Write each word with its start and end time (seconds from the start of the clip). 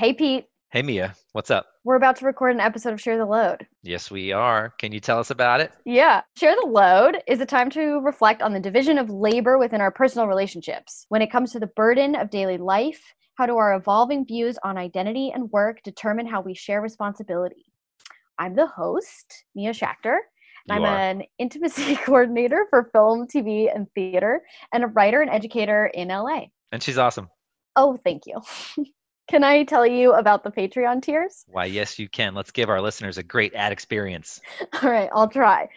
Hey, 0.00 0.14
Pete. 0.14 0.46
Hey, 0.70 0.80
Mia. 0.80 1.14
What's 1.32 1.50
up? 1.50 1.66
We're 1.84 1.96
about 1.96 2.16
to 2.16 2.24
record 2.24 2.54
an 2.54 2.60
episode 2.60 2.94
of 2.94 3.00
Share 3.02 3.18
the 3.18 3.26
Load. 3.26 3.66
Yes, 3.82 4.10
we 4.10 4.32
are. 4.32 4.72
Can 4.78 4.92
you 4.92 4.98
tell 4.98 5.18
us 5.18 5.30
about 5.30 5.60
it? 5.60 5.72
Yeah. 5.84 6.22
Share 6.38 6.56
the 6.58 6.68
Load 6.68 7.18
is 7.26 7.38
a 7.40 7.44
time 7.44 7.68
to 7.68 8.00
reflect 8.00 8.40
on 8.40 8.54
the 8.54 8.60
division 8.60 8.96
of 8.96 9.10
labor 9.10 9.58
within 9.58 9.82
our 9.82 9.90
personal 9.90 10.26
relationships. 10.26 11.04
When 11.10 11.20
it 11.20 11.30
comes 11.30 11.52
to 11.52 11.60
the 11.60 11.66
burden 11.66 12.14
of 12.14 12.30
daily 12.30 12.56
life, 12.56 13.12
how 13.34 13.44
do 13.44 13.58
our 13.58 13.74
evolving 13.74 14.24
views 14.24 14.56
on 14.64 14.78
identity 14.78 15.32
and 15.34 15.52
work 15.52 15.82
determine 15.82 16.26
how 16.26 16.40
we 16.40 16.54
share 16.54 16.80
responsibility? 16.80 17.66
I'm 18.38 18.54
the 18.54 18.68
host, 18.68 19.44
Mia 19.54 19.72
Schachter. 19.72 20.16
You 20.66 20.76
I'm 20.76 20.84
are. 20.84 20.96
an 20.96 21.24
intimacy 21.38 21.96
coordinator 22.06 22.66
for 22.70 22.88
film, 22.90 23.26
TV, 23.26 23.68
and 23.70 23.86
theater, 23.94 24.44
and 24.72 24.82
a 24.82 24.86
writer 24.86 25.20
and 25.20 25.30
educator 25.30 25.90
in 25.92 26.08
LA. 26.08 26.44
And 26.72 26.82
she's 26.82 26.96
awesome. 26.96 27.28
Oh, 27.76 27.98
thank 28.02 28.22
you. 28.24 28.40
Can 29.30 29.44
I 29.44 29.62
tell 29.62 29.86
you 29.86 30.14
about 30.14 30.42
the 30.42 30.50
Patreon 30.50 31.02
tiers? 31.02 31.44
Why, 31.46 31.66
yes, 31.66 32.00
you 32.00 32.08
can. 32.08 32.34
Let's 32.34 32.50
give 32.50 32.68
our 32.68 32.80
listeners 32.80 33.16
a 33.16 33.22
great 33.22 33.54
ad 33.54 33.70
experience. 33.70 34.40
All 34.82 34.90
right, 34.90 35.08
I'll 35.14 35.28
try. 35.28 35.68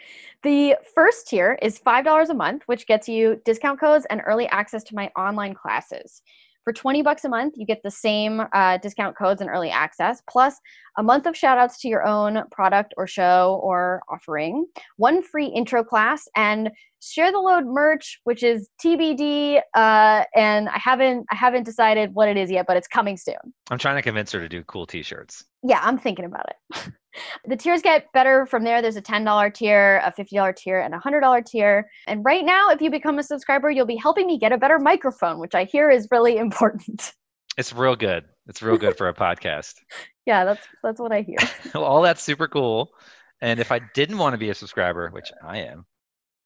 The 0.42 0.76
first 0.96 1.28
tier 1.28 1.60
is 1.62 1.80
$5 1.80 2.30
a 2.30 2.34
month, 2.34 2.64
which 2.66 2.88
gets 2.88 3.08
you 3.08 3.40
discount 3.46 3.80
codes 3.80 4.08
and 4.10 4.24
early 4.26 4.48
access 4.48 4.84
to 4.86 4.96
my 4.96 5.12
online 5.16 5.54
classes. 5.54 6.24
For 6.64 6.72
20 6.72 7.02
bucks 7.02 7.26
a 7.26 7.30
month, 7.30 7.56
you 7.58 7.66
get 7.66 7.82
the 7.84 7.92
same 7.92 8.42
uh, 8.54 8.78
discount 8.78 9.18
codes 9.18 9.42
and 9.42 9.50
early 9.50 9.70
access, 9.70 10.22
plus 10.30 10.56
a 10.98 11.04
month 11.04 11.26
of 11.26 11.36
shout 11.36 11.58
outs 11.58 11.80
to 11.82 11.88
your 11.90 12.06
own 12.06 12.44
product 12.52 12.94
or 12.96 13.06
show 13.06 13.60
or 13.62 14.02
offering, 14.10 14.66
one 14.98 15.22
free 15.22 15.48
intro 15.48 15.84
class, 15.84 16.28
and 16.36 16.72
share 17.02 17.32
the 17.32 17.40
load 17.40 17.66
merch, 17.66 18.20
which 18.24 18.44
is 18.44 18.70
TBD. 18.82 19.60
Uh, 19.74 20.24
and 20.36 20.70
I 20.70 20.80
haven't 20.80 21.26
I 21.30 21.36
haven't 21.36 21.64
decided 21.64 22.12
what 22.14 22.30
it 22.30 22.38
is 22.38 22.50
yet, 22.50 22.66
but 22.66 22.78
it's 22.78 22.88
coming 22.88 23.18
soon 23.18 23.36
I'm 23.70 23.78
trying 23.78 23.96
to 23.96 24.02
convince 24.02 24.32
her 24.32 24.40
to 24.40 24.48
do 24.48 24.64
cool 24.64 24.86
t 24.86 25.04
shirts. 25.04 25.44
yeah, 25.64 25.80
I'm 25.84 25.98
thinking 25.98 26.26
about 26.26 26.46
it. 26.50 26.94
the 27.46 27.56
tiers 27.56 27.82
get 27.82 28.12
better 28.14 28.46
from 28.46 28.64
there. 28.64 28.82
There's 28.82 28.96
a 28.96 29.02
$10 29.02 29.54
tier, 29.54 30.02
a 30.04 30.12
$50 30.12 30.56
tier, 30.56 30.80
and 30.80 30.94
a 30.94 31.00
$100 31.00 31.46
tier. 31.46 31.90
And 32.08 32.24
right 32.26 32.46
now, 32.46 32.70
if 32.70 32.82
you 32.82 32.90
become 32.90 33.20
a 33.20 33.24
subscriber, 33.24 33.70
you'll 33.70 33.86
be 33.86 33.96
helping 33.96 34.28
me 34.28 34.38
get 34.38 34.52
a 34.52 34.58
better 34.58 34.80
microphone, 34.80 35.40
which 35.40 35.56
I 35.56 35.66
hear 35.66 35.90
is 35.90 36.08
really 36.12 36.38
important. 36.46 37.14
It's 37.58 37.74
real 37.74 37.96
good. 37.96 38.26
It's 38.48 38.62
real 38.62 38.78
good 38.78 38.98
for 38.98 39.10
a 39.10 39.14
podcast. 39.14 39.76
yeah, 40.26 40.44
that's 40.44 40.66
that's 40.84 41.00
what 41.00 41.12
I 41.12 41.22
hear. 41.22 41.38
Well, 41.74 41.84
All 41.84 42.02
that's 42.02 42.24
super 42.24 42.48
cool. 42.48 42.92
And 43.42 43.60
if 43.60 43.72
I 43.72 43.80
didn't 43.94 44.18
want 44.18 44.34
to 44.34 44.38
be 44.38 44.50
a 44.50 44.56
subscriber, 44.56 45.10
which 45.10 45.32
I 45.44 45.60
am, 45.60 45.86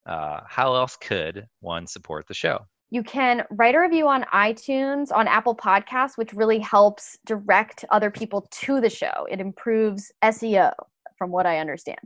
uh, 0.05 0.41
how 0.47 0.75
else 0.75 0.97
could 0.97 1.47
one 1.59 1.85
support 1.87 2.27
the 2.27 2.33
show? 2.33 2.65
You 2.89 3.03
can 3.03 3.43
write 3.51 3.75
a 3.75 3.79
review 3.79 4.07
on 4.07 4.23
iTunes, 4.33 5.11
on 5.11 5.27
Apple 5.27 5.55
Podcasts, 5.55 6.17
which 6.17 6.33
really 6.33 6.59
helps 6.59 7.17
direct 7.25 7.83
other 7.89 8.09
people 8.09 8.47
to 8.51 8.79
the 8.79 8.89
show. 8.89 9.27
It 9.29 9.41
improves 9.41 10.11
SEO, 10.23 10.71
from 11.17 11.31
what 11.31 11.45
I 11.45 11.59
understand. 11.59 11.99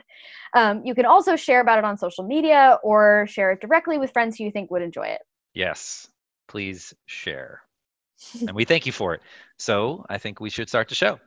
Um, 0.55 0.81
you 0.83 0.95
can 0.95 1.05
also 1.05 1.35
share 1.35 1.61
about 1.61 1.77
it 1.77 1.85
on 1.85 1.97
social 1.97 2.25
media 2.25 2.79
or 2.83 3.27
share 3.29 3.51
it 3.51 3.61
directly 3.61 3.97
with 3.97 4.11
friends 4.11 4.37
who 4.37 4.43
you 4.45 4.51
think 4.51 4.71
would 4.71 4.81
enjoy 4.81 5.07
it. 5.07 5.21
Yes, 5.53 6.07
please 6.47 6.93
share. 7.05 7.61
and 8.39 8.53
we 8.53 8.65
thank 8.65 8.85
you 8.85 8.91
for 8.91 9.13
it. 9.13 9.21
So 9.57 10.05
I 10.09 10.17
think 10.17 10.39
we 10.39 10.49
should 10.49 10.69
start 10.69 10.89
the 10.89 10.95
show. 10.95 11.19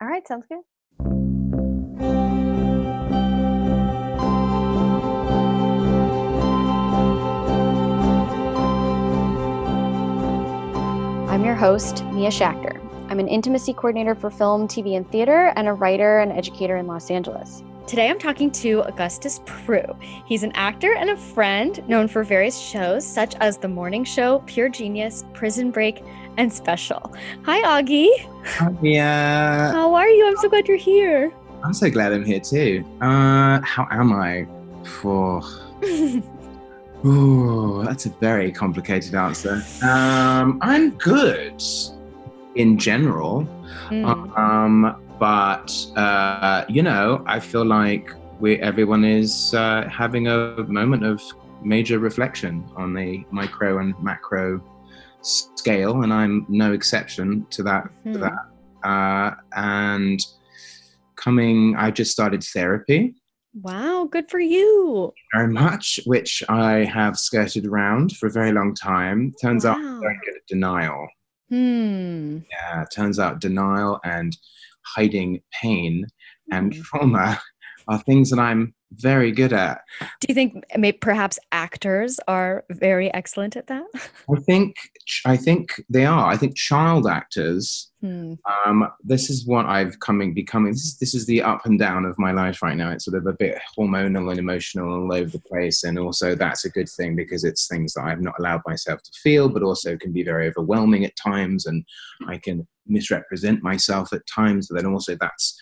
All 0.00 0.08
right, 0.08 0.26
sounds 0.26 0.46
good. 0.48 0.60
I'm 11.38 11.44
your 11.44 11.54
host, 11.54 12.04
Mia 12.06 12.30
Schachter. 12.30 12.80
I'm 13.08 13.20
an 13.20 13.28
intimacy 13.28 13.72
coordinator 13.72 14.16
for 14.16 14.28
film, 14.28 14.66
TV, 14.66 14.96
and 14.96 15.08
theater, 15.12 15.52
and 15.54 15.68
a 15.68 15.72
writer 15.72 16.18
and 16.18 16.32
educator 16.32 16.78
in 16.78 16.88
Los 16.88 17.12
Angeles. 17.12 17.62
Today 17.86 18.10
I'm 18.10 18.18
talking 18.18 18.50
to 18.50 18.80
Augustus 18.80 19.40
Prew. 19.46 19.84
He's 20.26 20.42
an 20.42 20.50
actor 20.56 20.96
and 20.96 21.10
a 21.10 21.16
friend 21.16 21.88
known 21.88 22.08
for 22.08 22.24
various 22.24 22.58
shows 22.58 23.06
such 23.06 23.36
as 23.36 23.56
The 23.56 23.68
Morning 23.68 24.02
Show, 24.02 24.42
Pure 24.46 24.70
Genius, 24.70 25.24
Prison 25.32 25.70
Break, 25.70 26.02
and 26.38 26.52
Special. 26.52 27.14
Hi, 27.44 27.62
Augie. 27.62 28.10
Yeah, 28.82 29.70
How 29.70 29.94
are 29.94 30.08
you? 30.08 30.26
I'm 30.26 30.36
so 30.38 30.48
glad 30.48 30.66
you're 30.66 30.76
here. 30.76 31.32
I'm 31.62 31.72
so 31.72 31.88
glad 31.88 32.12
I'm 32.12 32.24
here 32.24 32.40
too. 32.40 32.84
Uh, 33.00 33.60
how 33.60 33.86
am 33.92 34.12
I? 34.12 34.44
For 34.82 35.40
Ooh, 37.04 37.84
that's 37.84 38.06
a 38.06 38.10
very 38.20 38.50
complicated 38.50 39.14
answer. 39.14 39.62
Um, 39.82 40.58
I'm 40.60 40.90
good 40.98 41.62
in 42.56 42.78
general, 42.78 43.46
Mm. 43.90 44.36
um, 44.36 44.96
but 45.18 45.72
uh, 45.96 46.64
you 46.68 46.82
know, 46.82 47.22
I 47.26 47.38
feel 47.40 47.64
like 47.64 48.10
we 48.40 48.56
everyone 48.60 49.04
is 49.04 49.54
uh, 49.54 49.88
having 49.88 50.26
a 50.28 50.64
moment 50.68 51.04
of 51.04 51.20
major 51.62 51.98
reflection 51.98 52.64
on 52.76 52.94
the 52.94 53.24
micro 53.30 53.78
and 53.78 53.94
macro 54.02 54.60
scale, 55.22 56.02
and 56.02 56.12
I'm 56.12 56.46
no 56.48 56.72
exception 56.72 57.46
to 57.50 57.62
that. 57.64 57.84
To 58.04 58.18
Mhm. 58.18 58.20
that. 58.20 58.88
Uh, 58.88 59.34
and 59.56 60.20
coming, 61.16 61.74
I 61.76 61.90
just 61.90 62.10
started 62.12 62.44
therapy 62.44 63.14
Wow, 63.62 64.08
good 64.10 64.30
for 64.30 64.40
you. 64.40 65.12
very 65.34 65.48
much, 65.52 66.00
which 66.06 66.42
I 66.48 66.84
have 66.84 67.18
skirted 67.18 67.66
around 67.66 68.16
for 68.16 68.26
a 68.26 68.30
very 68.32 68.52
long 68.52 68.74
time. 68.74 69.32
Turns 69.42 69.64
out 69.64 69.76
Wow. 69.78 70.00
good 70.00 70.34
at 70.36 70.46
denial. 70.48 71.08
Hmm. 71.50 72.38
Yeah, 72.50 72.84
turns 72.94 73.18
out 73.18 73.40
denial 73.40 74.00
and 74.04 74.36
hiding 74.84 75.40
pain 75.52 76.06
and 76.52 76.74
Hmm. 76.74 76.80
trauma 76.82 77.40
are 77.88 77.98
things 78.02 78.30
that 78.30 78.38
I'm 78.38 78.74
very 78.92 79.32
good 79.32 79.52
at. 79.52 79.80
Do 80.20 80.26
you 80.28 80.34
think 80.34 80.64
maybe 80.76 80.96
perhaps 80.98 81.38
actors 81.52 82.18
are 82.26 82.64
very 82.70 83.12
excellent 83.12 83.56
at 83.56 83.66
that? 83.66 83.84
I 83.94 84.40
think 84.40 84.76
I 85.24 85.36
think 85.36 85.82
they 85.88 86.06
are. 86.06 86.28
I 86.28 86.36
think 86.36 86.56
child 86.56 87.06
actors. 87.06 87.90
Hmm. 88.00 88.34
Um, 88.64 88.88
this 89.02 89.28
is 89.28 89.44
what 89.46 89.66
I've 89.66 89.98
coming 89.98 90.32
becoming. 90.32 90.72
This 90.72 90.84
is, 90.84 90.98
this 90.98 91.14
is 91.14 91.26
the 91.26 91.42
up 91.42 91.66
and 91.66 91.78
down 91.78 92.04
of 92.04 92.18
my 92.18 92.30
life 92.30 92.62
right 92.62 92.76
now. 92.76 92.92
It's 92.92 93.04
sort 93.04 93.16
of 93.16 93.26
a 93.26 93.32
bit 93.32 93.58
hormonal 93.76 94.30
and 94.30 94.38
emotional 94.38 94.92
all 94.92 95.12
over 95.12 95.30
the 95.30 95.40
place, 95.40 95.82
and 95.84 95.98
also 95.98 96.34
that's 96.34 96.64
a 96.64 96.70
good 96.70 96.88
thing 96.88 97.16
because 97.16 97.44
it's 97.44 97.66
things 97.66 97.94
that 97.94 98.04
I've 98.04 98.20
not 98.20 98.38
allowed 98.38 98.62
myself 98.66 99.02
to 99.02 99.10
feel, 99.22 99.48
but 99.48 99.64
also 99.64 99.96
can 99.96 100.12
be 100.12 100.22
very 100.22 100.46
overwhelming 100.46 101.04
at 101.04 101.16
times, 101.16 101.66
and 101.66 101.84
I 102.28 102.38
can 102.38 102.66
misrepresent 102.86 103.62
myself 103.62 104.12
at 104.12 104.26
times. 104.26 104.68
But 104.68 104.76
then 104.76 104.92
also 104.92 105.16
that's 105.20 105.60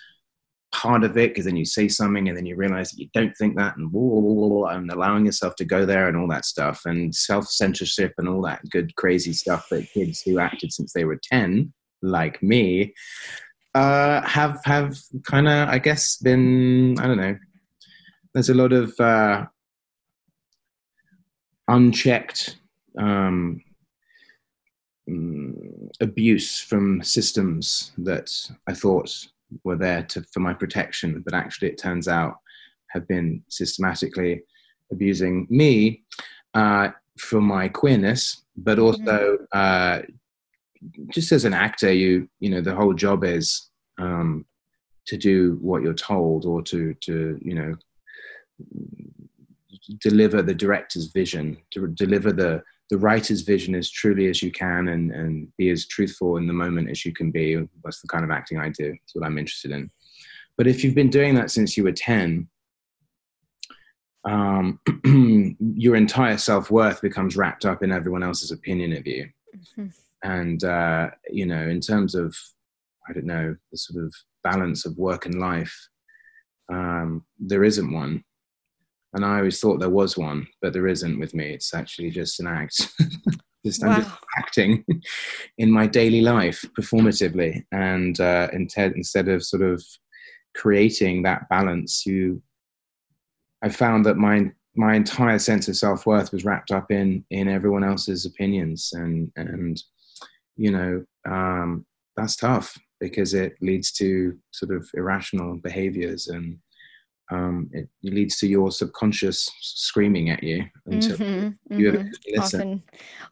part 0.73 1.05
of 1.05 1.17
it 1.17 1.31
because 1.31 1.45
then 1.45 1.57
you 1.57 1.65
say 1.65 1.89
something 1.89 2.29
and 2.29 2.37
then 2.37 2.47
you 2.47 2.57
realize 2.57 2.91
that 2.91 3.01
you 3.01 3.09
don't 3.15 3.35
think 3.37 3.57
that 3.57 3.77
and, 3.77 3.91
blah, 3.91 4.21
blah, 4.21 4.49
blah, 4.49 4.69
and 4.69 4.91
allowing 4.91 5.25
yourself 5.25 5.55
to 5.57 5.65
go 5.65 5.87
there 5.87 6.09
and 6.09 6.17
all 6.17 6.29
that 6.29 6.45
stuff 6.45 6.83
and 6.85 7.15
self-censorship 7.15 8.13
and 8.19 8.29
all 8.29 8.43
that 8.43 8.61
good 8.71 8.95
crazy 8.97 9.33
stuff 9.33 9.67
that 9.71 9.89
kids 9.91 10.21
who 10.23 10.39
acted 10.39 10.73
since 10.73 10.93
they 10.93 11.05
were 11.05 11.21
10 11.31 11.73
like 12.03 12.43
me 12.43 12.93
uh, 13.75 14.23
have 14.23 14.61
have 14.65 14.97
kind 15.25 15.49
of 15.49 15.69
i 15.69 15.79
guess 15.79 16.17
been 16.19 16.99
i 16.99 17.07
don't 17.07 17.19
know 17.19 17.37
there's 18.35 18.51
a 18.51 18.55
lot 18.55 18.73
of 18.73 18.93
uh, 19.01 19.47
unchecked 21.69 22.59
um, 22.99 23.63
mm, 25.09 25.89
abuse 26.01 26.61
from 26.61 27.03
systems 27.03 27.93
that 27.99 28.31
i 28.67 28.75
thought 28.75 29.27
were 29.65 29.77
there 29.77 30.03
to, 30.05 30.23
for 30.33 30.41
my 30.41 30.55
protection, 30.55 31.23
but 31.25 31.35
actually 31.35 31.69
it 31.69 31.79
turns 31.79 32.09
out 32.09 32.37
have 32.89 33.07
been 33.07 33.43
systematically 33.49 34.43
abusing 34.91 35.47
me 35.51 36.03
uh, 36.55 36.91
for 37.19 37.41
my 37.41 37.69
queerness, 37.69 38.45
but 38.57 38.79
also 38.79 39.39
uh, 39.53 40.03
just 41.09 41.33
as 41.33 41.45
an 41.45 41.55
actor, 41.55 41.93
you 41.93 42.29
you 42.41 42.51
know 42.51 42.61
the 42.61 42.75
whole 42.75 42.95
job 42.95 43.25
is 43.25 43.71
um, 43.99 44.45
to 45.07 45.17
do 45.17 45.59
what 45.61 45.83
you're 45.83 45.95
told 45.95 46.45
or 46.45 46.63
to 46.63 46.95
to 47.01 47.39
you 47.43 47.55
know 47.55 47.75
deliver 50.01 50.43
the 50.43 50.55
director's 50.55 51.07
vision, 51.07 51.59
to 51.71 51.87
deliver 51.89 52.33
the 52.33 52.63
the 52.91 52.99
writer's 52.99 53.43
vision 53.43 53.75
as 53.75 53.91
truly 53.91 54.29
as 54.29 54.43
you 54.43 54.53
can 54.53 54.89
and, 54.89 55.11
and 55.11 55.49
be 55.57 55.71
as 55.71 55.87
truthful 55.87 56.37
in 56.37 56.47
the 56.47 56.53
moment 56.53 56.89
as 56.89 57.05
you 57.05 57.13
can 57.13 57.31
be. 57.31 57.57
That's 57.83 58.01
the 58.01 58.09
kind 58.09 58.25
of 58.25 58.31
acting 58.31 58.59
I 58.59 58.69
do. 58.69 58.95
It's 59.05 59.15
what 59.15 59.27
I'm 59.27 59.39
interested 59.39 59.73
in. 59.73 59.91
But 60.57 60.67
if 60.67 60.83
you've 60.83 60.95
been 60.95 61.11
doing 61.11 61.35
that 61.35 61.51
since 61.51 61.77
you 61.77 61.85
were 61.85 61.93
10, 61.93 62.49
um, 64.25 64.81
your 65.75 65.97
entire 65.97 66.39
self 66.39 66.71
worth 66.71 67.01
becomes 67.03 67.37
wrapped 67.37 67.65
up 67.65 67.83
in 67.83 67.93
everyone 67.93 68.23
else's 68.23 68.51
opinion 68.51 68.93
of 68.93 69.07
you. 69.07 69.29
Mhm. 69.77 69.93
And, 70.23 70.65
uh, 70.65 71.11
you 71.31 71.47
know, 71.47 71.69
in 71.69 71.81
terms 71.81 72.15
of, 72.15 72.37
I 73.09 73.13
don't 73.13 73.27
know, 73.27 73.57
the 73.71 73.79
sort 73.79 74.05
of 74.05 74.15
balance 74.43 74.85
of 74.85 74.97
work 74.97 75.27
and 75.27 75.39
life, 75.39 75.89
um, 76.73 77.25
there 77.39 77.65
isn't 77.65 77.93
one. 77.93 78.25
And 79.13 79.25
I 79.25 79.39
always 79.39 79.61
thought 79.61 79.81
there 79.81 79.89
was 79.89 80.19
one, 80.19 80.47
but 80.61 80.73
there 80.73 80.87
isn't 80.87 81.19
with 81.19 81.35
me. 81.35 81.51
It's 81.51 81.73
actually 81.75 82.11
just 82.11 82.41
an 82.41 82.47
act. 82.47 82.93
just 83.67 83.83
I'm 83.83 84.03
just 84.03 84.15
acting 84.39 84.85
in 85.59 85.71
my 85.71 85.87
daily 85.87 86.21
life 86.21 86.65
performatively, 86.79 87.65
and 87.73 88.19
uh, 88.21 88.49
instead 88.53 88.93
instead 88.93 89.29
of 89.29 89.45
sort 89.45 89.63
of 89.63 89.85
creating 90.55 91.23
that 91.23 91.49
balance, 91.49 92.05
you 92.07 92.43
I 93.63 93.69
found 93.69 94.07
that 94.07 94.17
my 94.17 94.53
my 94.77 94.95
entire 94.95 95.39
sense 95.39 95.69
of 95.69 95.77
self 95.77 96.07
worth 96.07 96.33
was 96.33 96.45
wrapped 96.45 96.71
up 96.71 96.91
in 96.91 97.25
in 97.31 97.49
everyone 97.49 97.85
else's 97.85 98.27
opinions, 98.27 98.93
and 98.93 99.33
and 99.37 99.83
you 100.57 100.71
know 100.71 101.05
um, 101.29 101.87
that's 102.17 102.37
tough 102.37 102.79
because 103.01 103.35
it 103.35 103.57
leads 103.61 103.93
to 103.93 104.39
sort 104.53 104.75
of 104.75 104.89
irrational 104.95 105.57
behaviors 105.57 106.29
and 106.29 106.59
um, 107.31 107.69
it 107.73 107.89
leads 108.03 108.39
to 108.39 108.47
your 108.47 108.71
subconscious 108.71 109.51
screaming 109.61 110.31
at 110.31 110.43
you 110.43 110.65
until 110.87 111.17
Mhm, 111.17 111.59
you 111.71 111.93
mhm. 111.93 112.13
listen. 112.29 112.61
Often, 112.61 112.83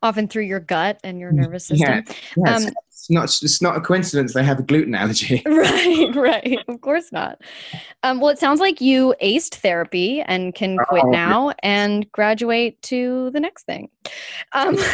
often 0.03 0.29
through 0.29 0.45
your 0.45 0.61
gut 0.61 0.99
and 1.05 1.21
your 1.21 1.33
nervous 1.33 1.67
system. 1.67 2.05
Yeah. 2.07 2.15
Yeah, 2.37 2.57
it's, 2.57 2.67
Um, 2.67 2.75
it's 2.89 3.11
not 3.11 3.25
it's 3.43 3.63
not 3.63 3.77
a 3.77 3.81
coincidence 3.81 4.35
they 4.35 4.43
have 4.43 4.59
a 4.59 4.63
gluten 4.63 4.95
allergy. 4.95 5.43
right, 5.47 6.11
right. 6.15 6.59
Of 6.69 6.81
course 6.81 7.13
not. 7.13 7.41
Um, 8.03 8.21
well, 8.21 8.31
it 8.31 8.39
sounds 8.39 8.61
like 8.61 8.81
you 8.81 9.15
aced 9.23 9.57
therapy 9.57 10.23
and 10.23 10.55
can 10.55 10.79
quit 10.89 11.05
Oh, 11.05 11.11
now 11.11 11.53
and 11.63 12.11
graduate 12.13 12.81
to 12.83 13.31
the 13.31 13.41
next 13.41 13.65
thing. 13.65 13.91
Um, 14.53 14.77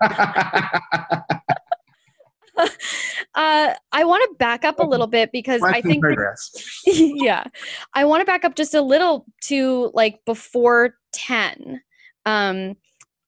uh, 3.34 3.74
I 3.92 4.04
want 4.04 4.28
to 4.30 4.36
back 4.38 4.64
up 4.64 4.78
a 4.80 4.84
little 4.84 5.06
bit 5.06 5.30
because 5.32 5.62
I 5.62 5.80
think, 5.80 6.04
yeah, 6.86 7.44
I 7.94 8.04
want 8.04 8.20
to 8.20 8.24
back 8.24 8.44
up 8.44 8.54
just 8.54 8.74
a 8.74 8.82
little 8.82 9.26
to 9.42 9.90
like 9.94 10.24
before 10.24 10.94
10. 11.12 11.80
Um, 12.26 12.76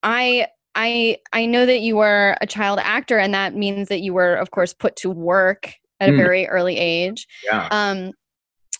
I 0.02 0.48
I 0.74 1.18
I 1.32 1.46
know 1.46 1.66
that 1.66 1.80
you 1.80 1.96
were 1.96 2.36
a 2.40 2.46
child 2.46 2.78
actor, 2.82 3.18
and 3.18 3.34
that 3.34 3.54
means 3.54 3.88
that 3.88 4.00
you 4.00 4.14
were, 4.14 4.34
of 4.34 4.50
course, 4.50 4.72
put 4.72 4.96
to 4.96 5.10
work 5.10 5.74
at 6.00 6.08
a 6.08 6.12
Mm. 6.12 6.16
very 6.16 6.46
early 6.48 6.78
age. 6.78 7.26
Yeah. 7.44 7.68
Um, 7.70 8.12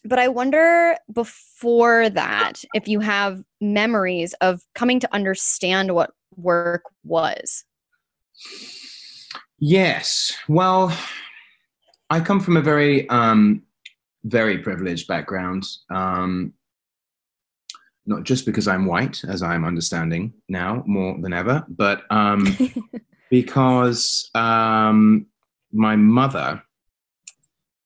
but 0.05 0.19
I 0.19 0.29
wonder 0.29 0.97
before 1.13 2.09
that 2.11 2.65
if 2.73 2.89
you 2.89 3.01
have 3.01 3.43
memories 3.61 4.33
of 4.41 4.63
coming 4.75 4.99
to 5.01 5.15
understand 5.15 5.95
what 5.95 6.13
work 6.37 6.85
was. 7.05 7.65
Yes. 9.61 10.33
Well, 10.49 10.97
I 12.09 12.21
come 12.21 12.41
from 12.41 12.57
a 12.57 12.63
very, 12.63 13.09
um, 13.09 13.63
very 14.25 14.59
privileged 14.59 15.07
background. 15.07 15.65
Um, 15.91 16.55
not 18.07 18.25
just 18.25 18.47
because 18.47 18.67
I'm 18.67 18.87
white, 18.87 19.23
as 19.25 19.43
I'm 19.43 19.65
understanding 19.65 20.33
now 20.49 20.83
more 20.87 21.17
than 21.21 21.33
ever, 21.33 21.65
but 21.69 22.03
um, 22.11 22.57
because 23.31 24.31
um, 24.35 25.27
my 25.73 25.95
mother 25.97 26.63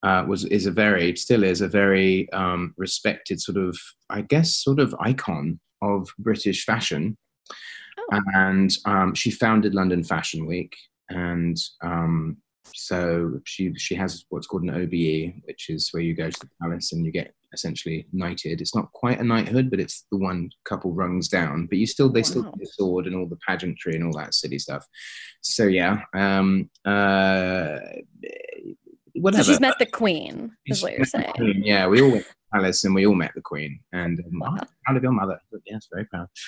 uh, 0.02 0.24
was 0.26 0.44
is 0.44 0.66
a 0.66 0.70
very 0.70 1.16
still 1.16 1.42
is 1.42 1.60
a 1.60 1.68
very 1.68 2.30
um, 2.32 2.74
respected 2.78 3.40
sort 3.40 3.58
of 3.58 3.76
I 4.08 4.20
guess 4.20 4.54
sort 4.54 4.78
of 4.78 4.94
icon 5.00 5.60
of 5.82 6.08
British 6.18 6.64
fashion, 6.64 7.18
Oh. 7.98 8.20
and 8.34 8.76
um, 8.84 9.14
she 9.14 9.30
founded 9.30 9.74
London 9.74 10.04
Fashion 10.04 10.46
Week, 10.46 10.74
and 11.10 11.56
um, 11.82 12.38
so 12.72 13.40
she 13.44 13.74
she 13.76 13.94
has 13.94 14.24
what's 14.30 14.46
called 14.46 14.62
an 14.62 14.70
OBE, 14.70 15.42
which 15.44 15.68
is 15.68 15.88
where 15.92 16.02
you 16.02 16.14
go 16.14 16.30
to 16.30 16.40
the 16.40 16.48
palace 16.60 16.92
and 16.92 17.04
you 17.04 17.12
get 17.12 17.34
essentially 17.52 18.06
knighted. 18.12 18.60
It's 18.60 18.74
not 18.74 18.92
quite 18.92 19.20
a 19.20 19.24
knighthood, 19.24 19.70
but 19.70 19.80
it's 19.80 20.06
the 20.10 20.18
one 20.18 20.50
couple 20.64 20.92
rungs 20.92 21.28
down. 21.28 21.66
But 21.66 21.78
you 21.78 21.86
still 21.86 22.10
they 22.10 22.22
still 22.22 22.42
get 22.42 22.58
the 22.58 22.66
sword 22.66 23.06
and 23.06 23.14
all 23.16 23.26
the 23.26 23.38
pageantry 23.46 23.94
and 23.94 24.04
all 24.04 24.18
that 24.18 24.34
silly 24.34 24.58
stuff. 24.58 24.84
So 25.42 25.64
yeah, 25.64 26.02
um, 26.14 26.70
uh, 26.84 27.78
whatever. 29.14 29.44
So 29.44 29.52
she's 29.52 29.60
met 29.60 29.78
the 29.78 29.86
queen, 29.86 30.52
is 30.66 30.78
She's 30.78 30.82
what 30.82 30.92
you're 30.96 31.04
saying. 31.04 31.32
Queen, 31.36 31.62
Yeah, 31.64 31.86
we 31.86 32.02
all 32.02 32.10
went 32.10 32.26
palace 32.54 32.84
and 32.84 32.94
we 32.94 33.06
all 33.06 33.14
met 33.14 33.32
the 33.34 33.40
Queen. 33.40 33.80
And 33.92 34.20
um, 34.20 34.40
Wow. 34.40 34.56
Proud 34.84 34.96
of 34.96 35.02
your 35.02 35.12
mother. 35.12 35.40
Yes, 35.66 35.88
very 35.92 36.06
proud. 36.06 36.28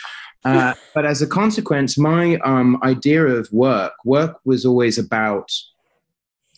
Uh, 0.45 0.75
but 0.95 1.05
as 1.05 1.23
a 1.23 1.27
consequence, 1.27 1.99
my 1.99 2.37
um, 2.45 2.79
idea 2.85 3.27
of 3.27 3.53
work, 3.53 3.95
work 4.05 4.39
was 4.45 4.65
always 4.65 4.97
about, 4.97 5.51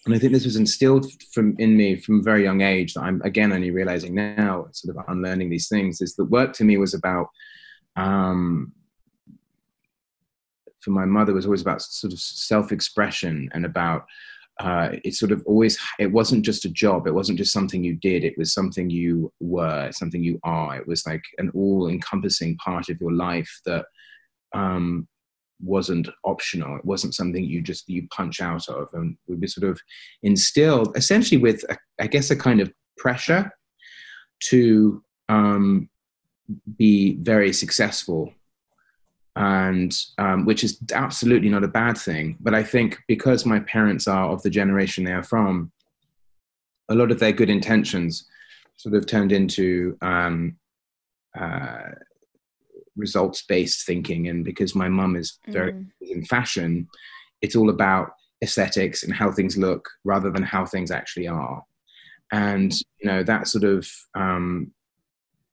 and 0.05 0.15
I 0.15 0.19
think 0.19 0.35
this 0.35 0.45
was 0.45 0.57
instilled 0.57 1.07
from 1.33 1.57
in 1.59 1.75
me 1.75 1.97
from 1.97 2.21
a 2.21 2.23
very 2.23 2.43
young 2.43 2.61
age 2.61 2.93
that 2.93 3.01
I'm 3.01 3.23
again 3.23 3.51
only 3.51 3.71
realizing 3.71 4.15
now, 4.15 4.69
sort 4.73 4.95
of 4.95 5.03
unlearning 5.09 5.49
these 5.49 5.69
things, 5.69 6.03
is 6.03 6.17
that 6.17 6.27
work 6.27 6.53
to 6.55 6.65
me 6.65 6.77
was 6.77 6.93
about 6.93 7.29
um, 7.97 8.75
for 10.81 10.91
my 10.91 11.05
mother 11.05 11.33
was 11.33 11.47
always 11.47 11.63
about 11.63 11.81
sort 11.81 12.13
of 12.13 12.19
self-expression 12.19 13.49
and 13.53 13.65
about 13.65 14.05
uh, 14.61 14.91
it 15.05 15.15
sort 15.15 15.31
of 15.31 15.43
always 15.47 15.79
it 15.99 16.11
wasn't 16.11 16.45
just 16.45 16.65
a 16.65 16.71
job. 16.71 17.07
It 17.07 17.15
wasn't 17.15 17.39
just 17.39 17.53
something 17.53 17.85
you 17.85 17.95
did. 17.95 18.25
It 18.25 18.37
was 18.37 18.53
something 18.53 18.91
you 18.91 19.33
were 19.41 19.91
something 19.93 20.23
you 20.23 20.41
are. 20.43 20.77
It 20.77 20.87
was 20.87 21.07
like 21.07 21.23
an 21.39 21.51
all-encompassing 21.55 22.57
part 22.57 22.89
of 22.89 23.01
your 23.01 23.13
life 23.13 23.61
that 23.67 23.87
um, 24.55 25.07
wasn't 25.63 26.09
optional. 26.25 26.77
It 26.77 26.85
wasn't 26.85 27.15
something 27.15 27.45
you 27.45 27.61
just 27.63 27.89
you 27.89 28.09
punch 28.09 28.41
out 28.41 28.69
of. 28.69 28.89
And 28.95 29.17
we 29.27 29.47
sort 29.47 29.71
of 29.71 29.81
instilled 30.23 30.97
essentially 30.97 31.41
with 31.41 31.65
a, 31.69 31.77
i 32.01 32.07
guess 32.07 32.31
a 32.31 32.37
kind 32.37 32.61
of 32.61 32.73
pressure 32.97 33.51
to 34.41 35.03
um, 35.29 35.89
be 36.77 37.17
very 37.21 37.53
successful 37.53 38.33
and 39.39 39.97
um, 40.19 40.45
which 40.45 40.65
is 40.65 40.79
absolutely 40.93 41.49
not 41.49 41.63
a 41.63 41.69
bad 41.69 41.97
thing. 41.97 42.37
But 42.41 42.55
I 42.55 42.65
think 42.65 42.99
because 43.07 43.47
my 43.47 43.61
parents 43.61 44.09
are 44.09 44.31
of 44.31 44.43
the 44.43 44.51
generation 44.51 45.05
they 45.05 45.13
are 45.13 45.23
from, 45.23 45.71
a 46.89 46.95
lot 46.95 47.13
of 47.13 47.21
their 47.21 47.33
good 47.33 47.49
intentions 47.49 48.27
sort 48.77 48.97
of 48.97 49.07
turned 49.07 49.31
into 49.31 49.97
um, 50.03 50.57
uh, 51.39 51.91
results 52.97 53.45
based 53.49 53.87
thinking. 53.87 54.27
And 54.29 54.45
because 54.45 54.75
my 54.75 54.89
mum 54.89 55.15
is 55.15 55.39
very 55.49 55.73
Mm. 55.73 55.87
in 56.01 56.25
fashion, 56.25 56.89
it's 57.41 57.55
all 57.55 57.71
about 57.71 58.11
aesthetics 58.43 59.05
and 59.05 59.13
how 59.13 59.31
things 59.31 59.57
look 59.57 59.89
rather 60.05 60.31
than 60.31 60.43
how 60.43 60.67
things 60.67 60.91
actually 60.91 61.29
are. 61.29 61.63
And 62.33 62.73
you 62.99 63.09
know 63.09 63.23
that 63.23 63.47
sort 63.49 63.65
of 63.65 63.89
um, 64.15 64.73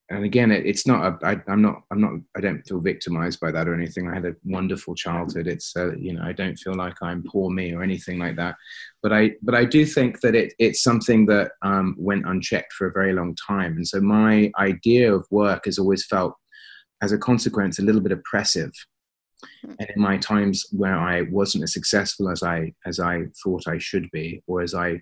and 0.09 0.23
again 0.23 0.51
it, 0.51 0.65
it's 0.65 0.85
not 0.85 1.05
a, 1.23 1.25
I, 1.25 1.41
i'm 1.47 1.61
not 1.61 1.81
i'm 1.91 1.99
not 1.99 2.11
i 2.37 2.41
don't 2.41 2.61
feel 2.67 2.79
victimized 2.79 3.39
by 3.39 3.51
that 3.51 3.67
or 3.67 3.73
anything. 3.73 4.07
I 4.07 4.13
had 4.13 4.25
a 4.25 4.35
wonderful 4.43 4.93
childhood. 4.95 5.47
It's 5.47 5.75
uh, 5.75 5.95
you 5.95 6.13
know 6.13 6.23
i 6.23 6.31
don't 6.31 6.57
feel 6.57 6.75
like 6.75 6.95
i'm 7.01 7.23
poor 7.23 7.49
me 7.49 7.73
or 7.73 7.81
anything 7.81 8.19
like 8.19 8.35
that. 8.35 8.55
But 9.01 9.13
i 9.13 9.31
but 9.41 9.55
i 9.55 9.65
do 9.65 9.85
think 9.85 10.21
that 10.21 10.35
it 10.35 10.53
it's 10.59 10.83
something 10.83 11.25
that 11.27 11.51
um, 11.61 11.95
went 11.97 12.27
unchecked 12.27 12.73
for 12.73 12.87
a 12.87 12.93
very 12.93 13.13
long 13.13 13.35
time. 13.35 13.73
And 13.77 13.87
so 13.87 13.99
my 13.99 14.51
idea 14.59 15.13
of 15.13 15.25
work 15.31 15.65
has 15.65 15.79
always 15.79 16.05
felt 16.05 16.33
as 17.01 17.11
a 17.11 17.17
consequence 17.17 17.79
a 17.79 17.83
little 17.83 18.01
bit 18.01 18.11
oppressive. 18.11 18.71
And 19.63 19.89
in 19.95 20.01
my 20.01 20.17
times 20.17 20.65
where 20.71 20.97
i 20.97 21.21
wasn't 21.23 21.63
as 21.63 21.73
successful 21.73 22.29
as 22.29 22.41
i 22.43 22.73
as 22.85 22.99
i 22.99 23.23
thought 23.43 23.67
i 23.67 23.77
should 23.77 24.09
be 24.11 24.41
or 24.47 24.61
as 24.61 24.73
i 24.73 25.01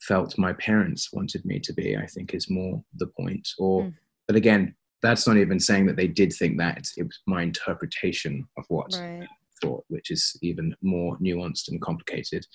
felt 0.00 0.36
my 0.38 0.52
parents 0.54 1.12
wanted 1.12 1.44
me 1.44 1.58
to 1.60 1.72
be 1.72 1.96
i 1.96 2.06
think 2.06 2.34
is 2.34 2.48
more 2.50 2.82
the 2.96 3.08
point. 3.08 3.48
Or 3.58 3.82
Mm. 3.82 3.94
But 4.26 4.36
again, 4.36 4.74
that's 5.02 5.26
not 5.26 5.36
even 5.36 5.60
saying 5.60 5.86
that 5.86 5.96
they 5.96 6.08
did 6.08 6.32
think 6.32 6.58
that. 6.58 6.86
It 6.96 7.02
was 7.04 7.20
my 7.26 7.42
interpretation 7.42 8.46
of 8.56 8.64
what 8.68 8.94
Right. 8.94 9.22
I 9.22 9.26
thought, 9.60 9.84
which 9.88 10.10
is 10.10 10.36
even 10.42 10.74
more 10.82 11.18
nuanced 11.18 11.68
and 11.68 11.80
complicated. 11.80 12.46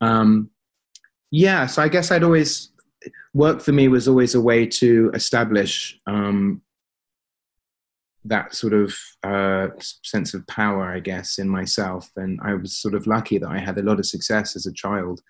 Um, 0.00 0.50
yeah, 1.30 1.66
so 1.66 1.82
I 1.82 1.88
guess 1.88 2.10
I'd 2.10 2.22
always 2.22 2.72
work 3.34 3.60
for 3.60 3.72
me 3.72 3.88
was 3.88 4.08
always 4.08 4.34
a 4.34 4.40
way 4.40 4.66
to 4.66 5.10
establish 5.14 5.98
um, 6.06 6.62
that 8.24 8.54
sort 8.54 8.74
of 8.74 8.94
uh, 9.22 9.68
sense 10.02 10.34
of 10.34 10.46
power, 10.46 10.84
I 10.92 11.00
guess, 11.00 11.38
in 11.38 11.48
myself. 11.48 12.10
And 12.16 12.38
I 12.42 12.54
was 12.54 12.76
sort 12.76 12.94
of 12.94 13.06
lucky 13.06 13.38
that 13.38 13.48
I 13.50 13.58
had 13.58 13.78
a 13.78 13.82
lot 13.82 13.98
of 13.98 14.06
success 14.06 14.56
as 14.56 14.66
a 14.66 14.72
child 14.72 15.20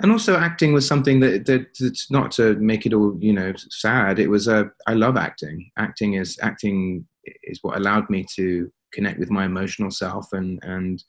and 0.00 0.12
also 0.12 0.36
acting 0.36 0.72
was 0.72 0.86
something 0.86 1.20
that, 1.20 1.46
that 1.46 2.06
not 2.10 2.30
to 2.32 2.54
make 2.56 2.86
it 2.86 2.94
all 2.94 3.16
you 3.20 3.32
know 3.32 3.52
sad. 3.56 4.18
It 4.18 4.28
was 4.28 4.46
a 4.48 4.70
i 4.86 4.94
love 4.94 5.16
acting. 5.16 5.70
Acting 5.76 6.14
is 6.14 6.38
acting 6.42 7.06
is 7.42 7.58
what 7.62 7.76
allowed 7.76 8.08
me 8.08 8.24
to 8.36 8.70
connect 8.92 9.18
with 9.18 9.30
my 9.30 9.44
emotional 9.44 9.90
self 9.90 10.32
and 10.32 10.60
and 10.62 11.02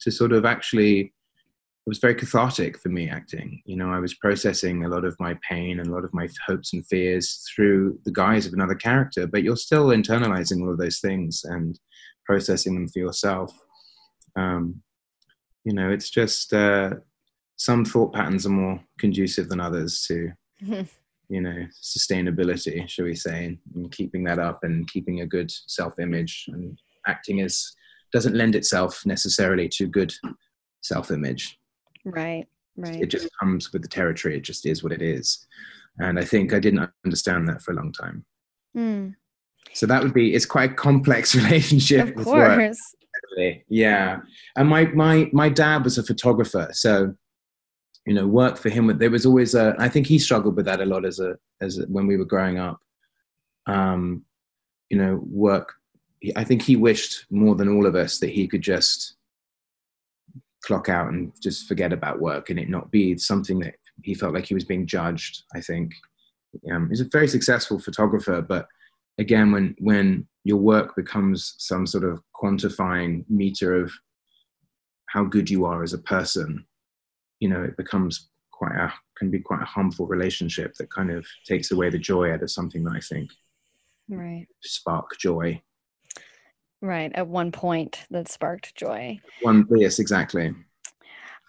to 0.00 0.10
sort 0.10 0.32
of 0.32 0.44
actually 0.44 1.00
it 1.00 1.90
was 1.90 1.98
very 1.98 2.14
cathartic 2.14 2.78
for 2.78 2.88
me 2.88 3.08
acting. 3.08 3.62
You 3.66 3.76
know 3.76 3.90
i 3.90 3.98
was 3.98 4.14
processing 4.14 4.84
a 4.84 4.88
lot 4.88 5.04
of 5.04 5.16
my 5.18 5.36
pain 5.48 5.80
and 5.80 5.88
a 5.88 5.92
lot 5.92 6.04
of 6.04 6.14
my 6.14 6.28
hopes 6.46 6.72
and 6.72 6.86
fears 6.86 7.44
through 7.54 7.98
the 8.04 8.12
guise 8.12 8.46
of 8.46 8.52
another 8.52 8.76
character 8.76 9.26
but 9.26 9.42
you're 9.42 9.56
still 9.56 9.86
internalizing 9.88 10.62
all 10.62 10.70
of 10.70 10.78
those 10.78 11.00
things 11.00 11.42
and 11.44 11.80
processing 12.24 12.74
them 12.74 12.88
for 12.88 13.00
yourself. 13.00 13.52
Um, 14.36 14.82
you 15.64 15.72
know 15.72 15.90
it's 15.90 16.10
just 16.10 16.52
uh, 16.52 16.90
some 17.56 17.84
thought 17.84 18.12
patterns 18.12 18.46
are 18.46 18.50
more 18.50 18.80
conducive 18.98 19.48
than 19.48 19.60
others 19.60 20.04
to 20.06 20.30
you 21.28 21.40
know 21.40 21.66
sustainability 21.82 22.88
shall 22.88 23.04
we 23.04 23.14
say 23.14 23.46
and, 23.46 23.58
and 23.74 23.90
keeping 23.92 24.22
that 24.24 24.38
up 24.38 24.60
and 24.62 24.88
keeping 24.90 25.20
a 25.20 25.26
good 25.26 25.50
self-image 25.66 26.44
and 26.48 26.78
acting 27.06 27.40
as 27.40 27.72
doesn't 28.12 28.34
lend 28.36 28.54
itself 28.54 29.04
necessarily 29.04 29.68
to 29.68 29.86
good 29.86 30.14
self-image. 30.82 31.58
Right. 32.04 32.46
Right. 32.76 33.02
It 33.02 33.06
just 33.06 33.28
comes 33.40 33.72
with 33.72 33.82
the 33.82 33.88
territory. 33.88 34.36
It 34.36 34.42
just 34.44 34.64
is 34.66 34.82
what 34.82 34.92
it 34.92 35.02
is. 35.02 35.46
And 35.98 36.18
I 36.18 36.24
think 36.24 36.52
I 36.52 36.60
didn't 36.60 36.88
understand 37.04 37.48
that 37.48 37.62
for 37.62 37.72
a 37.72 37.74
long 37.74 37.92
time. 37.92 38.24
Mm, 38.76 39.14
So 39.72 39.86
that 39.86 40.02
would 40.02 40.14
be 40.14 40.34
it's 40.34 40.46
quite 40.46 40.72
a 40.72 40.74
complex 40.74 41.34
relationship. 41.42 42.16
of 42.16 42.24
course. 42.24 42.78
Yeah. 43.68 44.20
And 44.56 44.68
my 44.68 44.84
my 44.86 45.28
my 45.32 45.48
dad 45.48 45.84
was 45.84 45.98
a 45.98 46.02
photographer, 46.02 46.68
so 46.72 47.14
you 48.06 48.14
know, 48.14 48.26
work 48.26 48.56
for 48.56 48.70
him. 48.70 48.96
There 48.98 49.10
was 49.10 49.26
always 49.26 49.54
a. 49.54 49.74
I 49.78 49.88
think 49.88 50.06
he 50.06 50.18
struggled 50.18 50.56
with 50.56 50.66
that 50.66 50.80
a 50.80 50.86
lot 50.86 51.04
as 51.04 51.18
a 51.18 51.36
as 51.60 51.78
a, 51.78 51.82
when 51.86 52.06
we 52.06 52.16
were 52.16 52.24
growing 52.24 52.58
up. 52.58 52.80
Um, 53.66 54.24
you 54.88 54.96
know, 54.96 55.20
work. 55.28 55.74
I 56.36 56.44
think 56.44 56.62
he 56.62 56.76
wished 56.76 57.26
more 57.30 57.56
than 57.56 57.68
all 57.68 57.84
of 57.84 57.96
us 57.96 58.18
that 58.20 58.30
he 58.30 58.46
could 58.46 58.62
just 58.62 59.16
clock 60.64 60.88
out 60.88 61.08
and 61.08 61.32
just 61.42 61.68
forget 61.68 61.92
about 61.92 62.20
work 62.20 62.50
and 62.50 62.58
it 62.58 62.68
not 62.68 62.90
be 62.90 63.16
something 63.18 63.60
that 63.60 63.74
he 64.02 64.14
felt 64.14 64.34
like 64.34 64.46
he 64.46 64.54
was 64.54 64.64
being 64.64 64.86
judged. 64.86 65.42
I 65.54 65.60
think 65.60 65.92
um, 66.72 66.88
he's 66.88 67.00
a 67.00 67.08
very 67.12 67.28
successful 67.28 67.78
photographer, 67.78 68.40
but 68.40 68.66
again, 69.18 69.50
when 69.50 69.74
when 69.78 70.26
your 70.44 70.58
work 70.58 70.94
becomes 70.94 71.54
some 71.58 71.86
sort 71.86 72.04
of 72.04 72.22
quantifying 72.40 73.24
meter 73.28 73.74
of 73.74 73.92
how 75.06 75.24
good 75.24 75.50
you 75.50 75.64
are 75.64 75.82
as 75.82 75.92
a 75.92 75.98
person, 75.98 76.64
you 77.40 77.48
know, 77.48 77.62
it 77.62 77.76
becomes 77.76 78.28
quite 78.50 78.76
a 78.76 78.92
can 79.18 79.30
be 79.30 79.38
quite 79.40 79.62
a 79.62 79.66
harmful 79.66 80.06
relationship 80.06 80.74
that 80.74 80.90
kind 80.90 81.10
of 81.10 81.26
takes 81.46 81.70
away 81.70 81.90
the 81.90 81.98
joy 81.98 82.32
out 82.32 82.42
of 82.42 82.50
something 82.50 82.84
that 82.84 82.94
I 82.96 83.00
think 83.00 83.30
Right. 84.08 84.46
spark 84.62 85.18
joy. 85.18 85.62
Right. 86.80 87.10
At 87.14 87.26
one 87.26 87.52
point 87.52 88.04
that 88.10 88.28
sparked 88.28 88.74
joy. 88.76 89.20
One, 89.40 89.66
yes, 89.70 89.98
exactly. 89.98 90.54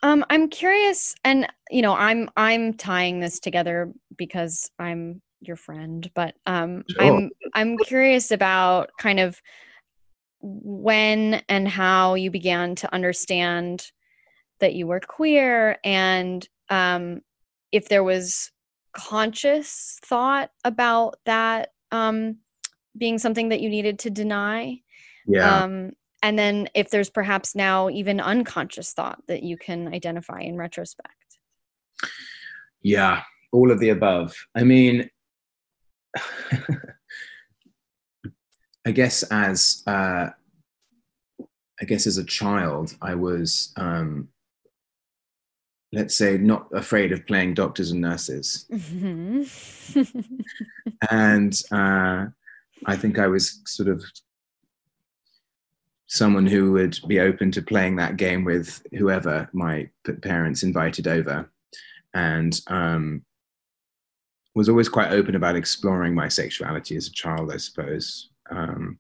Um, 0.03 0.25
I'm 0.29 0.49
curious, 0.49 1.15
and 1.23 1.47
you 1.69 1.81
know, 1.81 1.93
I'm 1.93 2.29
I'm 2.37 2.73
tying 2.73 3.19
this 3.19 3.39
together 3.39 3.91
because 4.15 4.69
I'm 4.79 5.21
your 5.41 5.55
friend, 5.55 6.09
but 6.13 6.35
um, 6.45 6.83
Sure. 6.89 7.03
I'm 7.03 7.31
I'm 7.53 7.77
curious 7.77 8.31
about 8.31 8.91
kind 8.99 9.19
of 9.19 9.41
when 10.39 11.41
and 11.49 11.67
how 11.67 12.13
you 12.13 12.29
began 12.31 12.75
to 12.75 12.93
understand 12.93 13.91
that 14.59 14.73
you 14.75 14.87
were 14.87 14.99
queer, 14.99 15.77
and 15.83 16.47
um, 16.69 17.21
if 17.71 17.87
there 17.89 18.03
was 18.03 18.51
conscious 18.93 19.99
thought 20.03 20.49
about 20.63 21.15
that 21.25 21.69
um, 21.91 22.37
being 22.97 23.19
something 23.19 23.49
that 23.49 23.61
you 23.61 23.69
needed 23.69 23.99
to 23.99 24.09
deny 24.09 24.81
Yeah. 25.27 25.63
um, 25.63 25.91
and 26.23 26.39
then 26.39 26.67
if 26.73 26.89
there's 26.89 27.11
perhaps 27.11 27.53
now 27.55 27.89
even 27.89 28.19
unconscious 28.19 28.93
thought 28.93 29.21
that 29.27 29.43
you 29.43 29.55
can 29.55 29.93
identify 29.93 30.39
in 30.39 30.57
retrospect 30.57 31.37
Yeah, 32.81 33.21
all 33.51 33.71
of 33.71 33.79
the 33.79 33.89
above. 33.89 34.35
I 34.55 34.63
mean, 34.63 35.09
I 38.85 38.91
guess 38.91 39.23
as 39.23 39.83
uh, 39.85 40.29
I 41.79 41.85
guess 41.85 42.07
as 42.07 42.17
a 42.17 42.23
child, 42.25 42.95
I 43.01 43.13
was, 43.15 43.73
um, 43.75 44.29
let's 45.93 46.15
say, 46.17 46.37
not 46.37 46.67
afraid 46.73 47.11
of 47.11 47.25
playing 47.25 47.53
doctors 47.53 47.91
and 47.91 48.01
nurses, 48.01 48.65
Mhm. 48.71 49.47
and 51.11 51.61
uh, 51.71 52.25
I 52.85 52.95
think 52.95 53.17
I 53.19 53.27
was 53.27 53.61
sort 53.65 53.89
of 53.89 54.03
someone 56.07 56.45
who 56.45 56.71
would 56.71 56.97
be 57.07 57.19
open 57.19 57.51
to 57.51 57.61
playing 57.61 57.97
that 57.97 58.17
game 58.17 58.43
with 58.45 58.81
whoever 58.97 59.49
my 59.53 59.89
p- 60.05 60.13
parents 60.13 60.63
invited 60.63 61.07
over, 61.07 61.49
and 62.13 62.59
um, 62.67 63.23
was 64.55 64.69
always 64.69 64.89
quite 64.89 65.11
open 65.11 65.35
about 65.35 65.55
exploring 65.55 66.13
my 66.15 66.27
sexuality 66.27 66.95
as 66.95 67.07
a 67.07 67.11
child, 67.11 67.51
I 67.51 67.57
suppose. 67.57 68.29
Um, 68.49 68.99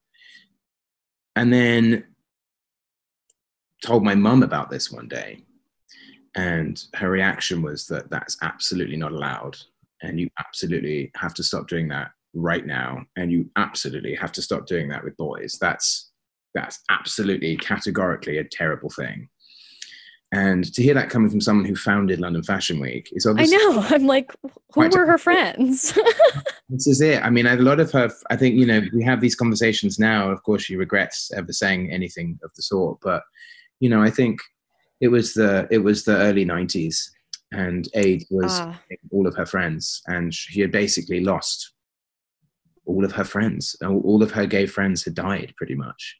and 1.35 1.51
then 1.53 2.03
told 3.83 4.03
my 4.03 4.15
mum 4.15 4.43
about 4.43 4.69
this 4.69 4.91
one 4.91 5.07
day, 5.07 5.43
and 6.37 6.81
her 6.93 7.09
reaction 7.09 7.61
was 7.61 7.87
that 7.87 8.09
that's 8.09 8.37
absolutely 8.41 8.95
not 8.95 9.11
allowed, 9.11 9.57
and 10.01 10.19
you 10.19 10.29
absolutely 10.39 11.11
have 11.15 11.33
to 11.35 11.43
stop 11.43 11.67
doing 11.67 11.87
that 11.89 12.11
right 12.33 12.65
now, 12.65 13.03
and 13.15 13.31
you 13.31 13.49
absolutely 13.57 14.15
have 14.15 14.31
to 14.33 14.41
stop 14.41 14.67
doing 14.67 14.87
that 14.89 15.03
with 15.03 15.17
boys. 15.17 15.57
That's 15.59 16.11
that's 16.53 16.79
absolutely 16.89 17.57
categorically 17.57 18.37
a 18.37 18.43
terrible 18.43 18.89
thing. 18.89 19.29
And 20.33 20.71
to 20.73 20.83
hear 20.83 20.93
that 20.93 21.09
coming 21.09 21.29
from 21.29 21.39
someone 21.39 21.65
who 21.65 21.75
founded 21.75 22.19
London 22.19 22.43
Fashion 22.43 22.79
Week 22.79 23.09
is 23.13 23.25
obviously. 23.25 23.55
I 23.55 23.59
know 23.59 23.85
i'm 23.89 24.05
like 24.05 24.33
who 24.73 24.89
were 24.89 25.05
her 25.05 25.17
friends 25.17 25.97
this 26.69 26.87
is 26.87 27.01
it. 27.01 27.23
I 27.23 27.29
mean, 27.29 27.45
a 27.45 27.55
lot 27.55 27.79
of 27.79 27.91
her, 27.91 28.09
I 28.29 28.35
think, 28.35 28.55
you 28.55 28.65
know, 28.65 28.81
we 28.93 29.03
have 29.03 29.21
these 29.21 29.35
conversations 29.35 29.99
now. 29.99 30.29
Of 30.29 30.43
course, 30.43 30.63
she 30.63 30.75
regrets 30.75 31.31
ever 31.35 31.53
saying 31.53 31.91
anything 31.91 32.39
of 32.43 32.53
the 32.55 32.61
sort. 32.61 32.99
But, 33.01 33.23
you 33.79 33.89
know, 33.89 34.01
I 34.01 34.09
think 34.09 34.39
it 35.01 35.09
was 35.09 35.33
the, 35.33 35.67
it 35.71 35.79
was 35.79 36.03
the 36.03 36.17
early 36.17 36.45
90s 36.45 37.09
and 37.51 37.87
AIDS 37.93 38.25
was 38.29 38.59
Ah, 38.59 38.79
all 39.11 39.27
of 39.27 39.35
her 39.35 39.45
friends. 39.45 40.01
And 40.07 40.33
she 40.33 40.61
had 40.61 40.71
basically 40.71 41.21
lost 41.21 41.73
all 42.85 43.05
of 43.05 43.11
her 43.13 43.23
friends. 43.23 43.75
All 43.83 44.01
all 44.01 44.23
of 44.23 44.31
her 44.31 44.45
gay 44.45 44.65
friends 44.65 45.03
had 45.03 45.15
died 45.15 45.53
pretty 45.57 45.75
much. 45.75 46.17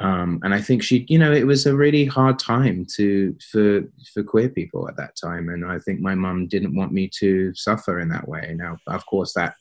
Um, 0.00 0.38
and 0.44 0.54
I 0.54 0.60
think 0.60 0.84
she, 0.84 1.04
you 1.08 1.18
know, 1.18 1.32
it 1.32 1.46
was 1.46 1.66
a 1.66 1.74
really 1.74 2.04
hard 2.04 2.38
time 2.38 2.86
to 2.96 3.36
for 3.50 3.82
for 4.14 4.22
queer 4.22 4.48
people 4.48 4.88
at 4.88 4.96
that 4.96 5.16
time, 5.16 5.48
and 5.48 5.64
I 5.64 5.78
think 5.80 6.00
my 6.00 6.14
mum 6.14 6.46
didn't 6.46 6.76
want 6.76 6.92
me 6.92 7.10
to 7.18 7.52
suffer 7.54 7.98
in 7.98 8.08
that 8.10 8.28
way. 8.28 8.54
Now, 8.56 8.76
of 8.86 9.04
course, 9.06 9.32
that 9.34 9.54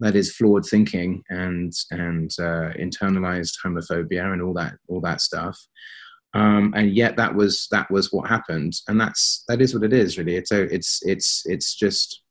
that 0.00 0.16
is 0.16 0.34
flawed 0.34 0.66
thinking 0.66 1.22
and 1.30 1.72
and 1.92 2.32
uh, 2.40 2.72
internalized 2.74 3.54
homophobia 3.64 4.32
and 4.32 4.42
all 4.42 4.54
that 4.54 4.74
all 4.88 5.00
that 5.02 5.20
stuff. 5.20 5.56
Um, 6.34 6.72
and 6.76 6.94
yet, 6.94 7.16
that 7.16 7.34
was 7.34 7.68
that 7.70 7.90
was 7.90 8.12
what 8.12 8.28
happened, 8.28 8.74
and 8.88 9.00
that's 9.00 9.44
that 9.48 9.60
is 9.60 9.74
what 9.74 9.84
it 9.84 9.92
is. 9.92 10.18
Really, 10.18 10.36
it's 10.36 10.50
a 10.50 10.62
it's 10.74 11.00
it's 11.04 11.42
it's 11.46 11.74
just 11.74 12.22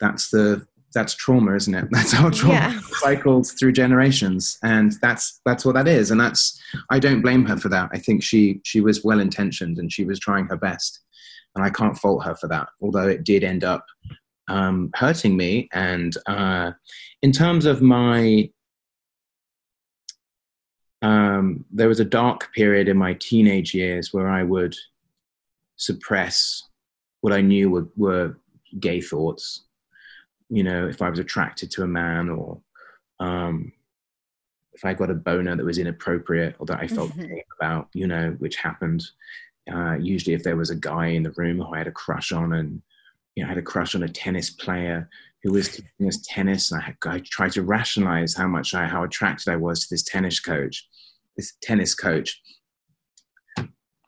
that's 0.00 0.30
the 0.30 0.66
that's 0.94 1.14
trauma, 1.14 1.56
isn't 1.56 1.74
it? 1.74 1.86
That's 1.90 2.12
how 2.12 2.30
trauma 2.30 2.54
Yeah. 2.54 2.80
cycled 3.00 3.48
through 3.58 3.72
generations, 3.72 4.58
and 4.62 4.92
that's 5.02 5.40
that's 5.44 5.64
what 5.64 5.74
that 5.74 5.88
is. 5.88 6.12
And 6.12 6.20
that's 6.20 6.60
I 6.90 7.00
don't 7.00 7.20
blame 7.20 7.44
her 7.46 7.56
for 7.56 7.68
that. 7.70 7.90
I 7.92 7.98
think 7.98 8.22
she 8.22 8.60
she 8.64 8.80
was 8.80 9.02
well 9.02 9.18
intentioned 9.18 9.78
and 9.78 9.92
she 9.92 10.04
was 10.04 10.20
trying 10.20 10.46
her 10.46 10.56
best, 10.56 11.00
and 11.56 11.64
I 11.64 11.70
can't 11.70 11.98
fault 11.98 12.24
her 12.24 12.36
for 12.36 12.46
that. 12.48 12.68
Although 12.80 13.08
it 13.08 13.24
did 13.24 13.42
end 13.42 13.64
up 13.64 13.84
um, 14.48 14.90
hurting 14.94 15.36
me. 15.36 15.68
And 15.72 16.16
uh, 16.26 16.72
in 17.22 17.32
terms 17.32 17.66
of 17.66 17.82
my, 17.82 18.50
um, 21.04 21.64
there 21.70 21.88
was 21.88 22.00
a 22.00 22.04
dark 22.04 22.52
period 22.54 22.88
in 22.88 22.96
my 22.96 23.12
teenage 23.20 23.74
years 23.74 24.14
where 24.14 24.28
I 24.28 24.42
would 24.42 24.74
suppress 25.76 26.62
what 27.20 27.32
I 27.32 27.42
knew 27.42 27.68
were, 27.70 27.88
were 27.96 28.38
gay 28.80 29.00
thoughts. 29.02 29.64
You 30.48 30.62
know, 30.62 30.88
if 30.88 31.02
I 31.02 31.10
was 31.10 31.18
attracted 31.18 31.70
to 31.72 31.82
a 31.82 31.86
man 31.86 32.30
or 32.30 32.60
um, 33.20 33.72
if 34.72 34.84
I 34.84 34.94
got 34.94 35.10
a 35.10 35.14
boner 35.14 35.54
that 35.56 35.64
was 35.64 35.78
inappropriate 35.78 36.56
or 36.58 36.66
that 36.66 36.80
I 36.80 36.88
felt 36.88 37.10
Mhm. 37.10 37.28
pain 37.28 37.42
about, 37.58 37.88
you 37.92 38.06
know, 38.06 38.30
which 38.38 38.56
happened. 38.56 39.04
Uh, 39.70 39.96
usually, 40.00 40.34
if 40.34 40.42
there 40.42 40.56
was 40.56 40.70
a 40.70 40.74
guy 40.90 41.08
in 41.08 41.22
the 41.22 41.32
room 41.32 41.58
who 41.58 41.74
I 41.74 41.78
had 41.78 41.86
a 41.86 41.92
crush 41.92 42.32
on, 42.32 42.54
and 42.54 42.82
you 43.34 43.42
know, 43.42 43.46
I 43.46 43.50
had 43.50 43.58
a 43.58 43.62
crush 43.62 43.94
on 43.94 44.02
a 44.02 44.08
tennis 44.08 44.50
player 44.50 45.08
who 45.42 45.52
was 45.52 45.68
teaching 45.68 46.08
us 46.08 46.18
tennis, 46.26 46.72
and 46.72 46.80
I, 46.80 46.84
had, 46.86 46.96
I 47.06 47.18
tried 47.20 47.52
to 47.52 47.62
rationalize 47.62 48.34
how 48.34 48.48
much 48.48 48.74
I, 48.74 48.86
how 48.86 49.04
attracted 49.04 49.50
I 49.52 49.56
was 49.56 49.80
to 49.80 49.86
this 49.90 50.02
tennis 50.02 50.40
coach, 50.40 50.86
this 51.36 51.54
tennis 51.62 51.94
coach. 51.94 52.40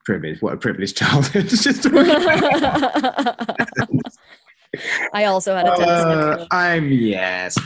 Privilege, 0.05 0.41
what 0.41 0.55
a 0.55 0.57
privileged 0.57 0.97
childhood! 1.03 1.51
I 5.13 5.25
also 5.25 5.55
had 5.55 5.67
a 5.67 5.71
tennis 5.77 5.89
Uh, 5.89 6.37
coach. 6.37 6.49
I'm 6.53 6.93
yes, 6.93 7.57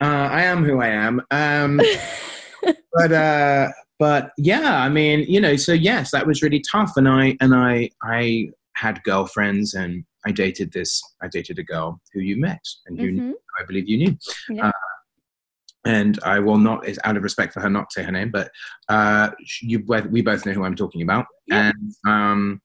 uh, 0.00 0.04
I 0.04 0.42
am 0.42 0.64
who 0.64 0.80
I 0.80 0.88
am. 0.88 1.20
Um, 1.30 1.80
but 2.92 3.12
uh, 3.12 3.68
but 3.98 4.30
yeah, 4.38 4.80
I 4.80 4.88
mean, 4.88 5.24
you 5.28 5.40
know, 5.40 5.56
so 5.56 5.72
yes, 5.72 6.10
that 6.12 6.26
was 6.26 6.42
really 6.42 6.62
tough, 6.70 6.92
and 6.96 7.08
I 7.08 7.36
and 7.40 7.54
I 7.54 7.90
I 8.02 8.50
had 8.76 9.02
girlfriends, 9.02 9.74
and 9.74 10.04
I 10.24 10.30
dated 10.30 10.72
this. 10.72 11.02
I 11.22 11.28
dated 11.28 11.58
a 11.58 11.64
girl 11.64 12.00
who 12.12 12.20
you 12.20 12.36
met, 12.36 12.62
and 12.86 12.98
you 12.98 13.10
Mhm. 13.12 13.32
I 13.60 13.64
believe 13.64 13.88
you 13.88 13.98
knew. 13.98 14.18
Yeah. 14.50 14.68
Uh, 14.68 14.72
and 15.88 16.18
I 16.22 16.38
will 16.38 16.58
not, 16.58 16.86
it's 16.86 16.98
out 17.02 17.16
of 17.16 17.22
respect 17.22 17.54
for 17.54 17.60
her, 17.60 17.70
not 17.70 17.92
say 17.92 18.02
her 18.02 18.12
name, 18.12 18.30
but 18.30 18.50
uh, 18.90 19.30
you, 19.62 19.82
we 20.10 20.20
both 20.20 20.44
know 20.44 20.52
who 20.52 20.64
I'm 20.64 20.76
talking 20.76 21.00
about. 21.00 21.24
Yeah. 21.46 21.72
And 21.72 21.94
um, 22.06 22.60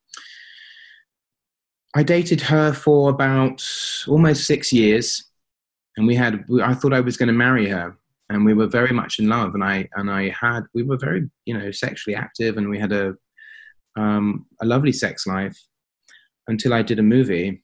I 1.95 2.03
dated 2.03 2.41
her 2.41 2.73
for 2.73 3.09
about 3.09 3.65
almost 4.09 4.45
six 4.45 4.73
years, 4.73 5.23
and 5.95 6.05
we 6.05 6.15
had. 6.15 6.43
I 6.61 6.73
thought 6.73 6.91
I 6.91 6.99
was 6.99 7.17
going 7.17 7.27
to 7.27 7.33
marry 7.33 7.69
her, 7.69 7.95
and 8.29 8.43
we 8.43 8.53
were 8.53 8.67
very 8.67 8.91
much 8.91 9.19
in 9.19 9.29
love. 9.29 9.53
And 9.53 9.63
I 9.63 9.87
and 9.95 10.11
I 10.11 10.29
had 10.29 10.61
we 10.73 10.83
were 10.83 10.97
very 10.97 11.29
you 11.45 11.57
know 11.57 11.71
sexually 11.71 12.15
active, 12.15 12.57
and 12.57 12.67
we 12.67 12.79
had 12.79 12.91
a 12.91 13.13
um, 13.95 14.47
a 14.59 14.65
lovely 14.65 14.91
sex 14.91 15.27
life 15.27 15.57
until 16.47 16.73
I 16.73 16.81
did 16.81 16.99
a 16.99 17.03
movie 17.03 17.63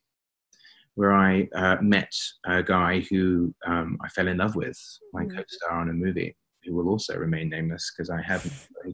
where 1.00 1.14
I 1.14 1.48
uh, 1.56 1.78
met 1.80 2.12
a 2.46 2.62
guy 2.62 3.00
who 3.10 3.56
um, 3.66 3.98
I 4.04 4.10
fell 4.10 4.28
in 4.28 4.36
love 4.36 4.58
with, 4.58 4.78
my 5.14 5.24
mm. 5.24 5.34
co-star 5.34 5.80
on 5.80 5.90
a 5.90 5.94
movie, 5.94 6.36
who 6.66 6.76
will 6.76 6.90
also 6.90 7.16
remain 7.16 7.48
nameless 7.48 7.90
because 7.96 8.10
I 8.10 8.22
haven't 8.22 8.52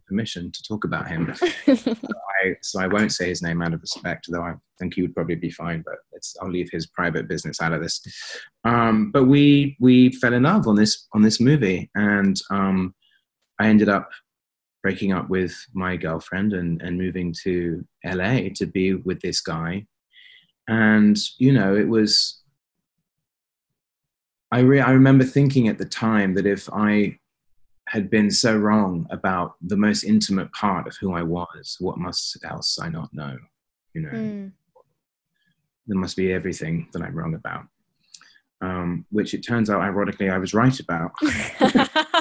permission 0.07 0.51
to 0.51 0.63
talk 0.67 0.83
about 0.83 1.07
him. 1.07 1.33
I, 1.67 2.57
so 2.61 2.79
I 2.79 2.85
won't 2.85 3.11
say 3.11 3.29
his 3.29 3.41
name 3.41 3.59
out 3.63 3.73
of 3.73 3.81
respect, 3.81 4.27
though 4.29 4.43
I 4.43 4.53
think 4.77 4.93
he 4.93 5.01
would 5.01 5.15
probably 5.15 5.33
be 5.33 5.49
fine. 5.49 5.83
But 5.83 5.95
I'll 6.39 6.51
leave 6.51 6.69
his 6.71 6.85
private 6.85 7.27
business 7.27 7.59
out 7.59 7.73
of 7.73 7.81
this. 7.81 7.99
Um, 8.65 9.09
but 9.09 9.23
we 9.23 9.75
we 9.79 10.11
fell 10.11 10.33
in 10.35 10.43
love 10.43 10.67
on 10.67 10.75
this 10.75 11.07
on 11.13 11.23
this 11.23 11.39
movie, 11.39 11.89
and 11.95 12.39
um, 12.51 12.93
I 13.59 13.65
ended 13.65 13.89
up 13.89 14.11
breaking 14.83 15.11
up 15.11 15.27
with 15.27 15.55
my 15.73 15.97
girlfriend 15.97 16.53
and, 16.53 16.79
and 16.83 16.99
moving 16.99 17.33
to 17.45 17.83
LA 18.05 18.49
to 18.57 18.67
be 18.67 18.93
with 18.93 19.19
this 19.21 19.41
guy. 19.41 19.87
And 20.67 21.17
you 21.37 21.51
know, 21.51 21.75
it 21.75 21.87
was. 21.87 22.41
I 24.51 24.59
re- 24.59 24.79
I 24.79 24.91
remember 24.91 25.23
thinking 25.23 25.67
at 25.67 25.77
the 25.77 25.85
time 25.85 26.35
that 26.35 26.45
if 26.45 26.69
I 26.71 27.19
had 27.87 28.09
been 28.09 28.31
so 28.31 28.57
wrong 28.57 29.05
about 29.09 29.55
the 29.61 29.77
most 29.77 30.03
intimate 30.03 30.51
part 30.53 30.87
of 30.87 30.95
who 30.99 31.13
I 31.13 31.21
was, 31.21 31.77
what 31.79 31.97
must 31.97 32.37
else 32.43 32.79
I 32.81 32.89
not 32.89 33.13
know? 33.13 33.37
You 33.93 34.01
know, 34.01 34.09
mm. 34.09 34.51
there 35.87 35.97
must 35.97 36.17
be 36.17 36.33
everything 36.33 36.87
that 36.93 37.01
I'm 37.01 37.15
wrong 37.15 37.35
about, 37.35 37.65
um, 38.61 39.05
which 39.11 39.33
it 39.33 39.45
turns 39.45 39.69
out, 39.69 39.81
ironically, 39.81 40.29
I 40.29 40.37
was 40.37 40.53
right 40.53 40.79
about. 40.79 41.11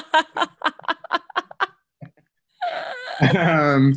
um, 3.36 3.94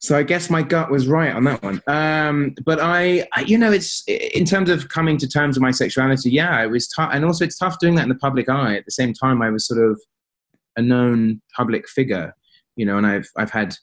so 0.00 0.16
I 0.16 0.22
guess 0.22 0.48
my 0.48 0.62
gut 0.62 0.90
was 0.90 1.08
right 1.08 1.34
on 1.34 1.44
that 1.44 1.62
one. 1.62 1.82
Um, 1.88 2.54
but 2.64 2.78
I, 2.80 3.26
I, 3.34 3.40
you 3.42 3.58
know, 3.58 3.72
it's 3.72 4.04
in 4.06 4.44
terms 4.44 4.70
of 4.70 4.88
coming 4.88 5.18
to 5.18 5.28
terms 5.28 5.56
with 5.56 5.62
my 5.62 5.72
sexuality. 5.72 6.30
Yeah, 6.30 6.62
it 6.62 6.70
was 6.70 6.86
tough, 6.88 7.10
and 7.12 7.24
also 7.24 7.44
it's 7.44 7.58
tough 7.58 7.78
doing 7.80 7.96
that 7.96 8.04
in 8.04 8.08
the 8.08 8.14
public 8.14 8.48
eye. 8.48 8.76
At 8.76 8.84
the 8.84 8.92
same 8.92 9.12
time, 9.12 9.42
I 9.42 9.50
was 9.50 9.66
sort 9.66 9.82
of 9.82 10.00
a 10.76 10.82
known 10.82 11.42
public 11.56 11.88
figure, 11.88 12.32
you 12.76 12.86
know, 12.86 12.96
and 12.96 13.06
I've 13.06 13.28
I've 13.36 13.50
had 13.50 13.74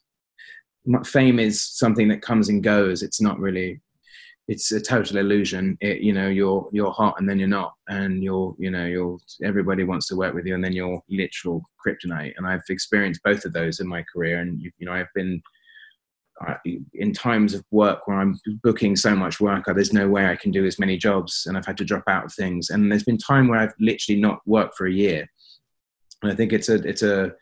fame 1.03 1.39
is 1.39 1.65
something 1.65 2.07
that 2.07 2.21
comes 2.21 2.47
and 2.47 2.63
goes. 2.63 3.03
It's 3.03 3.19
not 3.19 3.39
really 3.39 3.81
it's 4.47 4.71
a 4.71 4.79
total 4.79 5.17
illusion. 5.17 5.77
It, 5.81 6.01
you 6.01 6.13
know, 6.13 6.27
you're 6.29 6.69
you're 6.71 6.91
hot 6.91 7.15
and 7.19 7.27
then 7.27 7.39
you're 7.39 7.47
not, 7.47 7.73
and 7.87 8.23
you're 8.23 8.55
you 8.59 8.71
know 8.71 8.85
you're 8.85 9.17
everybody 9.43 9.83
wants 9.83 10.07
to 10.07 10.15
work 10.15 10.33
with 10.33 10.45
you, 10.45 10.55
and 10.55 10.63
then 10.63 10.73
you're 10.73 11.01
literal 11.09 11.63
kryptonite. 11.85 12.33
And 12.37 12.47
I've 12.47 12.63
experienced 12.69 13.23
both 13.23 13.43
of 13.43 13.53
those 13.53 13.79
in 13.79 13.87
my 13.87 14.03
career, 14.13 14.39
and 14.39 14.61
you, 14.61 14.71
you 14.77 14.85
know 14.85 14.93
I've 14.93 15.13
been 15.13 15.41
in 16.93 17.13
times 17.13 17.53
of 17.53 17.63
work 17.71 18.07
where 18.07 18.19
I'm 18.19 18.37
booking 18.61 18.95
so 18.95 19.15
much 19.15 19.39
work, 19.39 19.65
there's 19.67 19.93
no 19.93 20.07
way 20.07 20.27
I 20.27 20.35
can 20.35 20.51
do 20.51 20.65
as 20.65 20.77
many 20.77 20.97
jobs, 20.97 21.45
and 21.45 21.57
I've 21.57 21.65
had 21.65 21.77
to 21.77 21.85
drop 21.85 22.03
out 22.07 22.25
of 22.25 22.33
things. 22.33 22.69
And 22.69 22.91
there's 22.91 23.03
been 23.03 23.17
time 23.17 23.47
where 23.47 23.59
I've 23.59 23.73
literally 23.79 24.19
not 24.19 24.39
worked 24.45 24.75
for 24.75 24.85
a 24.85 24.91
year, 24.91 25.29
and 26.21 26.31
I 26.31 26.35
think 26.35 26.51
it's 26.53 26.69
a 26.69 26.75
it's 26.75 27.03
a 27.03 27.33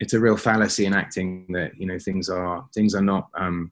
it's 0.00 0.14
a 0.14 0.20
real 0.20 0.36
fallacy 0.36 0.86
in 0.86 0.94
acting 0.94 1.46
that 1.50 1.72
you 1.76 1.86
know 1.86 1.98
things 1.98 2.28
are 2.28 2.66
things 2.74 2.94
are 2.94 3.02
not 3.02 3.28
um, 3.38 3.70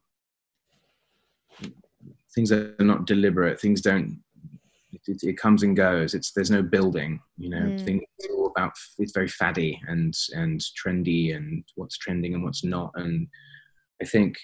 things 2.35 2.53
are 2.53 2.75
not 2.79 3.07
deliberate. 3.07 3.61
Things 3.61 3.81
don't. 3.81 4.23
It, 5.07 5.23
it, 5.23 5.39
comes 5.39 5.63
and 5.63 5.77
goes. 5.77 6.15
It's 6.15 6.33
there's 6.33 6.51
no 6.51 6.63
building. 6.63 7.21
You 7.39 7.51
know, 7.51 7.63
mm. 7.63 7.85
things 7.85 8.03
are 8.29 8.37
all 8.37 8.53
about. 8.55 8.73
It's 8.99 9.13
very 9.13 9.29
faddy 9.29 9.81
and 9.89 10.15
and 10.35 10.61
trendy 10.61 11.35
and 11.35 11.65
what's 11.77 11.97
trending 11.97 12.35
and 12.35 12.45
what's 12.45 12.65
not. 12.65 12.93
And 12.97 13.27
I 14.01 14.05
think 14.05 14.39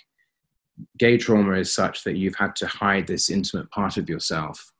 gay 0.99 1.17
trauma 1.17 1.53
is 1.53 1.73
such 1.73 2.05
that 2.05 2.17
you've 2.17 2.37
had 2.37 2.55
to 2.57 2.67
hide 2.67 3.07
this 3.07 3.31
intimate 3.31 3.71
part 3.71 3.97
of 3.97 4.09
yourself 4.09 4.73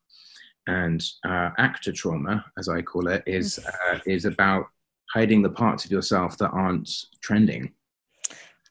and 0.67 1.05
uh, 1.25 1.51
actor 1.59 1.93
trauma, 1.93 2.45
as 2.59 2.69
I 2.69 2.83
call 2.83 3.09
it, 3.09 3.23
is 3.27 3.59
mm. 3.63 3.95
uh, 3.95 4.01
is 4.07 4.25
about 4.25 4.67
hiding 5.13 5.43
the 5.43 5.51
parts 5.51 5.85
of 5.85 5.91
yourself 5.91 6.37
that 6.39 6.51
aren't 6.51 6.91
trending. 7.21 7.73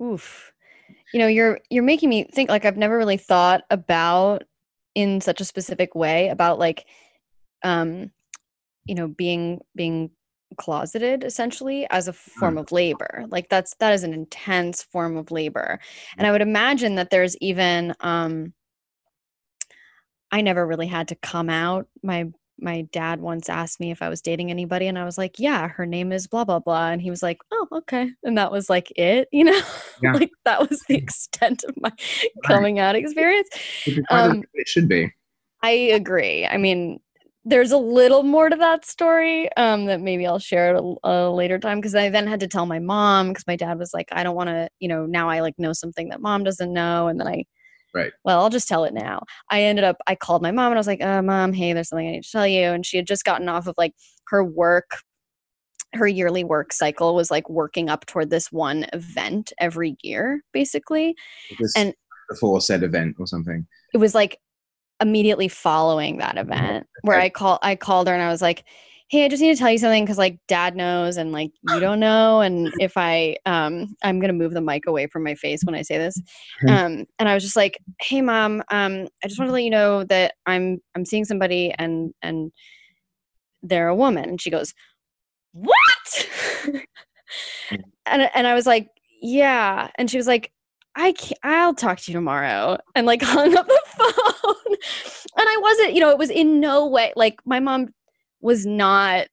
Oof. 0.02 0.52
You 1.14 1.20
know, 1.20 1.28
you're 1.28 1.60
you're 1.70 1.84
making 1.84 2.10
me 2.10 2.26
think 2.26 2.50
like 2.50 2.66
I've 2.66 2.78
never 2.78 2.98
really 2.98 3.18
thought 3.18 3.64
about 3.70 4.44
in 4.94 5.22
such 5.22 5.42
a 5.42 5.46
specific 5.46 5.96
way 5.96 6.30
about 6.30 6.60
like 6.60 6.86
um 7.64 8.12
you 8.86 8.96
know 8.96 9.08
being 9.08 9.62
being 9.76 10.10
closeted 10.58 11.24
essentially 11.24 11.88
as 11.90 12.08
a 12.08 12.14
form 12.14 12.56
mm. 12.56 12.60
of 12.60 12.72
labor 12.72 13.26
like 13.30 13.50
that's 13.50 13.76
that 13.80 13.94
is 13.94 14.04
an 14.04 14.14
intense 14.14 14.84
form 14.84 15.18
of 15.18 15.32
labor 15.32 15.80
and 16.18 16.26
i 16.26 16.32
would 16.32 16.42
imagine 16.42 16.96
that 16.96 17.10
there's 17.10 17.36
even 17.38 17.94
um 18.00 18.54
I 20.36 20.42
never 20.42 20.68
really 20.68 20.88
had 20.88 21.08
to 21.10 21.16
come 21.16 21.50
out. 21.50 21.88
My 22.04 22.26
my 22.58 22.82
dad 22.94 23.22
once 23.22 23.50
asked 23.50 23.82
me 23.82 23.92
if 23.92 24.02
I 24.02 24.08
was 24.08 24.22
dating 24.22 24.50
anybody 24.50 24.88
and 24.88 25.00
I 25.00 25.06
was 25.06 25.18
like, 25.18 25.40
"Yeah, 25.40 25.70
her 25.70 25.86
name 25.86 26.12
is 26.12 26.28
blah 26.28 26.44
blah 26.44 26.60
blah." 26.60 26.90
And 26.90 27.02
he 27.02 27.10
was 27.10 27.24
like, 27.24 27.38
"Oh, 27.52 27.68
okay." 27.72 28.12
And 28.24 28.38
that 28.38 28.52
was 28.52 28.70
like 28.70 28.92
it, 28.98 29.30
you 29.32 29.46
know? 29.46 29.60
Yeah. 30.04 30.12
like 30.12 30.32
that 30.44 30.70
was 30.70 30.82
the 30.90 30.96
extent 31.04 31.64
of 31.64 31.74
my 31.78 31.90
coming 32.44 32.80
out 32.80 32.96
experience. 32.96 33.48
Um, 34.10 34.44
it 34.54 34.68
should 34.68 34.90
be. 34.90 35.10
I 35.64 35.72
agree. 35.72 36.46
I 36.46 36.58
mean, 36.58 37.00
there's 37.46 37.72
a 37.72 37.78
little 37.78 38.24
more 38.24 38.50
to 38.50 38.56
that 38.56 38.86
story 38.86 39.50
um, 39.56 39.86
that 39.86 40.02
maybe 40.02 40.26
I'll 40.26 40.40
share 40.40 40.76
at 40.76 40.84
a, 40.84 40.96
a 41.04 41.30
later 41.30 41.60
time 41.60 41.80
because 41.80 41.94
I 41.94 42.10
then 42.10 42.26
had 42.26 42.40
to 42.40 42.48
tell 42.48 42.66
my 42.66 42.80
mom 42.80 43.30
because 43.30 43.46
my 43.46 43.56
dad 43.56 43.78
was 43.78 43.94
like, 43.94 44.08
I 44.12 44.24
don't 44.24 44.36
want 44.36 44.50
to, 44.50 44.68
you 44.80 44.88
know, 44.88 45.06
now 45.06 45.30
I 45.30 45.42
like 45.42 45.54
know 45.60 45.72
something 45.72 46.10
that 46.10 46.22
mom 46.22 46.44
doesn't 46.44 46.74
know, 46.74 47.08
and 47.08 47.20
then 47.20 47.28
I 47.28 47.46
Right. 47.96 48.12
Well, 48.26 48.42
I'll 48.42 48.50
just 48.50 48.68
tell 48.68 48.84
it 48.84 48.94
now. 48.94 49.24
I 49.50 49.64
ended 49.64 49.86
up, 49.86 49.96
I 50.06 50.16
called 50.16 50.42
my 50.42 50.52
mom 50.52 50.66
and 50.66 50.76
I 50.76 50.80
was 50.80 50.88
like, 50.88 51.02
uh, 51.02 51.22
Mom, 51.22 51.54
hey, 51.54 51.72
there's 51.72 51.88
something 51.88 52.06
I 52.06 52.12
need 52.12 52.26
to 52.26 52.30
tell 52.30 52.46
you. 52.46 52.64
And 52.64 52.86
she 52.86 52.98
had 52.98 53.08
just 53.08 53.24
gotten 53.24 53.48
off 53.48 53.68
of 53.68 53.76
like 53.78 53.94
her 54.28 54.44
work, 54.44 55.00
her 55.94 56.06
yearly 56.06 56.44
work 56.44 56.74
cycle 56.74 57.16
was 57.16 57.32
like 57.32 57.50
working 57.50 57.90
up 57.90 58.06
toward 58.06 58.32
this 58.32 58.52
one 58.52 58.86
event 58.92 59.54
every 59.60 59.96
year, 60.04 60.44
basically. 60.52 61.16
and 61.78 61.94
before 62.30 62.60
said 62.60 62.84
event 62.84 63.16
or 63.18 63.28
something. 63.28 63.66
It 63.94 63.98
was 63.98 64.14
like 64.14 64.40
immediately 65.02 65.48
following 65.48 66.18
that 66.18 66.38
event 66.38 66.88
where 67.02 67.20
I 67.20 67.30
call 67.30 67.60
I 67.62 67.76
called 67.76 68.08
her 68.08 68.14
and 68.14 68.24
I 68.24 68.30
was 68.30 68.42
like, 68.42 68.66
hey 69.10 69.24
i 69.24 69.28
just 69.28 69.42
need 69.42 69.54
to 69.54 69.60
tell 69.60 69.70
you 69.70 69.78
something 69.78 70.04
because 70.04 70.18
like 70.18 70.40
dad 70.48 70.76
knows 70.76 71.18
and 71.18 71.32
like 71.32 71.52
you 71.70 71.80
don't 71.80 72.00
know 72.00 72.42
and 72.42 72.74
if 72.80 72.94
i 72.98 73.36
um 73.46 73.96
i'm 74.04 74.20
gonna 74.20 74.34
move 74.34 74.54
the 74.54 74.62
mic 74.62 74.88
away 74.88 75.06
from 75.06 75.24
my 75.24 75.36
face 75.36 75.62
when 75.64 75.76
i 75.76 75.82
say 75.82 75.98
this. 75.98 76.20
Um 76.68 77.06
and 77.20 77.30
i 77.30 77.34
was 77.34 77.44
just 77.44 77.56
like 77.56 77.78
hey 78.02 78.22
mom 78.22 78.64
um 78.72 79.08
i 79.24 79.28
just 79.28 79.38
want 79.40 79.50
to 79.50 79.54
let 79.54 79.64
you 79.64 79.70
know 79.70 80.04
that 80.06 80.34
i'm 80.46 80.80
i'm 80.96 81.06
seeing 81.06 81.26
somebody 81.26 81.74
and 81.78 82.14
and 82.22 82.52
they're 83.62 83.88
a 83.88 83.96
woman. 83.96 84.30
And 84.30 84.42
she 84.42 84.50
goes 84.50 84.74
what? 85.54 86.28
And 88.08 88.30
and 88.36 88.46
i 88.46 88.54
was 88.54 88.68
like 88.68 88.90
yeah. 89.22 89.90
And 89.96 90.10
she 90.10 90.18
was 90.18 90.28
like 90.28 90.52
I 90.96 91.12
can't, 91.12 91.40
I'll 91.44 91.74
talk 91.74 92.00
to 92.00 92.12
you 92.12 92.18
tomorrow 92.18 92.78
and 92.96 93.06
like 93.06 93.22
hung 93.24 93.56
up 93.58 93.68
the 93.68 93.82
phone. 93.86 94.76
and 95.38 95.48
I 95.50 95.58
wasn't, 95.62 95.94
you 95.94 96.00
know, 96.00 96.10
it 96.10 96.18
was 96.18 96.30
in 96.30 96.60
no 96.60 96.88
way 96.88 97.14
like 97.16 97.40
my 97.46 97.60
mom 97.60 97.94
was 98.42 98.66
not 98.66 99.28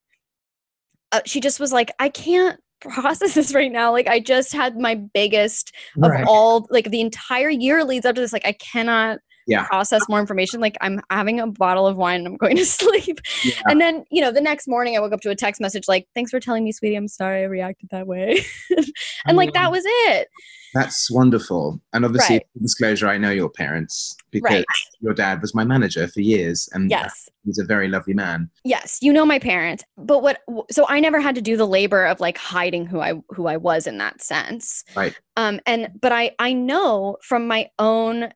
uh, 1.12 1.20
she 1.27 1.40
just 1.40 1.61
was 1.61 1.72
like 1.72 1.92
i 1.98 2.09
can't 2.09 2.59
process 2.81 3.35
this 3.35 3.55
right 3.55 3.70
now 3.70 3.92
like 3.92 4.09
i 4.09 4.18
just 4.18 4.53
had 4.53 4.77
my 4.79 4.94
biggest 4.94 5.72
right. 5.96 6.22
of 6.22 6.29
all 6.29 6.66
like 6.70 6.90
the 6.90 7.01
entire 7.01 7.51
year 7.51 7.85
leads 7.85 8.05
up 8.05 8.14
to 8.14 8.20
this 8.20 8.33
like 8.33 8.46
i 8.46 8.53
cannot 8.53 9.20
yeah. 9.46 9.64
process 9.66 10.03
more 10.09 10.18
information 10.18 10.61
like 10.61 10.77
i'm 10.81 11.01
having 11.11 11.38
a 11.38 11.46
bottle 11.46 11.87
of 11.87 11.96
wine 11.96 12.20
and 12.20 12.27
i'm 12.27 12.37
going 12.37 12.57
to 12.57 12.64
sleep 12.66 13.20
yeah. 13.44 13.53
and 13.66 13.81
then 13.81 14.05
you 14.11 14.20
know 14.20 14.33
the 14.33 14.40
next 14.40 14.66
morning 14.66 14.96
i 14.96 15.01
woke 15.01 15.12
up 15.12 15.20
to 15.20 15.31
a 15.31 15.37
text 15.37 15.61
message 15.61 15.85
like 15.87 16.09
thanks 16.14 16.31
for 16.31 16.40
telling 16.40 16.64
me 16.64 16.72
sweetie 16.72 16.96
i'm 16.96 17.09
sorry 17.09 17.42
i 17.42 17.44
reacted 17.44 17.88
that 17.90 18.07
way 18.07 18.40
and 19.27 19.37
like 19.37 19.53
that 19.53 19.70
was 19.70 19.85
it 19.87 20.29
that's 20.75 21.11
wonderful. 21.11 21.81
And 21.93 22.05
obviously, 22.05 22.37
right. 22.37 22.47
disclosure, 22.61 23.09
I 23.09 23.19
know 23.19 23.31
your 23.31 23.51
parents 23.51 24.17
because 24.31 24.51
right. 24.51 24.65
your 25.01 25.15
dad 25.15 25.41
was 25.43 25.55
my 25.55 25.65
manager 25.65 26.09
for 26.09 26.21
years 26.21 26.69
and 26.73 26.91
yes. 26.91 27.29
he's 27.45 27.59
a 27.59 27.65
very 27.65 27.89
lovely 27.89 28.15
man. 28.15 28.51
Yes, 28.65 28.99
you 29.03 29.13
know 29.13 29.27
my 29.27 29.39
parents. 29.39 29.85
But 29.97 30.23
what 30.23 30.41
so 30.71 30.87
I 30.89 31.01
never 31.01 31.21
had 31.21 31.35
to 31.35 31.43
do 31.43 31.57
the 31.57 31.67
labor 31.67 32.05
of 32.07 32.21
like 32.21 32.39
hiding 32.39 32.87
who 32.87 33.01
I 33.01 33.15
who 33.31 33.47
I 33.47 33.57
was 33.57 33.87
in 33.87 33.99
that 33.99 34.23
sense. 34.23 34.85
Right. 34.97 35.19
Um 35.37 35.61
and 35.67 35.91
but 36.01 36.13
I 36.13 36.35
I 36.39 36.53
know 36.53 37.19
from 37.23 37.47
my 37.47 37.69
own 37.79 38.33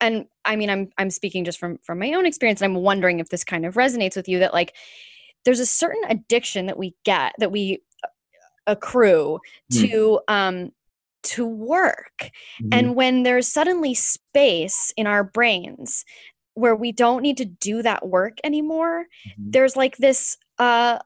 and 0.00 0.26
I 0.44 0.56
mean 0.56 0.70
I'm 0.70 0.90
I'm 0.98 1.10
speaking 1.10 1.44
just 1.44 1.58
from 1.58 1.78
from 1.78 1.98
my 1.98 2.12
own 2.12 2.26
experience 2.26 2.60
and 2.60 2.70
I'm 2.70 2.82
wondering 2.82 3.18
if 3.18 3.30
this 3.30 3.44
kind 3.44 3.64
of 3.64 3.74
resonates 3.74 4.16
with 4.16 4.28
you 4.28 4.38
that 4.40 4.52
like 4.52 4.74
there's 5.44 5.60
a 5.60 5.66
certain 5.66 6.02
addiction 6.08 6.66
that 6.66 6.76
we 6.76 6.94
get 7.04 7.34
that 7.38 7.52
we 7.52 7.80
accrue 8.66 9.38
mm. 9.72 9.88
to 9.88 10.20
um 10.28 10.72
to 11.26 11.46
work. 11.46 12.18
Mm-hmm. 12.20 12.68
And 12.72 12.94
when 12.94 13.22
there's 13.22 13.48
suddenly 13.48 13.94
space 13.94 14.92
in 14.96 15.06
our 15.06 15.24
brains 15.24 16.04
where 16.54 16.74
we 16.74 16.92
don't 16.92 17.22
need 17.22 17.36
to 17.36 17.44
do 17.44 17.82
that 17.82 18.08
work 18.08 18.38
anymore, 18.42 19.06
mm-hmm. 19.28 19.50
there's 19.50 19.76
like 19.76 19.96
this 19.98 20.36
uh 20.58 20.98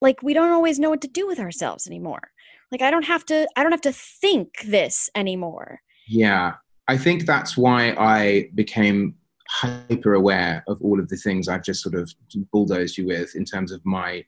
like 0.00 0.22
we 0.22 0.34
don't 0.34 0.50
always 0.50 0.78
know 0.78 0.90
what 0.90 1.00
to 1.00 1.08
do 1.08 1.26
with 1.26 1.40
ourselves 1.40 1.86
anymore. 1.86 2.30
Like 2.70 2.82
I 2.82 2.90
don't 2.90 3.04
have 3.04 3.24
to 3.26 3.48
I 3.56 3.62
don't 3.62 3.72
have 3.72 3.80
to 3.82 3.92
think 3.92 4.60
this 4.64 5.10
anymore. 5.14 5.80
Yeah. 6.06 6.54
I 6.88 6.96
think 6.96 7.26
that's 7.26 7.56
why 7.56 7.94
I 7.98 8.50
became 8.54 9.16
hyper 9.48 10.14
aware 10.14 10.64
of 10.68 10.80
all 10.82 11.00
of 11.00 11.08
the 11.08 11.16
things 11.16 11.48
I've 11.48 11.62
just 11.62 11.82
sort 11.82 11.94
of 11.94 12.12
bulldozed 12.52 12.96
you 12.98 13.06
with 13.06 13.34
in 13.34 13.44
terms 13.44 13.72
of 13.72 13.84
my 13.84 14.24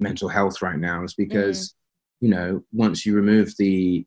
mental 0.00 0.28
health 0.28 0.62
right 0.62 0.78
now 0.78 1.04
is 1.04 1.14
because, 1.14 1.68
mm. 1.68 1.74
you 2.20 2.28
know, 2.30 2.62
once 2.72 3.04
you 3.04 3.14
remove 3.14 3.54
the 3.58 4.06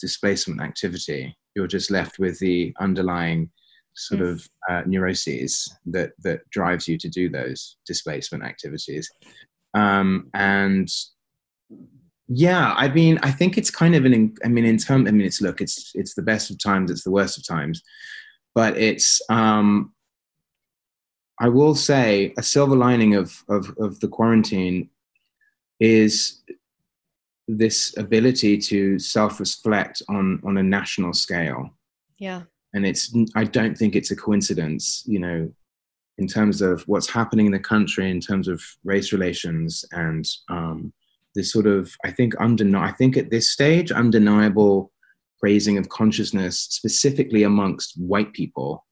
displacement 0.00 0.60
activity, 0.60 1.36
you're 1.54 1.66
just 1.66 1.90
left 1.90 2.18
with 2.18 2.38
the 2.38 2.74
underlying 2.80 3.50
sort 3.94 4.20
mm. 4.20 4.30
of 4.30 4.48
uh, 4.70 4.82
neuroses 4.86 5.72
that 5.86 6.12
that 6.22 6.48
drives 6.50 6.86
you 6.86 6.96
to 6.98 7.08
do 7.08 7.28
those 7.28 7.76
displacement 7.86 8.44
activities. 8.44 9.10
Um, 9.74 10.30
and 10.34 10.88
yeah, 12.28 12.74
I 12.76 12.88
mean, 12.88 13.18
I 13.22 13.30
think 13.30 13.58
it's 13.58 13.70
kind 13.70 13.94
of 13.94 14.04
an. 14.04 14.34
I 14.44 14.48
mean, 14.48 14.64
in 14.64 14.78
term, 14.78 15.06
I 15.06 15.10
mean, 15.10 15.26
it's 15.26 15.40
look, 15.40 15.60
it's 15.60 15.92
it's 15.94 16.14
the 16.14 16.22
best 16.22 16.50
of 16.50 16.62
times, 16.62 16.90
it's 16.90 17.04
the 17.04 17.10
worst 17.10 17.38
of 17.38 17.46
times, 17.46 17.82
but 18.54 18.76
it's. 18.76 19.20
Um, 19.28 19.92
I 21.40 21.48
will 21.48 21.76
say 21.76 22.34
a 22.36 22.42
silver 22.42 22.76
lining 22.76 23.14
of 23.14 23.44
of 23.48 23.74
of 23.78 24.00
the 24.00 24.08
quarantine 24.08 24.90
is 25.80 26.42
this 27.48 27.96
ability 27.96 28.58
to 28.58 28.98
self-reflect 28.98 30.02
on 30.08 30.40
on 30.44 30.58
a 30.58 30.62
national 30.62 31.14
scale. 31.14 31.70
Yeah. 32.18 32.42
And 32.74 32.84
it's 32.86 33.14
I 33.34 33.44
don't 33.44 33.76
think 33.76 33.96
it's 33.96 34.10
a 34.10 34.16
coincidence, 34.16 35.02
you 35.06 35.18
know, 35.18 35.50
in 36.18 36.26
terms 36.26 36.60
of 36.60 36.82
what's 36.82 37.08
happening 37.08 37.46
in 37.46 37.52
the 37.52 37.58
country 37.58 38.10
in 38.10 38.20
terms 38.20 38.48
of 38.48 38.62
race 38.84 39.12
relations 39.12 39.84
and 39.92 40.28
um, 40.50 40.92
this 41.34 41.50
sort 41.52 41.66
of 41.66 41.94
I 42.04 42.10
think 42.10 42.34
undeni- 42.34 42.78
I 42.78 42.92
think 42.92 43.16
at 43.16 43.30
this 43.30 43.48
stage 43.48 43.90
undeniable 43.90 44.92
raising 45.40 45.78
of 45.78 45.88
consciousness 45.88 46.58
specifically 46.60 47.44
amongst 47.44 47.94
white 47.96 48.32
people 48.32 48.84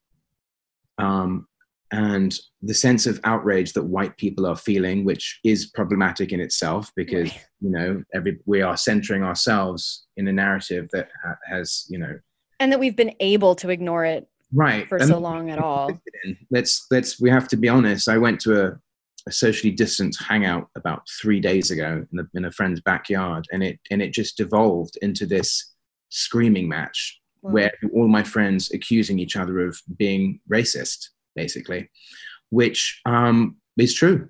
um, 0.97 1.47
and 1.91 2.37
the 2.61 2.73
sense 2.73 3.05
of 3.05 3.19
outrage 3.23 3.73
that 3.73 3.83
white 3.83 4.17
people 4.17 4.45
are 4.45 4.55
feeling 4.55 5.05
which 5.05 5.39
is 5.45 5.67
problematic 5.67 6.33
in 6.33 6.41
itself 6.41 6.91
because 6.95 7.29
right. 7.29 7.45
you 7.61 7.69
know 7.69 8.03
every 8.13 8.39
we 8.45 8.61
are 8.61 8.75
centering 8.75 9.23
ourselves 9.23 10.05
in 10.17 10.27
a 10.27 10.33
narrative 10.33 10.87
that 10.91 11.09
ha- 11.23 11.37
has 11.47 11.85
you 11.89 11.97
know 11.97 12.19
and 12.59 12.71
that 12.71 12.79
we've 12.79 12.95
been 12.95 13.13
able 13.19 13.55
to 13.55 13.69
ignore 13.69 14.05
it 14.05 14.27
right. 14.53 14.87
for 14.87 14.97
and 14.97 15.07
so 15.07 15.17
long 15.17 15.49
at 15.49 15.59
all. 15.59 15.91
let's 16.51 16.85
let's 16.91 17.19
we 17.19 17.29
have 17.29 17.47
to 17.49 17.57
be 17.57 17.69
honest. 17.69 18.09
I 18.09 18.17
went 18.17 18.39
to 18.41 18.65
a 18.65 18.79
a 19.27 19.31
socially 19.31 19.71
distant 19.71 20.15
hangout 20.25 20.69
about 20.77 21.01
three 21.21 21.41
days 21.41 21.69
ago 21.69 22.05
in, 22.09 22.17
the, 22.17 22.27
in 22.33 22.45
a 22.45 22.51
friend's 22.51 22.79
backyard, 22.81 23.45
and 23.51 23.61
it 23.61 23.79
and 23.91 24.01
it 24.01 24.13
just 24.13 24.37
devolved 24.37 24.97
into 25.01 25.25
this 25.25 25.73
screaming 26.09 26.69
match 26.69 27.19
wow. 27.41 27.51
where 27.51 27.71
all 27.93 28.07
my 28.07 28.23
friends 28.23 28.71
accusing 28.71 29.19
each 29.19 29.35
other 29.35 29.59
of 29.59 29.81
being 29.97 30.39
racist, 30.49 31.09
basically, 31.37 31.89
which 32.49 32.99
um, 33.05 33.55
is 33.77 33.93
true. 33.93 34.27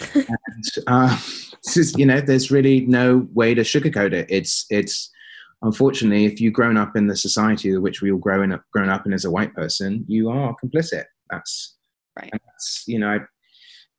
and 0.14 0.64
uh, 0.86 1.18
is, 1.76 1.94
you 1.98 2.06
know, 2.06 2.20
there's 2.20 2.52
really 2.52 2.86
no 2.86 3.26
way 3.32 3.54
to 3.54 3.62
sugarcoat 3.62 4.12
it. 4.12 4.26
It's 4.28 4.66
it's 4.70 5.10
unfortunately, 5.62 6.26
if 6.26 6.40
you've 6.40 6.52
grown 6.52 6.76
up 6.76 6.96
in 6.96 7.08
the 7.08 7.16
society 7.16 7.76
which 7.78 8.02
we 8.02 8.12
all 8.12 8.18
grown 8.18 8.52
up 8.52 8.62
grown 8.72 8.90
up 8.90 9.06
in 9.06 9.12
as 9.12 9.24
a 9.24 9.30
white 9.30 9.54
person, 9.54 10.04
you 10.06 10.30
are 10.30 10.54
complicit. 10.62 11.04
That's 11.30 11.76
right. 12.18 12.30
That's 12.32 12.84
you 12.86 12.98
know, 12.98 13.18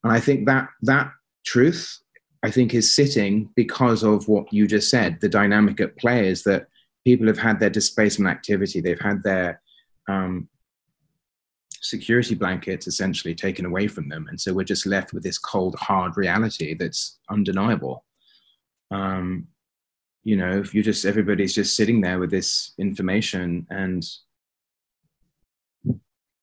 and 0.04 0.14
I 0.14 0.20
think 0.20 0.46
that 0.46 0.70
that 0.84 1.12
truth, 1.46 2.00
I 2.44 2.52
think, 2.52 2.74
is 2.74 2.96
sitting 2.96 3.50
because 3.56 4.04
of 4.04 4.28
what 4.28 4.54
you 4.54 4.68
just 4.68 4.90
said. 4.90 5.20
The 5.22 5.30
dynamic 5.30 5.82
at 5.82 5.98
play 5.98 6.28
is 6.28 6.44
that 6.44 6.68
people 7.06 7.28
have 7.28 7.38
had 7.38 7.60
their 7.60 7.70
displacement 7.70 8.32
activity, 8.32 8.82
they've 8.82 9.00
had 9.00 9.24
their 9.24 9.62
um, 10.08 10.48
security 11.86 12.36
blankets 12.36 12.88
essentially 12.88 13.36
taken 13.36 13.66
away 13.66 13.88
from 13.88 14.10
them, 14.10 14.28
and 14.30 14.40
so 14.40 14.54
we're 14.54 14.64
just 14.64 14.86
left 14.86 15.14
with 15.14 15.24
this 15.24 15.38
cold, 15.38 15.76
hard 15.76 16.18
reality 16.18 16.74
that's 16.74 17.20
undeniable. 17.30 18.06
Um, 18.92 19.48
you 20.24 20.36
know, 20.36 20.58
if 20.58 20.74
you 20.74 20.82
just 20.82 21.06
everybody's 21.06 21.54
just 21.54 21.76
sitting 21.76 22.02
there 22.02 22.20
with 22.20 22.32
this 22.32 22.74
information 22.80 23.68
and 23.70 24.04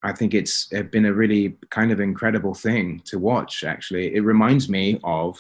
I 0.05 0.13
think 0.13 0.35
it's 0.35 0.67
been 0.67 1.07
a 1.07 1.13
really 1.13 1.57
kind 1.71 1.93
of 1.93 2.01
incredible 2.01 2.55
thing 2.55 3.03
to 3.05 3.19
watch. 3.19 3.63
Actually, 3.63 4.15
it 4.15 4.21
reminds 4.21 4.69
me 4.69 4.99
of, 5.05 5.39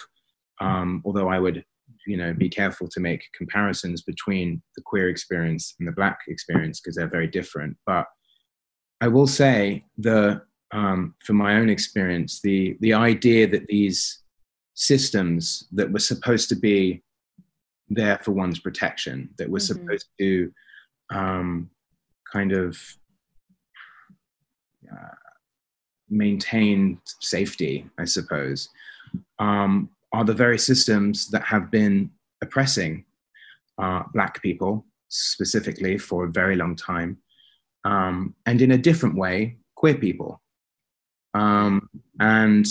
um, 0.60 1.02
although 1.04 1.28
I 1.28 1.40
would, 1.40 1.64
you 2.06 2.16
know, 2.16 2.32
be 2.32 2.48
careful 2.48 2.88
to 2.88 3.00
make 3.00 3.24
comparisons 3.36 4.02
between 4.02 4.62
the 4.76 4.82
queer 4.82 5.08
experience 5.08 5.74
and 5.78 5.88
the 5.88 5.92
black 5.92 6.20
experience 6.28 6.80
because 6.80 6.94
they're 6.94 7.08
very 7.08 7.26
different. 7.26 7.76
But 7.86 8.06
I 9.02 9.08
will 9.08 9.26
say 9.26 9.84
the, 9.98 10.42
um, 10.70 11.16
from 11.18 11.36
my 11.36 11.56
own 11.56 11.68
experience, 11.68 12.40
the 12.40 12.76
the 12.80 12.94
idea 12.94 13.48
that 13.48 13.66
these 13.66 14.22
systems 14.74 15.64
that 15.72 15.90
were 15.92 15.98
supposed 15.98 16.48
to 16.50 16.54
be 16.54 17.02
there 17.88 18.18
for 18.22 18.30
one's 18.30 18.60
protection, 18.60 19.28
that 19.38 19.50
were 19.50 19.58
mm-hmm. 19.58 19.80
supposed 19.80 20.06
to 20.20 20.52
um, 21.10 21.68
kind 22.32 22.52
of 22.52 22.78
uh, 24.90 25.16
maintain 26.08 27.00
safety, 27.20 27.84
I 27.98 28.04
suppose, 28.04 28.68
um, 29.40 29.90
are 30.12 30.24
the 30.24 30.40
very 30.44 30.58
systems 30.58 31.28
that 31.30 31.42
have 31.42 31.72
been 31.72 32.08
oppressing 32.40 33.04
uh, 33.78 34.04
Black 34.14 34.40
people 34.42 34.86
specifically 35.08 35.98
for 35.98 36.24
a 36.24 36.30
very 36.30 36.54
long 36.54 36.76
time, 36.76 37.18
um, 37.84 38.34
and 38.46 38.62
in 38.62 38.70
a 38.70 38.78
different 38.78 39.16
way, 39.16 39.56
queer 39.74 39.94
people. 39.94 40.40
Um, 41.34 41.88
and 42.20 42.66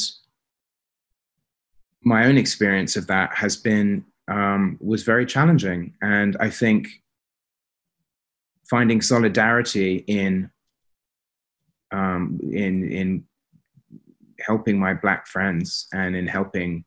my 2.03 2.25
own 2.25 2.37
experience 2.37 2.95
of 2.95 3.07
that 3.07 3.33
has 3.35 3.57
been 3.57 4.05
um, 4.27 4.77
was 4.79 5.03
very 5.03 5.25
challenging, 5.25 5.93
and 6.01 6.37
I 6.39 6.49
think 6.49 6.87
finding 8.69 9.01
solidarity 9.01 10.03
in 10.07 10.49
um, 11.91 12.39
in 12.41 12.89
in 12.91 13.23
helping 14.39 14.79
my 14.79 14.93
black 14.93 15.27
friends 15.27 15.87
and 15.93 16.15
in 16.15 16.27
helping 16.27 16.85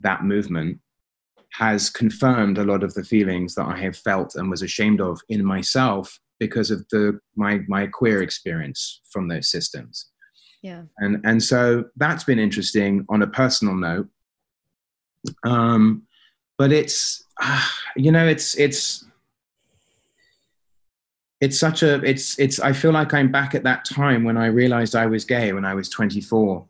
that 0.00 0.22
movement 0.22 0.78
has 1.52 1.88
confirmed 1.88 2.58
a 2.58 2.64
lot 2.64 2.82
of 2.82 2.94
the 2.94 3.04
feelings 3.04 3.54
that 3.54 3.66
I 3.66 3.78
have 3.78 3.96
felt 3.96 4.34
and 4.34 4.50
was 4.50 4.62
ashamed 4.62 5.00
of 5.00 5.20
in 5.28 5.44
myself 5.44 6.20
because 6.38 6.70
of 6.70 6.84
the 6.90 7.18
my 7.36 7.60
my 7.68 7.86
queer 7.86 8.22
experience 8.22 9.00
from 9.10 9.28
those 9.28 9.50
systems. 9.50 10.10
Yeah. 10.62 10.82
And 10.98 11.20
and 11.24 11.42
so 11.42 11.84
that's 11.96 12.24
been 12.24 12.38
interesting 12.38 13.04
on 13.08 13.22
a 13.22 13.26
personal 13.26 13.74
note. 13.74 14.08
Um, 15.44 16.06
but 16.58 16.72
it's 16.72 17.24
uh, 17.42 17.62
you 17.96 18.12
know 18.12 18.26
it's 18.26 18.56
it's 18.58 19.04
it's 21.40 21.58
such 21.58 21.82
a 21.82 22.02
it's 22.04 22.38
it's 22.38 22.60
i 22.60 22.72
feel 22.72 22.92
like 22.92 23.12
i'm 23.12 23.30
back 23.30 23.54
at 23.54 23.64
that 23.64 23.84
time 23.84 24.24
when 24.24 24.36
i 24.36 24.46
realized 24.46 24.94
i 24.94 25.04
was 25.04 25.24
gay 25.24 25.52
when 25.52 25.64
i 25.64 25.74
was 25.74 25.88
24 25.90 26.66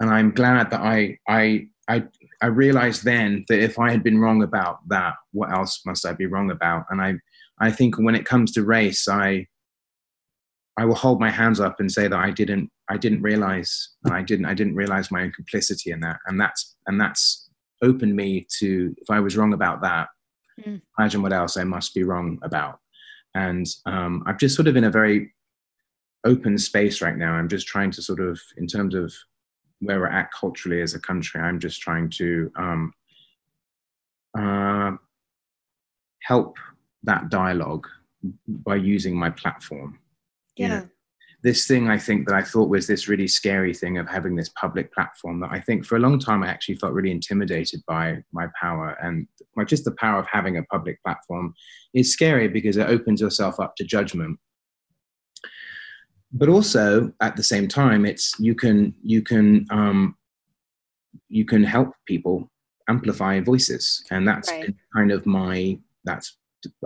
and 0.00 0.10
i'm 0.10 0.30
glad 0.32 0.70
that 0.70 0.80
i 0.80 1.16
i 1.28 1.66
i 1.88 2.02
i 2.42 2.46
realized 2.46 3.04
then 3.04 3.44
that 3.48 3.60
if 3.60 3.78
i 3.78 3.90
had 3.90 4.02
been 4.02 4.18
wrong 4.18 4.42
about 4.42 4.78
that 4.88 5.14
what 5.32 5.52
else 5.52 5.82
must 5.84 6.06
i 6.06 6.12
be 6.12 6.26
wrong 6.26 6.50
about 6.50 6.84
and 6.90 7.00
i 7.00 7.14
i 7.60 7.70
think 7.70 7.96
when 7.98 8.14
it 8.14 8.24
comes 8.24 8.52
to 8.52 8.62
race 8.62 9.08
i 9.08 9.46
i 10.78 10.84
will 10.84 10.94
hold 10.94 11.20
my 11.20 11.30
hands 11.30 11.60
up 11.60 11.80
and 11.80 11.90
say 11.90 12.08
that 12.08 12.18
i 12.18 12.30
didn't 12.30 12.70
i 12.88 12.96
didn't 12.96 13.22
realize 13.22 13.90
i 14.10 14.22
didn't 14.22 14.46
i 14.46 14.54
didn't 14.54 14.74
realize 14.74 15.10
my 15.10 15.22
own 15.22 15.32
complicity 15.32 15.90
in 15.90 16.00
that 16.00 16.18
and 16.26 16.40
that's 16.40 16.76
and 16.86 17.00
that's 17.00 17.50
opened 17.82 18.14
me 18.14 18.46
to 18.58 18.94
if 18.98 19.10
i 19.10 19.20
was 19.20 19.36
wrong 19.36 19.52
about 19.52 19.80
that 19.80 20.08
mm. 20.60 20.80
imagine 20.98 21.22
what 21.22 21.32
else 21.32 21.56
i 21.56 21.64
must 21.64 21.94
be 21.94 22.02
wrong 22.02 22.38
about 22.42 22.78
and 23.34 23.66
um, 23.86 24.22
I'm 24.26 24.38
just 24.38 24.56
sort 24.56 24.68
of 24.68 24.76
in 24.76 24.84
a 24.84 24.90
very 24.90 25.32
open 26.24 26.58
space 26.58 27.00
right 27.00 27.16
now. 27.16 27.34
I'm 27.34 27.48
just 27.48 27.66
trying 27.66 27.90
to 27.92 28.02
sort 28.02 28.20
of, 28.20 28.40
in 28.56 28.66
terms 28.66 28.94
of 28.94 29.14
where 29.80 30.00
we're 30.00 30.08
at 30.08 30.32
culturally 30.32 30.82
as 30.82 30.94
a 30.94 31.00
country, 31.00 31.40
I'm 31.40 31.60
just 31.60 31.80
trying 31.80 32.10
to 32.10 32.50
um, 32.56 32.92
uh, 34.36 34.92
help 36.22 36.56
that 37.04 37.30
dialogue 37.30 37.86
by 38.46 38.76
using 38.76 39.16
my 39.16 39.30
platform. 39.30 39.98
Yeah. 40.56 40.66
You 40.66 40.74
know? 40.74 40.88
this 41.42 41.66
thing 41.66 41.88
I 41.88 41.98
think 41.98 42.26
that 42.26 42.34
I 42.34 42.42
thought 42.42 42.68
was 42.68 42.86
this 42.86 43.06
really 43.06 43.28
scary 43.28 43.72
thing 43.72 43.96
of 43.98 44.08
having 44.08 44.34
this 44.34 44.48
public 44.48 44.92
platform 44.92 45.40
that 45.40 45.50
I 45.52 45.60
think 45.60 45.84
for 45.84 45.96
a 45.96 46.00
long 46.00 46.18
time 46.18 46.42
I 46.42 46.48
actually 46.48 46.74
felt 46.76 46.92
really 46.92 47.12
intimidated 47.12 47.80
by 47.86 48.24
my 48.32 48.46
power 48.60 48.96
and 49.00 49.28
just 49.66 49.84
the 49.84 49.92
power 49.92 50.18
of 50.18 50.26
having 50.26 50.56
a 50.56 50.64
public 50.64 51.02
platform 51.04 51.54
is 51.94 52.12
scary 52.12 52.48
because 52.48 52.76
it 52.76 52.88
opens 52.88 53.20
yourself 53.20 53.60
up 53.60 53.76
to 53.76 53.84
judgment. 53.84 54.38
But 56.32 56.48
also 56.48 57.12
at 57.20 57.36
the 57.36 57.42
same 57.42 57.68
time, 57.68 58.04
it's 58.04 58.38
you 58.38 58.54
can 58.54 58.94
you 59.02 59.22
can 59.22 59.66
um, 59.70 60.16
you 61.28 61.44
can 61.44 61.64
help 61.64 61.94
people 62.06 62.50
amplify 62.88 63.40
voices, 63.40 64.04
and 64.10 64.28
that's 64.28 64.50
Right. 64.50 64.74
kind 64.94 65.10
of 65.10 65.24
my 65.24 65.78
that's 66.04 66.36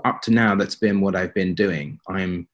up 0.05 0.23
to 0.23 0.31
now. 0.31 0.55
That's 0.55 0.77
been 0.77 1.01
what 1.01 1.17
I've 1.17 1.35
been 1.35 1.55
doing. 1.55 1.99
I'm 2.09 2.49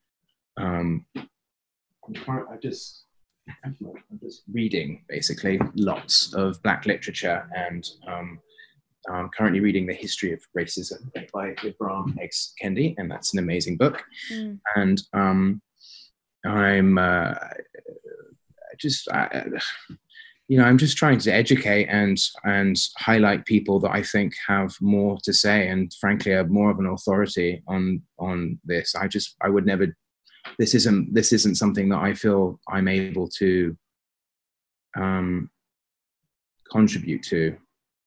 um, 0.56 1.06
I'm 1.14 2.58
just 2.62 3.04
I'm 3.64 3.76
just 4.22 4.42
reading 4.52 5.04
basically 5.08 5.60
lots 5.74 6.34
of 6.34 6.62
Black 6.62 6.86
literature, 6.86 7.48
and 7.56 7.86
um, 8.06 8.40
I'm 9.10 9.28
currently 9.30 9.60
reading 9.60 9.86
the 9.86 9.94
history 9.94 10.32
of 10.32 10.40
racism 10.56 11.10
by 11.32 11.54
Ibram 11.54 12.18
X 12.20 12.52
Kendi, 12.62 12.94
and 12.98 13.10
that's 13.10 13.32
an 13.32 13.38
amazing 13.38 13.76
book 13.76 14.02
Mm. 14.32 14.60
and 14.76 15.00
um, 15.14 15.62
I'm 16.44 16.98
uh, 16.98 17.34
just, 18.78 19.10
I, 19.10 19.44
you 20.48 20.56
know, 20.56 20.64
I'm 20.64 20.78
just 20.78 20.96
trying 20.96 21.18
to 21.20 21.32
educate 21.32 21.86
and 21.88 22.18
and 22.44 22.76
highlight 22.96 23.44
people 23.44 23.78
that 23.80 23.90
I 23.90 24.02
think 24.02 24.32
have 24.46 24.74
more 24.80 25.18
to 25.24 25.32
say, 25.32 25.68
and 25.68 25.92
frankly, 26.00 26.32
are 26.32 26.46
more 26.46 26.70
of 26.70 26.78
an 26.78 26.86
authority 26.86 27.62
on 27.68 28.02
on 28.18 28.58
this. 28.64 28.94
I 28.94 29.08
just, 29.08 29.36
I 29.42 29.50
would 29.50 29.66
never. 29.66 29.94
This 30.58 30.74
isn't 30.74 31.12
this 31.12 31.34
isn't 31.34 31.56
something 31.56 31.90
that 31.90 32.00
I 32.00 32.14
feel 32.14 32.58
I'm 32.66 32.88
able 32.88 33.28
to 33.38 33.76
um, 34.96 35.50
contribute 36.72 37.22
to 37.24 37.56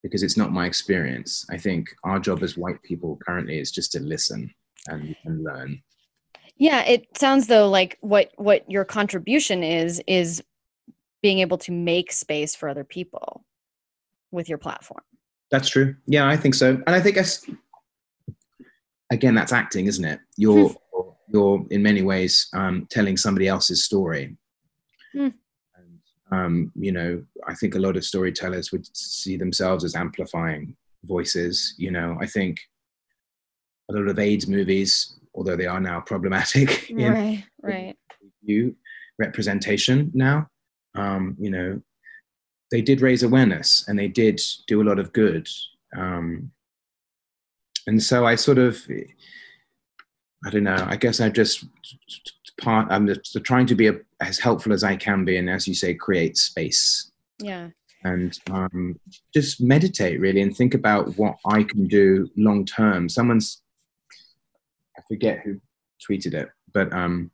because 0.02 0.24
it's 0.24 0.38
not 0.38 0.52
my 0.52 0.66
experience. 0.66 1.46
I 1.52 1.58
think 1.58 1.90
our 2.04 2.20
job 2.20 2.42
as 2.42 2.58
white 2.58 2.82
people 2.82 3.20
currently 3.24 3.60
is 3.60 3.72
just 3.72 3.92
to 3.92 4.00
listen 4.00 4.52
and, 4.88 5.16
and 5.26 5.44
learn. 5.44 5.84
Yeah, 6.58 6.84
it 6.86 7.06
sounds 7.16 7.46
though 7.46 7.70
like 7.70 8.00
what 8.02 8.32
what 8.38 8.70
your 8.70 8.86
contribution 8.86 9.64
is 9.64 10.02
is 10.08 10.44
being 11.22 11.40
able 11.40 11.58
to 11.60 11.72
make 11.72 12.12
space 12.12 12.56
for 12.56 12.70
other 12.70 12.84
people 12.84 13.46
with 14.32 14.50
your 14.50 14.58
platform. 14.58 15.04
That's 15.52 15.70
true. 15.70 15.96
Yeah, 16.08 16.28
I 16.28 16.38
think 16.38 16.56
so. 16.56 16.82
And 16.88 16.96
I 16.96 17.02
think 17.02 17.16
that's 17.16 17.46
again, 19.12 19.36
that's 19.36 19.52
acting, 19.52 19.88
isn't 19.88 20.06
it? 20.06 20.20
You're 20.38 20.74
you're 21.28 21.66
in 21.70 21.84
many 21.84 22.02
ways 22.02 22.48
um, 22.54 22.88
telling 22.90 23.18
somebody 23.18 23.48
else's 23.48 23.86
story. 23.86 24.36
Hmm. 25.14 25.30
And, 25.76 26.00
um, 26.32 26.72
you 26.76 26.92
know, 26.92 27.24
I 27.48 27.54
think 27.56 27.76
a 27.76 27.80
lot 27.80 27.96
of 27.96 28.04
storytellers 28.04 28.72
would 28.72 28.86
see 28.96 29.38
themselves 29.38 29.84
as 29.84 29.96
amplifying 29.96 30.76
voices. 31.04 31.74
You 31.78 31.92
know, 31.92 32.18
I 32.20 32.26
think 32.26 32.60
a 33.90 33.94
lot 33.94 34.08
of 34.08 34.20
AIDS 34.20 34.48
movies, 34.48 35.20
although 35.34 35.56
they 35.56 35.68
are 35.68 35.80
now 35.80 36.02
problematic 36.02 36.90
in 36.90 37.12
Right, 37.12 37.44
right. 37.62 37.96
you 38.42 38.76
representation 39.18 40.12
now. 40.14 40.48
Um, 40.96 41.36
you 41.40 41.50
know, 41.50 41.82
they 42.72 42.82
did 42.82 43.02
raise 43.02 43.24
awareness 43.24 43.86
and 43.88 43.98
they 43.98 44.08
did 44.08 44.40
do 44.68 44.82
a 44.82 44.86
lot 44.86 45.00
of 45.00 45.12
good. 45.14 45.48
Um, 45.96 46.52
and 47.88 48.02
so 48.02 48.26
I 48.26 48.36
sort 48.36 48.58
of, 48.58 48.78
I 50.46 50.50
don't 50.50 50.64
know. 50.64 50.84
I 50.88 50.96
guess 50.96 51.20
I 51.20 51.30
just 51.30 51.66
part. 52.62 52.88
I'm 52.92 53.08
just 53.08 53.38
trying 53.44 53.66
to 53.68 53.76
be 53.76 53.88
a, 53.88 53.96
as 54.22 54.40
helpful 54.40 54.72
as 54.74 54.84
I 54.84 54.96
can 54.96 55.26
be, 55.26 55.38
and 55.38 55.50
as 55.50 55.68
you 55.68 55.74
say, 55.74 55.94
create 55.94 56.38
space 56.38 57.12
Yeah. 57.40 57.70
and 58.04 58.38
um, 58.52 59.00
just 59.34 59.62
meditate 59.62 60.20
really 60.20 60.42
and 60.42 60.56
think 60.56 60.74
about 60.74 61.18
what 61.18 61.38
I 61.46 61.64
can 61.64 61.88
do 61.88 62.30
long 62.38 62.66
term. 62.66 63.10
Someone's, 63.10 63.62
I 64.98 65.02
forget 65.08 65.40
who 65.44 65.60
tweeted 66.08 66.34
it, 66.34 66.50
but 66.74 66.94
um, 66.94 67.32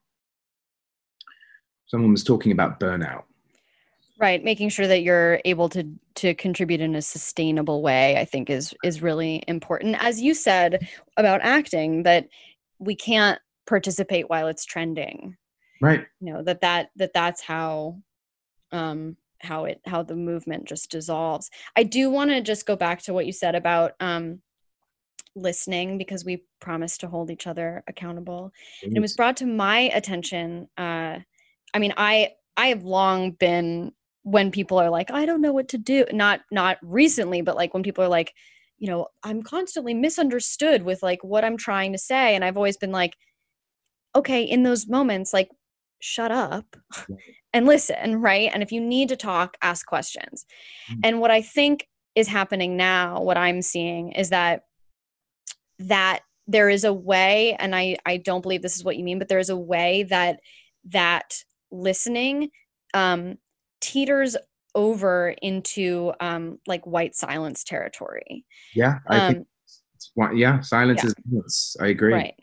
someone 1.88 2.12
was 2.12 2.24
talking 2.24 2.52
about 2.52 2.80
burnout. 2.80 3.24
Right, 4.20 4.44
making 4.44 4.70
sure 4.70 4.88
that 4.88 5.04
you're 5.04 5.40
able 5.46 5.70
to 5.70 5.88
to 6.16 6.34
contribute 6.34 6.82
in 6.82 6.96
a 6.96 7.02
sustainable 7.04 7.84
way, 7.84 8.18
I 8.18 8.26
think 8.26 8.50
is 8.50 8.74
is 8.84 9.02
really 9.02 9.44
important. 9.48 9.96
As 10.00 10.20
you 10.20 10.34
said 10.34 10.88
about 11.18 11.42
acting, 11.44 12.04
that 12.04 12.28
we 12.80 12.96
can't 12.96 13.40
participate 13.68 14.30
while 14.30 14.48
it's 14.48 14.66
trending. 14.66 15.38
Right. 15.82 16.06
You 16.20 16.34
know 16.34 16.44
that 16.44 16.62
that 16.62 16.90
that 16.96 17.14
that's 17.14 17.42
how 17.42 18.02
um 18.72 19.18
how 19.40 19.66
it 19.66 19.82
how 19.86 20.02
the 20.02 20.16
movement 20.16 20.66
just 20.66 20.90
dissolves. 20.90 21.52
I 21.76 21.84
do 21.84 22.10
want 22.10 22.32
to 22.32 22.42
just 22.42 22.66
go 22.66 22.76
back 22.76 23.04
to 23.04 23.14
what 23.14 23.28
you 23.28 23.34
said 23.34 23.54
about 23.54 23.92
um 24.00 24.42
listening 25.36 26.00
because 26.00 26.26
we 26.26 26.44
promised 26.60 27.02
to 27.02 27.08
hold 27.08 27.30
each 27.30 27.46
other 27.46 27.84
accountable 27.88 28.52
and 28.82 28.98
it 28.98 29.00
was 29.00 29.16
brought 29.16 29.38
to 29.38 29.46
my 29.46 29.82
attention 29.94 30.68
uh 30.78 31.20
i 31.76 31.80
mean 31.80 31.94
i 31.96 32.32
i 32.56 32.68
have 32.68 32.84
long 32.84 33.32
been 33.32 33.92
when 34.28 34.52
people 34.52 34.78
are 34.78 34.90
like 34.90 35.10
i 35.10 35.26
don't 35.26 35.40
know 35.40 35.54
what 35.54 35.70
to 35.70 35.78
do 35.78 36.04
not 36.12 36.42
not 36.52 36.78
recently 36.82 37.42
but 37.42 37.56
like 37.56 37.74
when 37.74 37.82
people 37.82 38.04
are 38.04 38.10
like 38.10 38.34
you 38.78 38.90
know 38.90 39.08
i'm 39.24 39.42
constantly 39.42 39.94
misunderstood 39.94 40.84
with 40.84 41.02
like 41.02 41.24
what 41.24 41.46
i'm 41.46 41.56
trying 41.56 41.94
to 41.94 41.98
say 41.98 42.36
and 42.36 42.44
i've 42.44 42.58
always 42.58 42.76
been 42.76 42.92
like 42.92 43.16
okay 44.18 44.44
in 44.44 44.64
those 44.64 44.86
moments 44.86 45.34
like 45.34 45.50
shut 46.02 46.30
up 46.30 46.76
and 47.54 47.66
listen 47.66 48.22
right? 48.22 48.52
And 48.54 48.62
if 48.62 48.74
you 48.74 48.82
need 48.82 49.08
to 49.10 49.16
talk 49.16 49.56
ask 49.62 49.86
questions. 49.86 50.46
Mm. 50.92 51.00
and 51.06 51.20
what 51.22 51.32
i 51.32 51.42
think 51.42 51.88
is 52.14 52.28
happening 52.28 52.76
now 52.76 53.22
what 53.22 53.38
i'm 53.38 53.62
seeing 53.62 54.12
is 54.12 54.30
that 54.32 54.64
that 55.80 56.20
there 56.48 56.70
is 56.70 56.84
a 56.84 56.94
way 56.94 57.56
and 57.60 57.74
i 57.74 57.96
i 58.06 58.18
don't 58.18 58.42
believe 58.42 58.62
this 58.62 58.76
is 58.76 58.84
what 58.84 58.98
you 58.98 59.06
mean 59.06 59.20
but 59.20 59.30
there 59.30 59.40
is 59.40 59.50
a 59.50 59.56
way 59.56 60.04
that 60.04 60.42
that 60.84 61.44
listening 61.72 62.50
um 62.94 63.38
teeters 63.82 64.36
over 64.76 65.30
into 65.42 66.14
um 66.20 66.60
like 66.68 66.86
white 66.86 67.16
silence 67.16 67.64
territory 67.64 68.46
Yeah, 68.76 69.00
I 69.08 69.18
um 69.20 69.34
think. 69.34 69.48
Yeah, 70.36 70.62
silence 70.62 71.04
yeah. 71.04 71.40
is. 71.40 71.78
I 71.82 71.88
agree. 71.88 72.14
right 72.14 72.34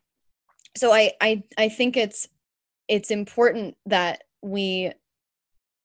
so 0.77 0.93
I, 0.93 1.13
I 1.21 1.43
i 1.57 1.69
think 1.69 1.97
it's 1.97 2.29
it's 2.89 3.11
important 3.11 3.77
that 3.87 4.25
we 4.43 4.93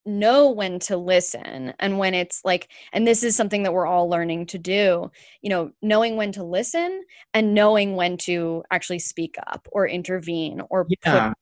know 0.05 0.49
when 0.49 0.79
to 0.79 0.97
listen 0.97 1.73
and 1.79 1.99
when 1.99 2.13
it's 2.13 2.41
like 2.43 2.69
and 2.93 3.05
this 3.05 3.23
is 3.23 3.35
something 3.35 3.63
that 3.63 3.73
we're 3.73 3.85
all 3.85 4.09
learning 4.09 4.45
to 4.47 4.57
do 4.57 5.11
you 5.41 5.49
know 5.49 5.71
knowing 5.81 6.15
when 6.15 6.31
to 6.31 6.43
listen 6.43 7.03
and 7.33 7.53
knowing 7.53 7.95
when 7.95 8.17
to 8.17 8.63
actually 8.71 8.97
speak 8.99 9.35
up 9.47 9.67
or 9.71 9.87
intervene 9.87 10.61
or 10.69 10.85
put 10.85 10.97
Yeah. 11.05 11.33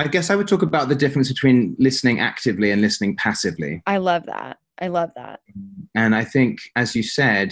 I 0.00 0.08
guess 0.08 0.30
I 0.30 0.36
would 0.36 0.48
talk 0.48 0.62
about 0.62 0.88
the 0.88 0.94
difference 0.94 1.28
between 1.34 1.76
listening 1.78 2.20
actively 2.20 2.70
and 2.72 2.80
listening 2.86 3.12
passively. 3.16 3.72
i 3.86 3.96
love 4.10 4.24
that 4.34 4.54
i 4.80 4.88
love 4.88 5.10
that 5.20 5.40
and 5.94 6.14
I 6.14 6.24
think, 6.34 6.52
as 6.82 6.88
you 6.96 7.02
said, 7.02 7.48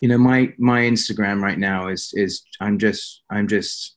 you 0.00 0.08
know, 0.10 0.18
my 0.30 0.40
my 0.72 0.80
Instagram 0.92 1.36
right 1.48 1.58
now 1.70 1.80
is 1.94 2.02
is 2.24 2.32
I'm 2.64 2.76
just 2.78 3.02
I'm 3.34 3.48
just 3.48 3.96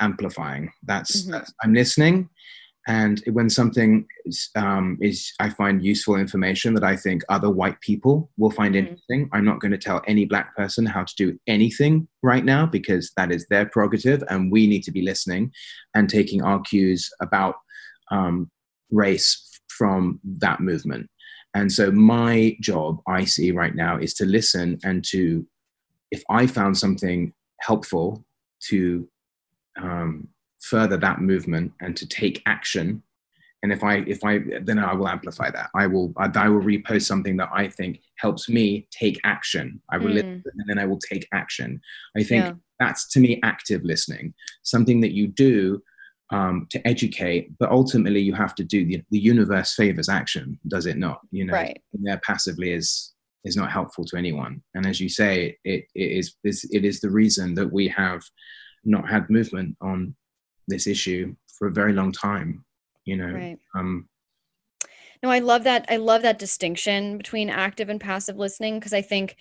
amplifying. 0.00 0.64
That's, 0.90 1.12
Mhm. 1.24 1.30
that's 1.32 1.50
I'm 1.62 1.72
listening, 1.72 2.28
and 2.88 3.22
when 3.32 3.50
something 3.50 4.06
is, 4.24 4.50
um, 4.54 4.96
is 5.00 5.32
I 5.40 5.50
find 5.50 5.84
useful 5.84 6.16
information 6.16 6.74
that 6.74 6.84
I 6.84 6.96
think 6.96 7.22
other 7.28 7.50
white 7.50 7.80
people 7.80 8.30
will 8.36 8.50
find 8.50 8.74
Mhm. 8.74 8.78
interesting. 8.78 9.28
I'm 9.32 9.44
not 9.44 9.60
going 9.60 9.72
to 9.72 9.78
tell 9.78 10.02
any 10.06 10.24
black 10.24 10.54
person 10.56 10.86
how 10.86 11.02
to 11.04 11.14
do 11.16 11.38
anything 11.48 12.06
right 12.22 12.44
now 12.44 12.64
because 12.64 13.12
that 13.16 13.32
is 13.32 13.46
their 13.48 13.66
prerogative, 13.66 14.22
and 14.30 14.52
we 14.52 14.66
need 14.66 14.82
to 14.84 14.92
be 14.92 15.02
listening 15.02 15.52
and 15.94 16.08
taking 16.08 16.42
our 16.42 16.60
cues 16.60 17.10
about 17.20 17.56
um, 18.12 18.50
race 18.90 19.60
from 19.68 20.20
that 20.24 20.60
movement. 20.60 21.10
And 21.54 21.72
so 21.72 21.90
my 21.90 22.56
job 22.60 23.00
I 23.08 23.24
see 23.24 23.50
right 23.50 23.74
now 23.74 23.98
is 23.98 24.14
to 24.14 24.24
listen 24.26 24.78
and 24.84 25.04
to, 25.06 25.46
if 26.10 26.22
I 26.30 26.46
found 26.46 26.78
something 26.78 27.32
helpful 27.60 28.24
to 28.68 29.08
um, 29.82 30.28
further 30.66 30.96
that 30.98 31.20
movement 31.20 31.72
and 31.80 31.96
to 31.96 32.06
take 32.06 32.42
action. 32.46 33.02
And 33.62 33.72
if 33.72 33.82
I, 33.82 33.96
if 34.14 34.22
I, 34.24 34.40
then 34.62 34.78
I 34.78 34.92
will 34.94 35.08
amplify 35.08 35.50
that. 35.50 35.70
I 35.74 35.86
will, 35.86 36.12
I, 36.16 36.30
I 36.34 36.48
will 36.48 36.60
repost 36.60 37.02
something 37.02 37.36
that 37.38 37.48
I 37.52 37.68
think 37.68 38.00
helps 38.18 38.48
me 38.48 38.86
take 38.90 39.18
action. 39.24 39.80
I 39.90 39.96
will 39.98 40.10
Mm. 40.10 40.14
listen 40.14 40.42
and 40.58 40.68
then 40.68 40.78
I 40.78 40.86
will 40.86 40.98
take 40.98 41.26
action. 41.32 41.80
I 42.16 42.22
think 42.22 42.44
Yeah. 42.44 42.52
that's 42.78 43.08
to 43.12 43.20
me 43.20 43.40
active 43.42 43.82
listening, 43.82 44.34
something 44.62 45.00
that 45.00 45.12
you 45.12 45.26
do 45.28 45.82
um, 46.30 46.66
to 46.70 46.78
educate, 46.86 47.56
but 47.58 47.70
ultimately 47.70 48.20
you 48.20 48.34
have 48.34 48.54
to 48.56 48.64
do 48.64 48.84
the, 48.84 49.00
the 49.12 49.18
universe 49.18 49.74
favors 49.74 50.08
action, 50.08 50.58
does 50.66 50.86
it 50.86 50.96
not? 50.98 51.20
You 51.30 51.44
know, 51.46 51.52
Right. 51.54 51.80
there 51.92 52.20
passively 52.24 52.72
is 52.72 53.12
is 53.44 53.56
not 53.56 53.70
helpful 53.70 54.04
to 54.04 54.16
anyone. 54.16 54.60
And 54.74 54.84
as 54.86 55.00
you 55.00 55.08
say, 55.08 55.56
it, 55.64 55.84
it 55.94 56.10
is 56.20 56.34
is- 56.42 56.68
it 56.72 56.84
is 56.84 56.98
the 57.00 57.10
reason 57.10 57.54
that 57.54 57.72
we 57.72 57.86
have 57.88 58.22
not 58.84 59.08
had 59.08 59.30
movement 59.30 59.76
on 59.80 60.16
this 60.68 60.86
issue 60.86 61.34
for 61.58 61.68
a 61.68 61.72
very 61.72 61.92
long 61.92 62.12
time. 62.12 62.64
You 63.04 63.16
know, 63.16 63.34
right 63.34 63.58
um, 63.74 64.08
No, 65.22 65.30
I 65.30 65.38
love 65.38 65.64
that. 65.64 65.86
I 65.88 65.96
love 65.96 66.22
that 66.22 66.38
distinction 66.38 67.18
between 67.18 67.50
active 67.50 67.88
and 67.88 68.00
passive 68.00 68.36
listening 68.36 68.78
because 68.78 68.92
I 68.92 69.02
think 69.02 69.36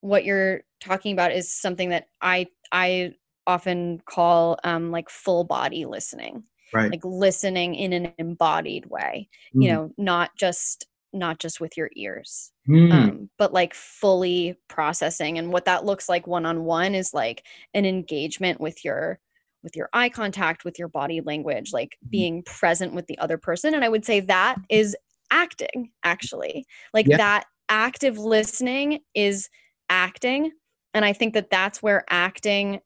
what 0.00 0.24
you're 0.24 0.62
talking 0.80 1.12
about 1.12 1.32
is 1.32 1.52
something 1.52 1.90
that 1.90 2.06
I 2.20 2.46
I 2.72 3.14
often 3.46 4.00
call 4.06 4.58
um, 4.64 4.90
like 4.90 5.08
full 5.10 5.44
body 5.44 5.84
listening, 5.84 6.44
right? 6.72 6.92
like 6.92 7.04
listening 7.04 7.74
in 7.74 7.92
an 7.92 8.12
embodied 8.18 8.86
way. 8.86 9.28
You 9.58 9.68
Mhm. 9.68 9.72
know, 9.72 9.94
not 9.98 10.36
just 10.36 10.86
not 11.12 11.38
just 11.38 11.60
with 11.60 11.76
your 11.76 11.90
ears 11.96 12.52
Hmm. 12.66 12.90
um, 12.92 13.30
but 13.38 13.52
like 13.52 13.74
fully 13.74 14.56
processing 14.68 15.38
and 15.38 15.52
what 15.52 15.64
that 15.64 15.84
looks 15.84 16.08
like 16.08 16.26
one-on-one 16.26 16.94
is 16.94 17.12
like 17.14 17.44
an 17.74 17.84
engagement 17.84 18.60
with 18.60 18.84
your 18.84 19.18
with 19.62 19.76
your 19.76 19.88
eye 19.92 20.08
contact 20.08 20.64
with 20.64 20.78
your 20.78 20.88
body 20.88 21.20
language 21.20 21.72
like 21.72 21.96
Mhm. 22.06 22.10
being 22.10 22.42
present 22.44 22.94
with 22.94 23.06
the 23.06 23.18
other 23.18 23.38
person 23.38 23.74
and 23.74 23.84
i 23.84 23.88
would 23.88 24.04
say 24.04 24.20
that 24.20 24.56
is 24.68 24.96
acting 25.30 25.90
actually 26.04 26.64
like 26.92 27.06
Yeah. 27.06 27.16
that 27.18 27.44
active 27.68 28.18
listening 28.18 29.00
is 29.14 29.48
acting 29.88 30.50
and 30.94 31.04
i 31.04 31.12
think 31.12 31.34
that 31.34 31.50
that's 31.50 31.82
where 31.82 32.04
acting 32.10 32.80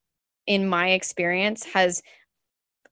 in 0.47 0.69
my 0.69 0.91
experience 0.91 1.65
has 1.65 2.03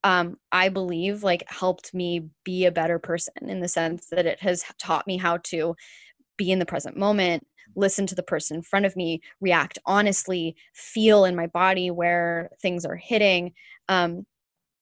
um 0.05 0.37
i 0.53 0.69
believe 0.69 1.23
like 1.23 1.45
helped 1.49 1.93
me 1.95 2.29
be 2.45 2.65
a 2.65 2.73
better 2.73 2.99
person 2.99 3.35
in 3.49 3.61
the 3.61 3.69
sense 3.69 4.09
that 4.11 4.27
it 4.27 4.41
has 4.41 4.65
taught 4.79 5.07
me 5.07 5.17
how 5.17 5.37
to 5.39 5.75
be 6.43 6.51
in 6.51 6.59
the 6.59 6.67
present 6.67 6.97
moment 6.97 7.47
listen 7.77 8.07
to 8.07 8.15
the 8.15 8.23
person 8.23 8.57
in 8.57 8.63
front 8.63 8.87
of 8.87 8.97
me 8.97 9.21
react 9.41 9.79
honestly 9.87 10.57
feel 10.75 11.25
in 11.25 11.37
my 11.37 11.47
body 11.47 11.91
where 11.91 12.51
things 12.61 12.85
are 12.85 12.97
hitting. 12.97 13.53
Um 13.89 14.27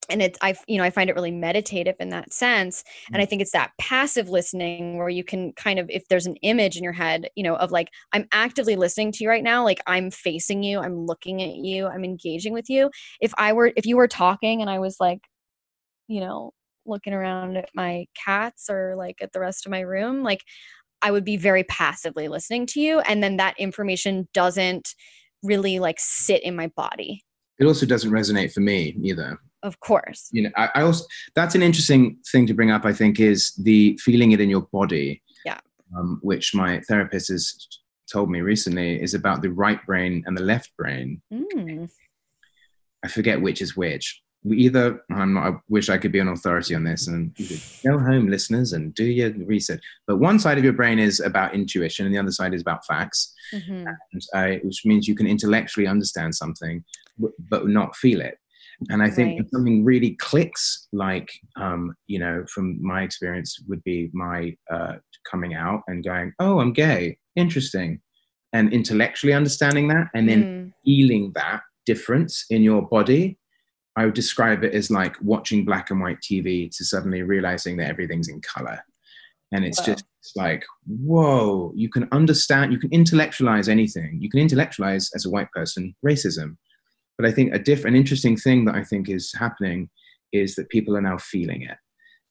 and 0.08 0.22
it's 0.22 0.38
i 0.42 0.54
you 0.66 0.76
know 0.76 0.82
i 0.82 0.90
find 0.90 1.08
it 1.08 1.14
really 1.14 1.30
meditative 1.30 1.94
in 2.00 2.08
that 2.08 2.32
sense. 2.32 2.82
And 3.12 3.22
i 3.22 3.24
think 3.24 3.42
it's 3.42 3.52
that 3.52 3.72
passive 3.78 4.28
listening 4.28 4.98
where 4.98 5.08
you 5.08 5.22
can 5.22 5.52
kind 5.52 5.78
of 5.78 5.88
if 5.88 6.08
there's 6.08 6.26
an 6.26 6.36
image 6.42 6.76
in 6.76 6.82
your 6.82 6.92
head 6.92 7.28
you 7.36 7.44
know 7.44 7.54
of 7.56 7.70
like 7.70 7.88
i'm 8.12 8.26
actively 8.32 8.76
listening 8.76 9.12
to 9.12 9.24
you 9.24 9.30
right 9.30 9.44
now 9.44 9.62
like 9.62 9.80
i'm 9.86 10.10
facing 10.10 10.62
you 10.62 10.80
i'm 10.80 11.06
looking 11.06 11.42
at 11.42 11.54
you 11.56 11.86
i'm 11.86 12.04
engaging 12.04 12.52
with 12.52 12.68
you. 12.68 12.90
If 13.20 13.32
i 13.38 13.52
were 13.52 13.72
if 13.76 13.86
you 13.86 13.96
were 13.96 14.08
talking 14.08 14.60
and 14.60 14.70
i 14.70 14.78
was 14.80 14.96
like 14.98 15.20
you 16.08 16.20
know 16.20 16.52
looking 16.86 17.12
around 17.12 17.56
at 17.56 17.70
my 17.74 18.06
cats 18.14 18.68
or 18.70 18.94
like 18.96 19.16
at 19.20 19.32
the 19.32 19.40
rest 19.40 19.66
of 19.66 19.70
my 19.70 19.80
room 19.80 20.22
like 20.22 20.42
i 21.02 21.10
would 21.10 21.24
be 21.24 21.36
very 21.36 21.64
passively 21.64 22.28
listening 22.28 22.66
to 22.66 22.80
you 22.80 23.00
and 23.00 23.22
then 23.22 23.36
that 23.36 23.58
information 23.58 24.28
doesn't 24.34 24.94
really 25.42 25.78
like 25.78 25.96
sit 25.98 26.42
in 26.42 26.54
my 26.54 26.66
body 26.76 27.22
It 27.58 27.66
also 27.66 27.86
doesn't 27.86 28.10
resonate 28.10 28.52
for 28.52 28.60
me 28.60 28.96
either. 29.02 29.38
of 29.62 29.80
course 29.80 30.28
You 30.32 30.42
know, 30.44 30.50
I, 30.56 30.68
I 30.74 30.82
also 30.82 31.04
that's 31.34 31.54
an 31.54 31.62
interesting 31.62 32.18
thing 32.32 32.46
to 32.46 32.54
bring 32.54 32.70
up. 32.70 32.84
I 32.84 32.92
think 32.92 33.18
is 33.20 33.52
the 33.62 33.98
feeling 34.04 34.32
it 34.32 34.40
in 34.40 34.50
your 34.50 34.66
body. 34.72 35.22
Yeah. 35.44 35.60
Um, 35.96 36.18
which 36.22 36.54
my 36.54 36.80
therapist 36.88 37.28
has 37.28 37.42
told 38.12 38.30
me 38.30 38.40
recently 38.40 39.00
is 39.02 39.14
about 39.14 39.42
the 39.42 39.52
right 39.64 39.80
brain 39.86 40.22
and 40.26 40.36
the 40.36 40.42
left 40.42 40.70
brain. 40.78 41.20
Mm. 41.32 41.88
I 43.04 43.08
forget 43.08 43.40
which 43.42 43.60
is 43.62 43.76
which. 43.76 44.20
We 44.42 44.56
either 44.58 45.02
I'm 45.10 45.34
not. 45.34 45.52
I 45.52 45.56
wish 45.68 45.88
I 45.90 45.98
could 45.98 46.12
be 46.12 46.18
an 46.18 46.28
authority 46.28 46.74
on 46.74 46.84
this, 46.84 47.06
and 47.08 47.34
go 47.86 47.98
home, 47.98 48.28
listeners, 48.28 48.72
and 48.72 48.94
do 48.94 49.04
your 49.04 49.32
research. 49.44 49.82
But 50.06 50.16
one 50.18 50.38
side 50.38 50.56
of 50.58 50.64
your 50.64 50.72
brain 50.72 50.98
is 50.98 51.20
about 51.20 51.54
intuition, 51.54 52.06
and 52.06 52.14
the 52.14 52.18
other 52.18 52.30
side 52.32 52.54
is 52.54 52.62
about 52.62 52.86
facts, 52.86 53.34
Mhm. 53.54 53.84
and, 54.12 54.22
uh, 54.34 54.58
which 54.64 54.82
means 54.86 55.06
you 55.06 55.14
can 55.14 55.26
intellectually 55.26 55.86
understand 55.86 56.34
something, 56.34 56.84
but 57.50 57.68
not 57.68 57.96
feel 57.96 58.20
it. 58.22 58.38
And 58.88 59.02
I 59.02 59.10
think 59.10 59.36
Right. 59.38 59.50
something 59.52 59.84
really 59.84 60.12
clicks, 60.16 60.88
like 60.92 61.30
um, 61.56 61.94
you 62.06 62.18
know, 62.18 62.44
from 62.46 62.82
my 62.82 63.02
experience, 63.02 63.62
would 63.68 63.84
be 63.84 64.08
my 64.14 64.56
uh, 64.70 64.94
coming 65.30 65.52
out 65.54 65.82
and 65.86 66.02
going, 66.02 66.32
"Oh, 66.38 66.60
I'm 66.60 66.72
gay, 66.72 67.18
interesting," 67.36 68.00
and 68.54 68.72
intellectually 68.72 69.34
understanding 69.34 69.88
that, 69.88 70.08
and 70.14 70.26
then 70.30 70.44
Mm. 70.44 70.72
feeling 70.86 71.32
that 71.34 71.60
difference 71.84 72.46
in 72.48 72.62
your 72.62 72.88
body, 72.88 73.36
I 74.00 74.06
would 74.06 74.14
describe 74.14 74.64
it 74.64 74.74
as 74.74 74.90
like 74.90 75.14
watching 75.20 75.62
black 75.62 75.90
and 75.90 76.00
white 76.00 76.20
TV 76.22 76.74
to 76.74 76.84
suddenly 76.86 77.20
realizing 77.20 77.76
that 77.76 77.90
everything's 77.90 78.28
in 78.28 78.40
color. 78.40 78.82
And 79.52 79.62
it's 79.62 79.78
Wow. 79.80 79.84
just 79.86 80.04
like, 80.36 80.64
whoa, 80.86 81.74
you 81.76 81.90
can 81.90 82.08
understand, 82.10 82.72
you 82.72 82.78
can 82.78 82.90
intellectualize 82.92 83.68
anything. 83.68 84.18
You 84.22 84.30
can 84.30 84.40
intellectualize 84.40 85.10
as 85.14 85.26
a 85.26 85.30
white 85.30 85.52
person 85.52 85.94
racism. 86.02 86.56
But 87.18 87.26
I 87.28 87.32
think 87.32 87.52
a 87.52 87.58
diff- 87.58 87.84
an 87.84 87.94
interesting 87.94 88.38
thing 88.38 88.64
that 88.64 88.74
I 88.74 88.84
think 88.84 89.10
is 89.10 89.34
happening 89.34 89.90
is 90.32 90.54
that 90.54 90.70
people 90.70 90.96
are 90.96 91.02
now 91.02 91.18
feeling 91.18 91.60
it. 91.62 91.76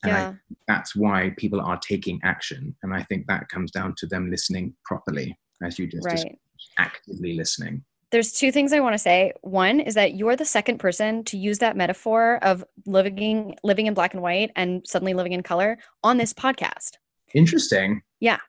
And 0.03 0.11
I 0.13 0.33
that's 0.67 0.95
why 0.95 1.35
people 1.37 1.61
are 1.61 1.77
taking 1.77 2.19
action. 2.23 2.75
And 2.81 2.95
I 2.95 3.03
think 3.03 3.27
that 3.27 3.49
comes 3.49 3.69
down 3.69 3.93
to 3.97 4.07
them 4.07 4.31
listening 4.31 4.73
properly, 4.85 5.37
as 5.61 5.77
you 5.77 5.85
just 5.85 6.07
described, 6.07 6.23
right 6.23 6.39
actively 6.79 7.33
listening. 7.33 7.83
There's 8.11 8.31
two 8.31 8.51
things 8.51 8.73
I 8.73 8.79
want 8.79 8.93
to 8.93 8.99
say. 8.99 9.33
One 9.41 9.79
is 9.79 9.93
that 9.95 10.15
you're 10.15 10.35
the 10.35 10.45
second 10.45 10.79
person 10.79 11.23
to 11.25 11.37
use 11.37 11.59
that 11.59 11.77
metaphor 11.77 12.39
of 12.41 12.63
living 12.85 13.55
living 13.63 13.85
in 13.87 13.93
black 13.93 14.13
and 14.13 14.23
white 14.23 14.51
and 14.55 14.81
suddenly 14.87 15.13
living 15.13 15.33
in 15.33 15.43
color 15.43 15.77
on 16.03 16.17
this 16.17 16.33
podcast. 16.33 16.93
Interesting. 17.33 18.01
Yeah. 18.19 18.39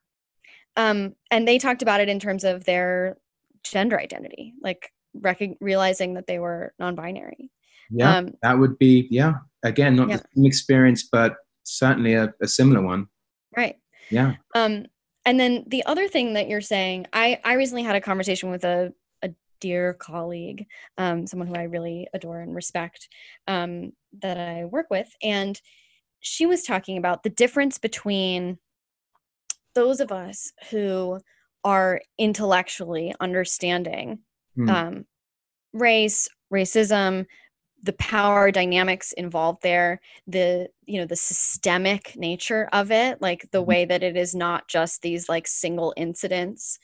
Um, 0.77 1.15
and 1.31 1.47
they 1.47 1.59
talked 1.59 1.83
about 1.83 2.01
it 2.01 2.09
in 2.09 2.19
terms 2.21 2.45
of 2.45 2.65
their 2.65 3.19
gender 3.65 4.01
identity, 4.01 4.55
like 4.63 4.91
rec- 5.15 5.59
realizing 5.61 6.15
that 6.15 6.27
they 6.27 6.39
were 6.39 6.73
non-binary. 6.79 7.51
Yeah. 7.91 8.17
Um, 8.17 8.35
that 8.43 8.59
would 8.59 8.79
be 8.79 9.09
yeah 9.11 9.35
again 9.65 9.97
not 9.97 10.09
Yeah. 10.09 10.17
the 10.19 10.25
same 10.37 10.47
experience 10.47 11.09
but 11.11 11.35
certainly 11.65 12.15
a, 12.15 12.33
a 12.41 12.47
similar 12.49 12.81
one 12.81 13.09
right. 13.57 13.77
yeah 14.11 14.35
Um, 14.55 14.87
and 15.27 15.39
then 15.39 15.65
the 15.67 15.85
other 15.85 16.09
thing 16.09 16.33
that 16.35 16.49
you're 16.49 16.61
saying, 16.63 17.07
I 17.13 17.41
I 17.45 17.55
recently 17.55 17.83
had 17.83 17.97
a 17.97 18.01
conversation 18.01 18.51
with 18.51 18.65
a 18.65 18.77
a 18.87 18.93
dear 19.61 19.95
colleague, 19.95 20.67
um, 20.99 21.27
someone 21.27 21.49
who 21.49 21.55
I 21.55 21.65
really 21.65 22.09
adore 22.15 22.41
and 22.41 22.55
respect, 22.55 23.09
um, 23.47 23.93
that 24.21 24.39
I 24.39 24.65
work 24.67 24.87
with, 24.91 25.15
and 25.23 25.61
she 26.21 26.47
was 26.47 26.65
talking 26.65 26.99
about 26.99 27.23
the 27.25 27.31
difference 27.31 27.79
between 27.79 28.59
those 29.75 30.01
of 30.01 30.13
us 30.13 30.53
who 30.71 31.21
are 31.65 32.01
intellectually 32.19 33.15
understanding 33.21 34.19
Hmm. 34.57 34.75
um, 34.75 35.05
race, 35.73 36.29
racism, 36.53 37.27
the 37.83 37.95
power 37.95 38.51
dynamics 38.53 39.13
involved 39.13 39.63
there, 39.63 40.01
the 40.27 40.69
you 40.87 41.01
know 41.01 41.07
the 41.07 41.17
systemic 41.17 42.17
nature 42.17 42.69
of 42.73 42.93
it, 42.93 43.23
like 43.23 43.49
the 43.53 43.63
Mhm. 43.63 43.63
way 43.63 43.85
that 43.87 44.03
it 44.03 44.17
is 44.17 44.35
not 44.35 44.69
just 44.69 45.03
these 45.03 45.29
like 45.29 45.49
single 45.49 45.95
incidents, 45.97 46.79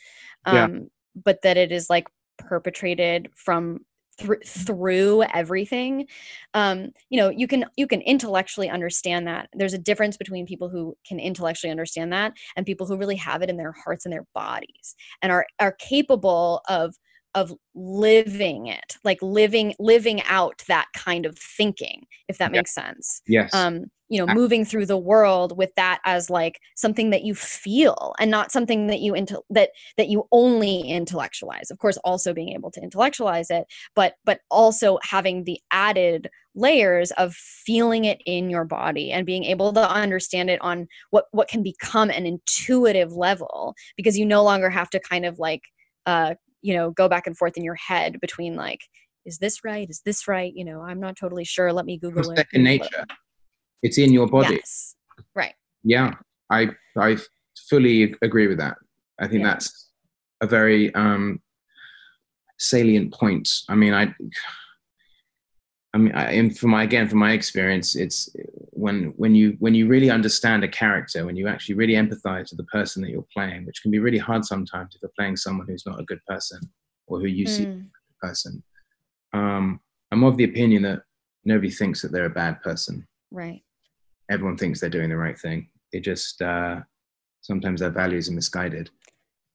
Yeah. 0.49 0.69
um, 0.69 0.89
but 1.17 1.43
that 1.43 1.57
it 1.57 1.73
is 1.73 1.91
like 1.91 2.09
perpetrated 2.39 3.31
from 3.35 3.81
thr- 4.19 4.43
through 4.45 5.23
everything. 5.35 6.07
Um, 6.55 6.91
you 7.11 7.21
know, 7.21 7.31
you 7.31 7.47
can 7.47 7.67
you 7.77 7.87
can 7.87 8.01
intellectually 8.03 8.69
understand 8.69 9.27
that. 9.27 9.49
There's 9.53 9.75
a 9.75 9.79
difference 9.79 10.17
between 10.17 10.47
people 10.47 10.69
who 10.69 10.97
can 11.07 11.19
intellectually 11.19 11.71
understand 11.71 12.13
that 12.13 12.33
and 12.57 12.67
people 12.67 12.87
who 12.87 12.97
really 12.97 13.17
have 13.17 13.43
it 13.43 13.51
in 13.51 13.57
their 13.57 13.73
hearts 13.73 14.05
and 14.05 14.13
their 14.13 14.27
bodies 14.35 14.95
and 15.23 15.33
are 15.33 15.47
are 15.61 15.73
capable 15.73 16.63
of 16.69 16.95
of 17.37 17.53
living 17.77 18.67
it 18.67 18.97
like 19.05 19.19
living 19.23 19.75
living 19.79 20.23
out 20.23 20.63
that 20.69 20.87
kind 20.97 21.27
of 21.27 21.39
thinking 21.39 22.07
if 22.29 22.39
that 22.39 22.51
Yeah. 22.53 22.61
makes 22.61 22.75
sense. 22.75 23.23
Yes. 23.29 23.53
Um 23.53 23.85
you 24.09 24.19
know 24.21 24.27
moving 24.27 24.65
through 24.65 24.87
the 24.87 24.97
world 24.97 25.57
with 25.59 25.75
that 25.77 26.01
as 26.05 26.31
like 26.31 26.61
something 26.77 27.11
that 27.11 27.25
you 27.25 27.35
feel 27.35 28.15
and 28.21 28.31
not 28.31 28.53
something 28.53 28.87
that 28.87 29.01
you 29.01 29.15
into 29.15 29.43
that 29.51 29.71
that 29.97 30.09
you 30.09 30.27
only 30.33 30.81
intellectualize. 30.83 31.71
Of 31.71 31.79
course 31.79 31.99
also 32.05 32.33
being 32.33 32.51
able 32.51 32.71
to 32.73 32.81
intellectualize 32.83 33.51
it 33.51 33.67
but 33.95 34.15
but 34.25 34.41
also 34.51 34.99
having 35.03 35.45
the 35.45 35.61
added 35.73 36.31
layers 36.55 37.11
of 37.13 37.35
feeling 37.35 38.05
it 38.07 38.21
in 38.27 38.49
your 38.49 38.65
body 38.65 39.13
and 39.13 39.27
being 39.27 39.45
able 39.45 39.73
to 39.73 39.91
understand 39.91 40.49
it 40.51 40.61
on 40.63 40.87
what 41.11 41.27
what 41.33 41.49
can 41.49 41.63
become 41.63 42.11
an 42.11 42.27
intuitive 42.27 43.13
level 43.13 43.75
because 43.97 44.17
you 44.19 44.25
no 44.25 44.43
longer 44.43 44.71
have 44.71 44.89
to 44.91 45.01
kind 45.01 45.27
of 45.27 45.39
like 45.39 45.63
uh 46.07 46.35
you 46.67 46.75
know 46.77 46.91
go 46.91 47.07
back 47.15 47.27
and 47.29 47.37
forth 47.41 47.57
in 47.57 47.65
your 47.69 47.77
head 47.89 48.11
between 48.21 48.53
like 48.57 48.81
is 49.25 49.39
this 49.39 49.57
right? 49.65 49.89
Is 49.95 50.01
this 50.09 50.21
right? 50.29 50.53
You 50.59 50.65
know 50.69 50.81
i'm 50.89 51.01
not 51.07 51.15
totally 51.23 51.45
sure. 51.55 51.69
Let 51.79 51.87
me 51.91 51.97
google 52.05 52.21
It's 52.21 52.31
it. 52.31 52.37
second 52.43 52.63
Google 52.65 52.75
it. 52.75 52.83
nature. 52.83 53.05
It's 53.85 53.99
in 54.05 54.11
your 54.19 54.29
body. 54.37 54.55
Yes. 54.57 54.97
Right. 55.41 55.55
Yeah. 55.95 56.11
I 56.59 56.61
i 57.09 57.11
fully 57.71 57.99
agree 58.29 58.47
with 58.51 58.59
that. 58.65 58.77
I 59.23 59.27
think 59.29 59.43
Yeah. 59.43 59.49
that's 59.51 59.67
a 60.41 60.47
very 60.59 60.83
um 61.03 61.41
salient 62.59 63.13
point. 63.21 63.49
I 63.69 63.75
mean 63.83 63.95
i 64.03 64.05
I 65.97 65.99
mean, 65.99 66.15
I, 66.15 66.33
and 66.33 66.57
from 66.59 66.71
my 66.73 66.83
again, 66.83 67.09
from 67.09 67.21
my 67.21 67.33
experience, 67.33 67.97
it's 67.97 68.29
when 68.73 69.15
when 69.17 69.35
you 69.35 69.57
when 69.61 69.75
you 69.75 69.89
really 69.89 70.11
understand 70.11 70.63
a 70.63 70.69
character, 70.69 71.25
when 71.25 71.37
you 71.37 71.49
actually 71.49 71.77
really 71.77 71.95
empathize 71.95 72.51
with 72.51 72.59
the 72.59 72.65
person 72.65 73.01
that 73.01 73.11
you're 73.11 73.27
playing, 73.33 73.65
which 73.65 73.81
can 73.81 73.91
be 73.91 73.99
really 73.99 74.19
hard 74.19 74.45
sometimes 74.45 74.95
if 74.95 75.01
you're 75.01 75.11
playing 75.19 75.37
someone 75.39 75.67
who's 75.67 75.87
not 75.87 75.99
a 75.99 76.05
good 76.05 76.21
person 76.29 76.61
or 77.07 77.19
who 77.19 77.27
you 77.27 77.47
see 77.47 77.63
as 77.63 77.69
a 77.69 77.71
Mm, 77.71 77.91
good 77.97 78.29
person. 78.29 78.63
Um, 79.33 79.81
I'm 80.13 80.23
of 80.23 80.37
the 80.37 80.45
opinion 80.45 80.83
that 80.83 81.01
nobody 81.47 81.71
thinks 81.71 82.03
that 82.03 82.13
they're 82.13 82.27
a 82.27 82.31
bad 82.45 82.61
person. 82.61 83.07
right 83.31 83.63
Everyone 84.31 84.59
thinks 84.59 84.81
they're 84.81 84.91
doing 84.91 85.09
the 85.09 85.17
right 85.17 85.39
thing. 85.39 85.71
It 85.93 86.01
just 86.01 86.43
uh, 86.43 86.81
sometimes 87.41 87.81
their 87.81 87.89
values 87.89 88.29
are 88.29 88.33
misguided. 88.35 88.91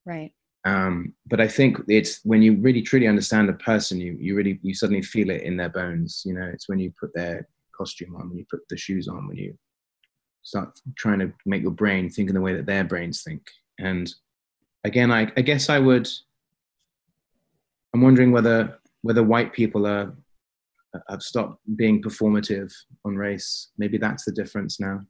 right 0.06 0.34
Um, 0.64 1.14
but 1.28 1.41
I 1.41 1.47
think 1.47 1.78
it's 1.88 2.24
when 2.24 2.41
you 2.41 2.55
really 2.57 2.82
truly 2.82 3.07
understand 3.07 3.49
a 3.49 3.53
person, 3.53 3.99
you 3.99 4.16
you 4.20 4.36
really 4.36 4.59
you 4.62 4.74
suddenly 4.76 5.01
feel 5.01 5.30
it 5.30 5.41
in 5.41 5.57
their 5.57 5.70
bones. 5.70 6.24
You 6.26 6.36
know, 6.36 6.49
it's 6.53 6.70
when 6.70 6.80
you 6.80 6.93
put 6.99 7.14
their 7.16 7.47
costume 7.76 8.16
on, 8.16 8.30
when 8.30 8.38
you 8.38 8.45
put 8.49 8.62
the 8.70 8.78
shoes 8.78 9.07
on, 9.07 9.28
when 9.28 9.38
you 9.38 9.57
start 10.43 10.80
trying 10.97 11.20
to 11.20 11.32
make 11.45 11.62
your 11.62 11.72
brain 11.72 12.09
think 12.09 12.30
in 12.30 12.36
the 12.36 12.41
way 12.41 12.53
that 12.53 12.66
their 12.66 12.84
brains 12.84 13.24
think. 13.24 13.41
And 13.80 14.14
again, 14.84 15.12
I, 15.12 15.32
I 15.38 15.41
guess 15.41 15.70
I 15.70 15.80
would. 15.80 16.07
I'm 17.93 18.01
wondering 18.01 18.32
whether 18.32 18.80
whether 19.01 19.24
white 19.24 19.53
people 19.53 19.88
are 19.88 20.14
have 21.09 21.24
stopped 21.24 21.59
being 21.76 22.01
performative 22.01 22.72
on 23.05 23.16
race. 23.16 23.70
Maybe 23.78 23.97
that's 23.97 24.26
the 24.26 24.32
difference 24.32 24.80
now. 24.80 25.01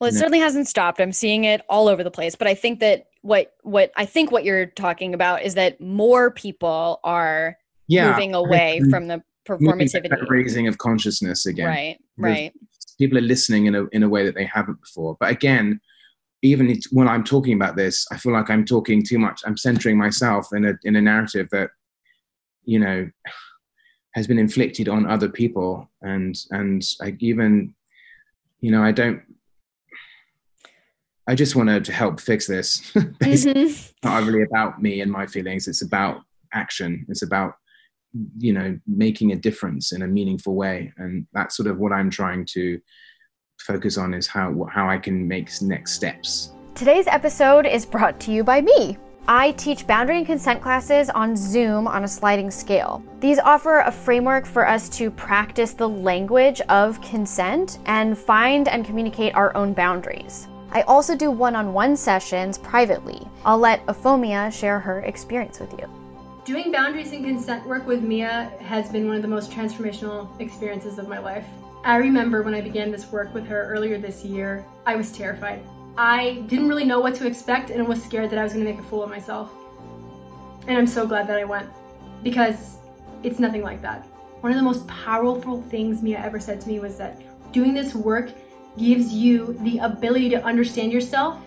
Well, 0.00 0.08
it 0.08 0.14
No. 0.14 0.18
certainly 0.18 0.38
hasn't 0.38 0.68
stopped. 0.68 1.00
I'm 1.00 1.12
seeing 1.12 1.44
it 1.44 1.62
all 1.68 1.88
over 1.88 2.04
the 2.04 2.10
place. 2.10 2.34
But 2.36 2.46
I 2.46 2.54
think 2.54 2.80
that 2.80 3.06
what 3.22 3.54
what 3.62 3.90
I 3.96 4.04
think 4.06 4.30
what 4.30 4.44
you're 4.44 4.66
talking 4.66 5.12
about 5.14 5.42
is 5.42 5.54
that 5.54 5.80
more 5.80 6.30
people 6.30 7.00
are 7.04 7.56
Yeah, 7.88 8.10
moving 8.12 8.34
away 8.34 8.80
from 8.90 9.08
the 9.08 9.22
moving 9.48 9.88
to 9.88 10.00
that 10.00 10.10
performativity. 10.10 10.28
raising 10.28 10.68
of 10.68 10.78
consciousness 10.78 11.46
again. 11.46 11.66
Right, 11.66 11.98
right. 12.16 12.52
people 12.98 13.18
are 13.18 13.22
listening 13.22 13.66
in 13.66 13.74
a 13.74 13.86
in 13.92 14.02
a 14.02 14.08
way 14.08 14.24
that 14.24 14.34
they 14.34 14.44
haven't 14.44 14.80
before. 14.80 15.16
But 15.18 15.30
again, 15.30 15.80
even 16.42 16.78
when 16.92 17.08
I'm 17.08 17.24
talking 17.24 17.54
about 17.54 17.74
this, 17.74 18.06
I 18.12 18.18
feel 18.18 18.32
like 18.32 18.50
I'm 18.50 18.64
talking 18.64 19.02
too 19.02 19.18
much. 19.18 19.42
I'm 19.44 19.56
centering 19.56 19.96
myself 19.98 20.48
in 20.52 20.64
a 20.64 20.74
in 20.84 20.94
a 20.96 21.00
narrative 21.02 21.48
that 21.50 21.70
you 22.64 22.78
know 22.78 23.10
has 24.14 24.26
been 24.28 24.38
inflicted 24.38 24.88
on 24.88 25.06
other 25.10 25.28
people, 25.28 25.90
and 26.02 26.36
and 26.50 26.84
I 27.02 27.16
even 27.18 27.74
you 28.60 28.70
know 28.70 28.82
I 28.84 28.92
don't. 28.92 29.22
I 31.28 31.34
just 31.34 31.54
wanted 31.54 31.84
to 31.84 31.92
help 31.92 32.20
fix 32.20 32.46
this. 32.46 32.80
Mhm. 32.92 33.14
it's 33.20 33.94
not 34.02 34.24
really 34.24 34.42
about 34.42 34.80
me 34.82 35.02
and 35.02 35.12
my 35.12 35.26
feelings. 35.26 35.68
It's 35.68 35.82
about 35.82 36.22
action. 36.54 37.04
It's 37.08 37.22
about 37.22 37.52
you 38.38 38.54
know 38.54 38.78
making 38.86 39.32
a 39.32 39.36
difference 39.36 39.92
in 39.92 40.00
a 40.00 40.06
meaningful 40.06 40.54
way, 40.56 40.92
and 40.96 41.26
that's 41.34 41.56
sort 41.56 41.68
of 41.68 41.78
what 41.78 41.92
I'm 41.92 42.08
trying 42.08 42.46
to 42.54 42.80
focus 43.60 43.98
on 43.98 44.14
is 44.14 44.26
how 44.26 44.66
how 44.72 44.88
I 44.88 44.96
can 44.96 45.28
make 45.28 45.50
next 45.60 45.92
steps. 45.92 46.50
Today's 46.74 47.06
episode 47.06 47.66
is 47.66 47.84
brought 47.84 48.18
to 48.20 48.32
you 48.32 48.42
by 48.42 48.62
me. 48.62 48.96
I 49.30 49.50
teach 49.52 49.86
boundary 49.86 50.16
and 50.16 50.26
consent 50.26 50.62
classes 50.62 51.10
on 51.10 51.36
Zoom 51.36 51.86
on 51.86 52.04
a 52.04 52.08
sliding 52.08 52.50
scale. 52.50 53.04
These 53.20 53.38
offer 53.38 53.80
a 53.80 53.92
framework 53.92 54.46
for 54.46 54.66
us 54.66 54.88
to 54.96 55.10
practice 55.10 55.74
the 55.74 55.88
language 55.88 56.62
of 56.70 56.98
consent 57.02 57.78
and 57.84 58.16
find 58.16 58.68
and 58.68 58.86
communicate 58.86 59.34
our 59.34 59.54
own 59.54 59.74
boundaries. 59.74 60.48
I 60.70 60.82
also 60.82 61.16
do 61.16 61.30
one 61.30 61.56
on 61.56 61.72
one 61.72 61.96
sessions 61.96 62.58
privately. 62.58 63.26
I'll 63.44 63.58
let 63.58 63.84
Aphomia 63.86 64.52
share 64.52 64.78
her 64.78 65.00
experience 65.00 65.60
with 65.60 65.72
you. 65.78 65.88
Doing 66.44 66.70
boundaries 66.70 67.12
and 67.12 67.24
consent 67.24 67.66
work 67.66 67.86
with 67.86 68.02
Mia 68.02 68.52
has 68.60 68.90
been 68.90 69.06
one 69.06 69.16
of 69.16 69.22
the 69.22 69.28
most 69.28 69.50
transformational 69.50 70.28
experiences 70.40 70.98
of 70.98 71.08
my 71.08 71.18
life. 71.18 71.46
I 71.84 71.96
remember 71.96 72.42
when 72.42 72.54
I 72.54 72.60
began 72.60 72.90
this 72.90 73.10
work 73.10 73.32
with 73.32 73.46
her 73.46 73.68
earlier 73.70 73.98
this 73.98 74.24
year, 74.24 74.64
I 74.84 74.96
was 74.96 75.12
terrified. 75.12 75.62
I 75.96 76.44
didn't 76.46 76.68
really 76.68 76.84
know 76.84 77.00
what 77.00 77.14
to 77.16 77.26
expect 77.26 77.70
and 77.70 77.86
was 77.88 78.02
scared 78.02 78.30
that 78.30 78.38
I 78.38 78.42
was 78.42 78.52
going 78.52 78.64
to 78.64 78.70
make 78.70 78.80
a 78.80 78.84
fool 78.84 79.02
of 79.02 79.10
myself. 79.10 79.50
And 80.66 80.76
I'm 80.76 80.86
so 80.86 81.06
glad 81.06 81.26
that 81.28 81.38
I 81.38 81.44
went 81.44 81.68
because 82.22 82.76
it's 83.22 83.38
nothing 83.38 83.62
like 83.62 83.80
that. 83.82 84.06
One 84.40 84.52
of 84.52 84.58
the 84.58 84.64
most 84.64 84.86
powerful 84.86 85.62
things 85.62 86.02
Mia 86.02 86.18
ever 86.18 86.38
said 86.38 86.60
to 86.60 86.68
me 86.68 86.78
was 86.78 86.96
that 86.98 87.20
doing 87.52 87.74
this 87.74 87.94
work 87.94 88.30
gives 88.78 89.12
you 89.12 89.58
the 89.60 89.78
ability 89.78 90.30
to 90.30 90.42
understand 90.44 90.92
yourself 90.92 91.38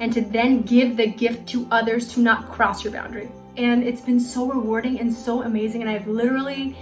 and 0.00 0.12
to 0.12 0.20
then 0.20 0.62
give 0.62 0.96
the 0.96 1.06
gift 1.06 1.48
to 1.50 1.66
others 1.70 2.12
to 2.14 2.20
not 2.20 2.50
cross 2.50 2.82
your 2.82 2.92
boundary. 2.92 3.30
And 3.56 3.82
it's 3.82 4.00
been 4.00 4.20
so 4.20 4.46
rewarding 4.46 4.98
and 4.98 5.12
so 5.12 5.42
amazing. 5.42 5.82
And 5.82 5.90
I've 5.90 6.06
literally 6.06 6.76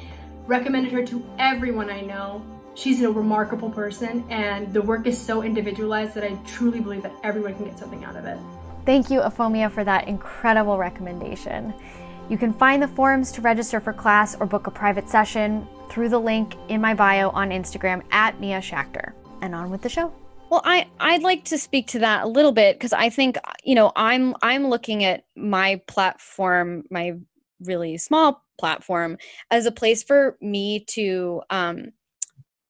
recommended 0.46 0.92
her 0.92 1.04
to 1.06 1.24
everyone 1.38 1.90
I 1.90 2.00
know. 2.00 2.42
She's 2.74 3.02
a 3.02 3.10
remarkable 3.10 3.70
person, 3.70 4.24
and 4.30 4.72
the 4.72 4.80
work 4.80 5.06
is 5.08 5.18
so 5.18 5.42
individualized 5.42 6.14
that 6.14 6.22
I 6.22 6.36
truly 6.46 6.78
believe 6.78 7.02
that 7.02 7.12
everyone 7.24 7.56
can 7.56 7.64
get 7.64 7.76
something 7.76 8.04
out 8.04 8.14
of 8.14 8.24
it. 8.24 8.38
Thank 8.86 9.10
you, 9.10 9.20
Aphomia, 9.20 9.68
for 9.68 9.82
that 9.82 10.06
incredible 10.06 10.78
recommendation. 10.78 11.74
You 12.28 12.38
can 12.38 12.52
find 12.52 12.80
the 12.80 12.88
forums 12.88 13.32
to 13.32 13.40
register 13.40 13.80
for 13.80 13.92
class 13.92 14.36
or 14.38 14.46
book 14.46 14.68
a 14.68 14.70
private 14.70 15.08
session 15.08 15.66
through 15.90 16.10
the 16.10 16.20
link 16.20 16.54
in 16.68 16.80
my 16.80 16.94
bio 16.94 17.30
on 17.30 17.50
Instagram 17.50 18.02
at 18.12 18.38
Mia 18.38 18.60
Schachter. 18.60 19.12
And 19.40 19.54
on 19.54 19.70
with 19.70 19.82
the 19.82 19.88
show. 19.88 20.12
Well, 20.50 20.62
I 20.64 20.88
I'd 20.98 21.22
like 21.22 21.44
to 21.46 21.58
speak 21.58 21.88
to 21.88 21.98
that 22.00 22.24
a 22.24 22.28
little 22.28 22.52
bit 22.52 22.76
because 22.76 22.92
I 22.92 23.10
think 23.10 23.36
you 23.64 23.74
know 23.74 23.92
I'm 23.96 24.34
I'm 24.42 24.68
looking 24.68 25.04
at 25.04 25.24
my 25.36 25.80
platform, 25.86 26.84
my 26.90 27.14
really 27.60 27.98
small 27.98 28.42
platform, 28.58 29.18
as 29.50 29.66
a 29.66 29.72
place 29.72 30.02
for 30.02 30.36
me 30.40 30.84
to 30.90 31.42
um, 31.50 31.92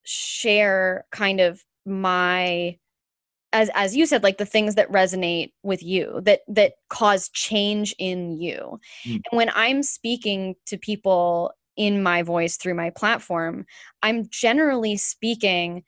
share 0.03 1.05
kind 1.11 1.39
of 1.39 1.63
my 1.85 2.77
as 3.53 3.69
as 3.73 3.95
you 3.95 4.05
said 4.05 4.23
like 4.23 4.37
the 4.37 4.45
things 4.45 4.75
that 4.75 4.91
resonate 4.91 5.51
with 5.63 5.81
you 5.81 6.19
that 6.23 6.41
that 6.47 6.73
cause 6.89 7.29
change 7.29 7.95
in 7.97 8.31
you 8.39 8.79
Mm. 9.07 9.13
and 9.15 9.37
when 9.37 9.49
i'm 9.55 9.81
speaking 9.81 10.55
to 10.67 10.77
people 10.77 11.51
in 11.75 12.03
my 12.03 12.21
voice 12.21 12.57
through 12.57 12.75
my 12.75 12.89
platform 12.91 13.65
i'm 14.03 14.27
generally 14.29 14.97
speaking 14.97 15.83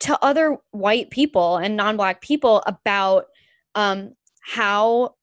to 0.00 0.18
other 0.24 0.56
white 0.70 1.10
people 1.10 1.56
and 1.58 1.76
non-black 1.76 2.20
people 2.20 2.62
about 2.66 3.26
um 3.74 4.12
how 4.40 5.14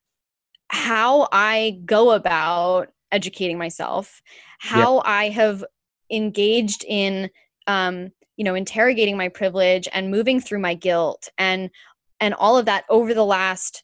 how 0.69 1.27
i 1.31 1.79
go 1.85 2.11
about 2.11 2.89
educating 3.11 3.57
myself 3.57 4.21
how 4.59 5.01
i 5.05 5.29
have 5.29 5.63
engaged 6.11 6.85
in 6.87 7.29
um 7.67 8.09
you 8.35 8.43
know 8.43 8.55
interrogating 8.55 9.17
my 9.17 9.29
privilege 9.29 9.87
and 9.93 10.11
moving 10.11 10.39
through 10.39 10.59
my 10.59 10.73
guilt 10.73 11.29
and 11.37 11.69
and 12.19 12.33
all 12.35 12.57
of 12.57 12.65
that 12.65 12.83
over 12.89 13.13
the 13.13 13.25
last 13.25 13.83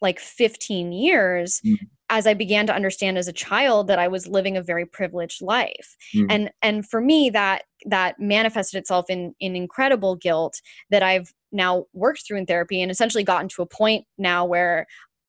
like 0.00 0.18
15 0.18 0.92
years 0.92 1.60
Mm. 1.64 1.76
as 2.10 2.26
i 2.26 2.34
began 2.34 2.66
to 2.66 2.74
understand 2.74 3.16
as 3.18 3.28
a 3.28 3.32
child 3.32 3.86
that 3.88 3.98
i 3.98 4.08
was 4.08 4.26
living 4.26 4.56
a 4.56 4.62
very 4.62 4.84
privileged 4.86 5.40
life 5.42 5.96
Mm. 6.14 6.26
and 6.30 6.50
and 6.62 6.88
for 6.88 7.00
me 7.00 7.30
that 7.30 7.64
that 7.84 8.18
manifested 8.18 8.78
itself 8.78 9.06
in 9.08 9.34
in 9.40 9.54
incredible 9.56 10.16
guilt 10.16 10.60
that 10.90 11.02
i've 11.02 11.32
now 11.52 11.84
worked 11.92 12.26
through 12.26 12.38
in 12.38 12.46
therapy 12.46 12.80
and 12.80 12.90
essentially 12.90 13.24
gotten 13.24 13.48
to 13.48 13.62
a 13.62 13.66
point 13.66 14.04
now 14.18 14.44
where 14.44 14.86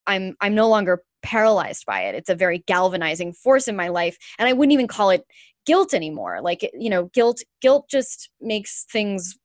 i'm 0.07 0.35
i'm 0.41 0.55
no 0.55 0.67
longer 0.67 1.03
paralyzed 1.25 1.85
by 1.87 2.01
it. 2.01 2.13
It's 2.13 2.29
a 2.29 2.35
very 2.35 2.59
galvanizing 2.67 3.33
force 3.33 3.67
in 3.67 3.75
my 3.75 3.89
life 3.89 4.17
and 4.37 4.47
i 4.47 4.53
wouldn't 4.53 4.73
even 4.73 4.87
call 4.87 5.09
it 5.09 5.25
guilt 5.65 5.93
anymore. 5.93 6.39
Like 6.41 6.69
you 6.77 6.89
know 6.89 7.05
guilt 7.05 7.41
guilt 7.61 7.89
just 7.89 8.29
makes 8.39 8.85
things 8.91 9.35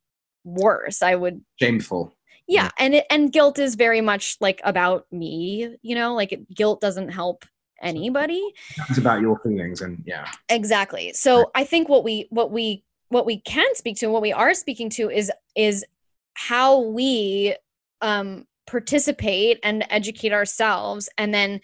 worse. 0.43 1.01
I 1.01 1.15
would 1.15 1.41
Shameful. 1.59 2.15
yeah 2.47 2.69
and 2.77 2.95
it, 2.95 3.05
and 3.09 3.33
guilt 3.33 3.57
is 3.57 3.75
very 3.75 4.01
much 4.01 4.37
like 4.39 4.61
about 4.63 5.05
me 5.11 5.75
you 5.81 5.95
know? 5.95 6.13
Like 6.13 6.31
it, 6.31 6.53
guilt 6.53 6.79
doesn't 6.81 7.09
help 7.09 7.45
anybody. 7.81 8.41
It's 8.89 8.99
about 8.99 9.21
your 9.21 9.39
feelings, 9.39 9.81
and 9.81 10.03
yeah, 10.05 10.27
exactly. 10.49 11.13
So 11.13 11.49
i 11.55 11.63
think 11.63 11.89
what 11.89 12.03
we 12.03 12.27
what 12.29 12.51
we 12.51 12.83
what 13.11 13.25
we 13.25 13.39
can 13.41 13.75
speak 13.75 13.97
to 13.97 14.05
and 14.05 14.13
what 14.13 14.21
we 14.21 14.33
are 14.33 14.53
speaking 14.53 14.89
to 14.89 15.09
is 15.09 15.31
is 15.55 15.85
how 16.33 16.79
we 16.79 17.55
um 18.01 18.45
participate 18.67 19.59
and 19.63 19.85
educate 19.89 20.31
ourselves. 20.31 21.09
And 21.17 21.33
then 21.33 21.59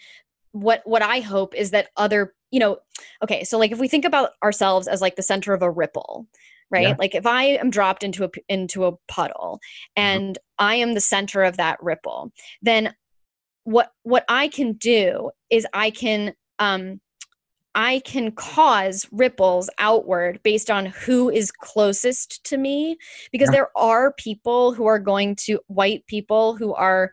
what 0.52 0.82
what 0.84 1.02
i 1.02 1.20
hope 1.20 1.54
is 1.54 1.70
that 1.70 1.88
other 1.96 2.34
you 2.50 2.60
know 2.60 2.78
okay 3.22 3.44
so 3.44 3.58
like 3.58 3.70
if 3.70 3.78
we 3.78 3.88
think 3.88 4.04
about 4.04 4.30
ourselves 4.42 4.88
as 4.88 5.00
like 5.00 5.16
the 5.16 5.22
center 5.22 5.52
of 5.52 5.62
a 5.62 5.70
ripple 5.70 6.26
right? 6.70 6.88
Yeah. 6.88 6.94
like 6.98 7.14
if 7.14 7.26
i 7.26 7.44
am 7.44 7.70
dropped 7.70 8.02
into 8.02 8.24
a 8.24 8.30
into 8.48 8.84
a 8.86 8.92
puddle 9.08 9.60
and 9.96 10.38
i 10.58 10.74
am 10.76 10.94
the 10.94 11.00
center 11.00 11.42
of 11.42 11.56
that 11.56 11.82
ripple 11.82 12.32
then 12.62 12.94
what 13.64 13.92
what 14.02 14.24
i 14.28 14.48
can 14.48 14.72
do 14.72 15.30
is 15.50 15.66
i 15.72 15.90
can 15.90 16.34
um 16.58 17.00
I 17.78 18.00
can 18.00 18.32
cause 18.32 19.06
ripples 19.12 19.70
outward 19.78 20.40
based 20.42 20.68
on 20.68 20.86
who 20.86 21.30
is 21.30 21.52
closest 21.52 22.42
to 22.46 22.56
me 22.56 22.96
because 23.30 23.50
Yeah. 23.50 23.58
there 23.58 23.70
are 23.76 24.12
people 24.14 24.72
who 24.72 24.86
are 24.86 24.98
going 24.98 25.36
to 25.46 25.60
white 25.68 26.04
people 26.08 26.56
who 26.56 26.74
are 26.74 27.12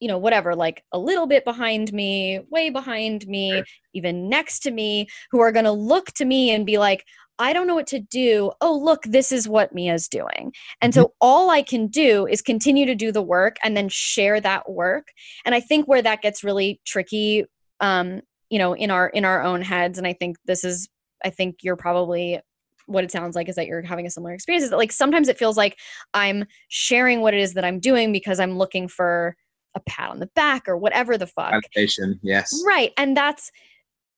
you 0.00 0.08
know 0.08 0.16
whatever 0.16 0.54
like 0.54 0.82
a 0.92 0.98
little 0.98 1.26
bit 1.26 1.44
behind 1.44 1.92
me 1.92 2.40
way 2.50 2.70
behind 2.70 3.26
me 3.26 3.50
Sure. 3.50 3.64
even 3.92 4.30
next 4.30 4.60
to 4.60 4.70
me 4.70 5.08
who 5.30 5.40
are 5.40 5.52
going 5.52 5.66
to 5.66 5.72
look 5.72 6.06
to 6.14 6.24
me 6.24 6.50
and 6.52 6.64
be 6.64 6.78
like 6.78 7.04
I 7.40 7.52
don't 7.52 7.68
know 7.68 7.76
what 7.76 7.86
to 7.88 8.00
do. 8.00 8.50
Oh, 8.60 8.76
look, 8.76 9.04
this 9.04 9.30
is 9.30 9.46
what 9.48 9.72
Mia's 9.72 10.08
doing. 10.08 10.52
And 10.80 10.92
so 10.92 11.12
all 11.20 11.50
I 11.50 11.62
can 11.62 11.86
do 11.86 12.26
is 12.26 12.42
continue 12.42 12.84
to 12.86 12.96
do 12.96 13.12
the 13.12 13.22
work 13.22 13.58
and 13.62 13.76
then 13.76 13.88
share 13.88 14.40
that 14.40 14.68
work. 14.68 15.12
And 15.44 15.54
I 15.54 15.60
think 15.60 15.86
where 15.86 16.02
that 16.02 16.20
gets 16.20 16.42
really 16.42 16.80
tricky 16.84 17.44
um 17.80 18.22
you 18.50 18.58
know 18.58 18.74
in 18.74 18.90
our 18.90 19.08
in 19.08 19.24
our 19.24 19.42
own 19.42 19.62
heads. 19.62 19.98
And 19.98 20.06
i 20.06 20.12
think 20.12 20.36
this 20.44 20.64
is 20.64 20.88
i 21.24 21.30
think 21.30 21.56
you're 21.62 21.76
probably 21.76 22.40
what 22.86 23.04
it 23.04 23.12
sounds 23.12 23.36
like 23.36 23.48
is 23.48 23.56
that 23.56 23.66
you're 23.66 23.82
having 23.82 24.06
a 24.06 24.10
similar 24.10 24.32
experience 24.32 24.64
is 24.64 24.70
that 24.70 24.78
like 24.78 24.92
sometimes 24.92 25.28
it 25.28 25.36
feels 25.38 25.58
like 25.58 25.78
i'm 26.14 26.44
sharing 26.68 27.20
what 27.20 27.34
it 27.34 27.40
is 27.40 27.52
that 27.54 27.64
i'm 27.64 27.78
doing 27.80 28.12
because 28.12 28.40
i'm 28.40 28.56
looking 28.56 28.88
for 28.88 29.36
a 29.74 29.80
pat 29.80 30.10
on 30.10 30.18
the 30.20 30.30
back 30.34 30.68
or 30.68 30.76
whatever 30.76 31.16
the 31.18 31.26
fuck. 31.26 31.62
Validation. 31.76 32.18
Yes. 32.22 32.52
right. 32.66 32.92
And 32.96 33.16
that's 33.16 33.50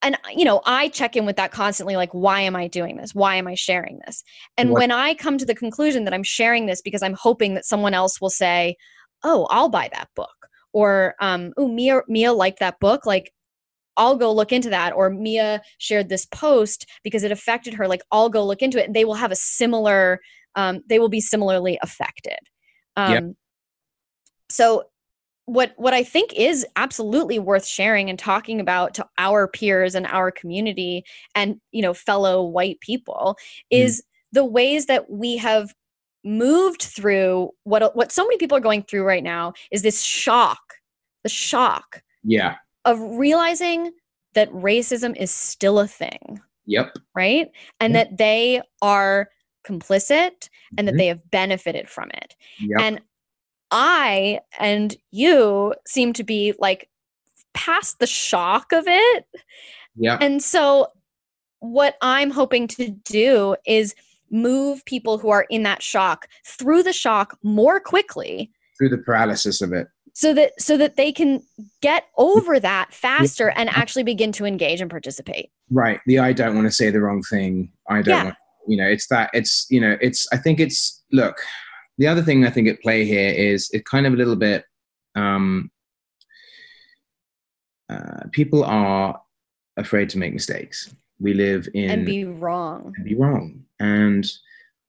and 0.03 0.17
you 0.35 0.45
know 0.47 0.63
i 0.65 0.89
check 0.89 1.15
in 1.15 1.27
with 1.27 1.37
that 1.37 1.53
constantly 1.53 1.95
like 1.95 2.11
why 2.13 2.41
am 2.41 2.57
i 2.57 2.67
doing 2.67 2.97
this? 2.97 3.15
Why 3.15 3.37
am 3.37 3.47
i 3.47 3.55
sharing 3.55 4.01
this? 4.07 4.25
And 4.57 4.71
What- 4.71 4.81
when 4.81 4.91
i 4.91 5.15
come 5.15 5.39
to 5.39 5.45
the 5.45 5.55
conclusion 5.55 6.05
that 6.05 6.15
i'm 6.15 6.23
sharing 6.23 6.67
this 6.67 6.81
because 6.81 7.03
i'm 7.03 7.15
hoping 7.15 7.55
that 7.55 7.65
someone 7.67 7.95
else 7.95 8.21
will 8.21 8.31
say 8.31 8.77
oh 9.25 9.47
i'll 9.51 9.69
buy 9.69 9.89
that 9.93 10.09
book. 10.17 10.29
Or 10.73 11.15
um 11.21 11.53
oh 11.57 11.69
mia 11.69 12.01
mia 12.09 12.33
liked 12.33 12.61
that 12.61 12.81
book. 12.81 13.05
Like 13.05 13.33
i'll 13.97 14.17
go 14.17 14.33
look 14.33 14.53
into 14.53 14.71
that 14.71 14.93
or 14.93 15.11
mia 15.11 15.61
shared 15.79 16.09
this 16.09 16.27
post 16.27 16.87
because 17.05 17.23
it 17.23 17.33
affected 17.33 17.75
her 17.75 17.87
like 17.89 18.03
i'll 18.13 18.29
go 18.31 18.45
look 18.45 18.63
into 18.63 18.79
it 18.79 18.87
and 18.87 18.95
they 18.95 19.05
will 19.05 19.15
have 19.15 19.33
a 19.33 19.37
similar 19.37 20.21
um 20.55 20.81
they 20.89 20.99
will 20.99 21.09
be 21.09 21.21
similarly 21.21 21.79
affected 21.83 22.39
um 22.97 23.13
Yep. 23.13 23.25
so 24.51 24.85
what 25.47 25.73
what 25.77 25.95
I 25.95 26.05
think 26.05 26.33
is 26.35 26.65
absolutely 26.77 27.41
worth 27.41 27.67
sharing 27.67 28.09
and 28.09 28.17
talking 28.19 28.61
about 28.61 28.95
to 28.95 29.07
our 29.19 29.49
peers 29.49 29.97
and 29.97 30.07
our 30.07 30.31
community 30.31 31.05
and 31.35 31.61
you 31.73 31.83
know 31.83 31.93
fellow 31.95 32.43
white 32.43 32.79
people 32.81 33.37
Mm. 33.73 33.79
is 33.85 34.03
the 34.33 34.45
ways 34.45 34.87
that 34.87 35.11
we 35.11 35.39
have 35.39 35.75
moved 36.25 36.83
through 36.83 37.51
what 37.65 37.97
what 37.97 38.13
so 38.13 38.23
many 38.25 38.37
people 38.37 38.57
are 38.57 38.61
going 38.61 38.83
through 38.85 39.03
right 39.03 39.25
now 39.25 39.53
is 39.73 39.83
this 39.83 40.03
shock 40.03 40.61
the 41.25 41.29
shock 41.31 42.03
Yeah. 42.23 42.57
Of 42.85 43.01
realizing 43.01 43.93
that 44.35 44.51
racism 44.53 45.17
is 45.17 45.31
still 45.31 45.79
a 45.79 45.87
thing 45.89 46.41
Yep. 46.67 46.95
right 47.15 47.51
and 47.81 47.95
Yeah. 47.95 48.05
that 48.05 48.17
they 48.19 48.63
are 48.81 49.29
complicit 49.67 50.49
and 50.79 50.87
that 50.89 50.95
Mhm. 50.95 50.99
they 50.99 51.07
have 51.09 51.31
benefited 51.31 51.89
from 51.89 52.11
it 52.15 52.35
Yep. 52.61 52.81
and 52.81 53.01
I 53.71 54.41
and 54.59 54.97
you 55.11 55.75
seem 55.87 56.13
to 56.15 56.25
be 56.25 56.55
like 56.59 56.89
past 57.55 57.99
the 57.99 58.07
shock 58.07 58.73
of 58.73 58.85
it. 58.87 59.27
Yep. 59.97 60.19
And 60.23 60.43
so, 60.43 60.89
what 61.61 61.97
I'm 62.01 62.31
hoping 62.31 62.67
to 62.69 62.89
do 62.91 63.55
is 63.67 63.95
move 64.31 64.85
people 64.87 65.19
who 65.19 65.29
are 65.31 65.47
in 65.51 65.63
that 65.65 65.83
shock 65.83 66.27
through 66.47 66.83
the 66.83 66.93
shock 66.93 67.37
more 67.43 67.79
quickly 67.81 68.51
Through 68.79 68.89
the 68.91 68.99
paralysis 68.99 69.61
of 69.61 69.73
it. 69.73 69.89
So 70.15 70.35
that 70.35 70.53
so 70.61 70.77
that 70.77 70.97
they 70.97 71.13
can 71.13 71.43
get 71.81 72.05
over 72.17 72.59
that 72.61 72.93
faster 72.93 73.51
and 73.51 73.69
actually 73.71 74.03
begin 74.03 74.33
to 74.33 74.45
engage 74.45 74.81
and 74.81 74.91
participate. 74.91 75.51
Right. 75.71 76.01
The 76.07 76.19
I 76.19 76.33
don't 76.33 76.55
want 76.55 76.67
to 76.67 76.73
say 76.73 76.91
the 76.91 77.01
wrong 77.01 77.23
thing. 77.23 77.73
I 77.89 78.03
don't 78.03 78.09
Yeah. 78.17 78.25
want 78.25 78.37
you 78.69 78.77
know, 78.77 78.87
it's 78.87 79.07
that 79.09 79.31
it's 79.33 79.67
you 79.71 79.81
know, 79.81 79.97
it's 80.01 80.27
I 80.33 80.37
think 80.37 80.61
it's 80.61 81.03
look, 81.13 81.37
the 81.99 82.07
other 82.07 82.23
thing 82.23 82.45
I 82.47 82.51
think 82.51 82.69
at 82.69 82.81
play 82.83 83.05
here 83.05 83.31
is 83.33 83.71
it 83.73 83.85
kind 83.85 84.07
of 84.07 84.13
a 84.13 84.17
little 84.17 84.37
bit 84.37 84.65
um 85.17 85.71
uh, 87.89 88.25
people 88.31 88.63
are 88.65 89.21
afraid 89.77 90.09
to 90.11 90.19
make 90.19 90.33
mistakes. 90.33 90.95
We 91.19 91.35
live 91.35 91.69
in 91.75 91.91
and 91.91 92.07
be 92.07 92.25
wrong. 92.25 92.95
and 92.97 93.05
be 93.05 93.15
wrong. 93.17 93.65
And 93.81 94.25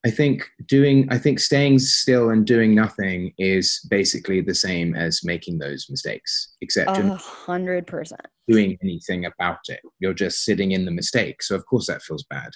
I 0.04 0.10
think 0.10 0.50
doing, 0.66 1.08
I 1.12 1.18
think 1.20 1.40
staying 1.40 1.80
still 1.80 2.32
and 2.32 2.46
doing 2.46 2.74
nothing 2.74 3.34
is 3.38 3.80
basically 3.90 4.42
the 4.42 4.56
same 4.56 4.96
as 4.96 5.24
making 5.24 5.60
those 5.60 5.88
mistakes, 5.90 6.56
except 6.62 6.98
A 6.98 7.16
hundred 7.16 7.86
percent. 7.86 8.26
doing 8.48 8.78
anything 8.82 9.26
about 9.26 9.60
it. 9.68 9.80
You're 10.00 10.16
just 10.16 10.44
sitting 10.44 10.72
in 10.72 10.86
the 10.86 10.92
mistake. 10.92 11.44
So 11.44 11.56
of 11.56 11.66
course 11.68 11.88
that 11.88 12.02
feels 12.02 12.24
bad. 12.24 12.52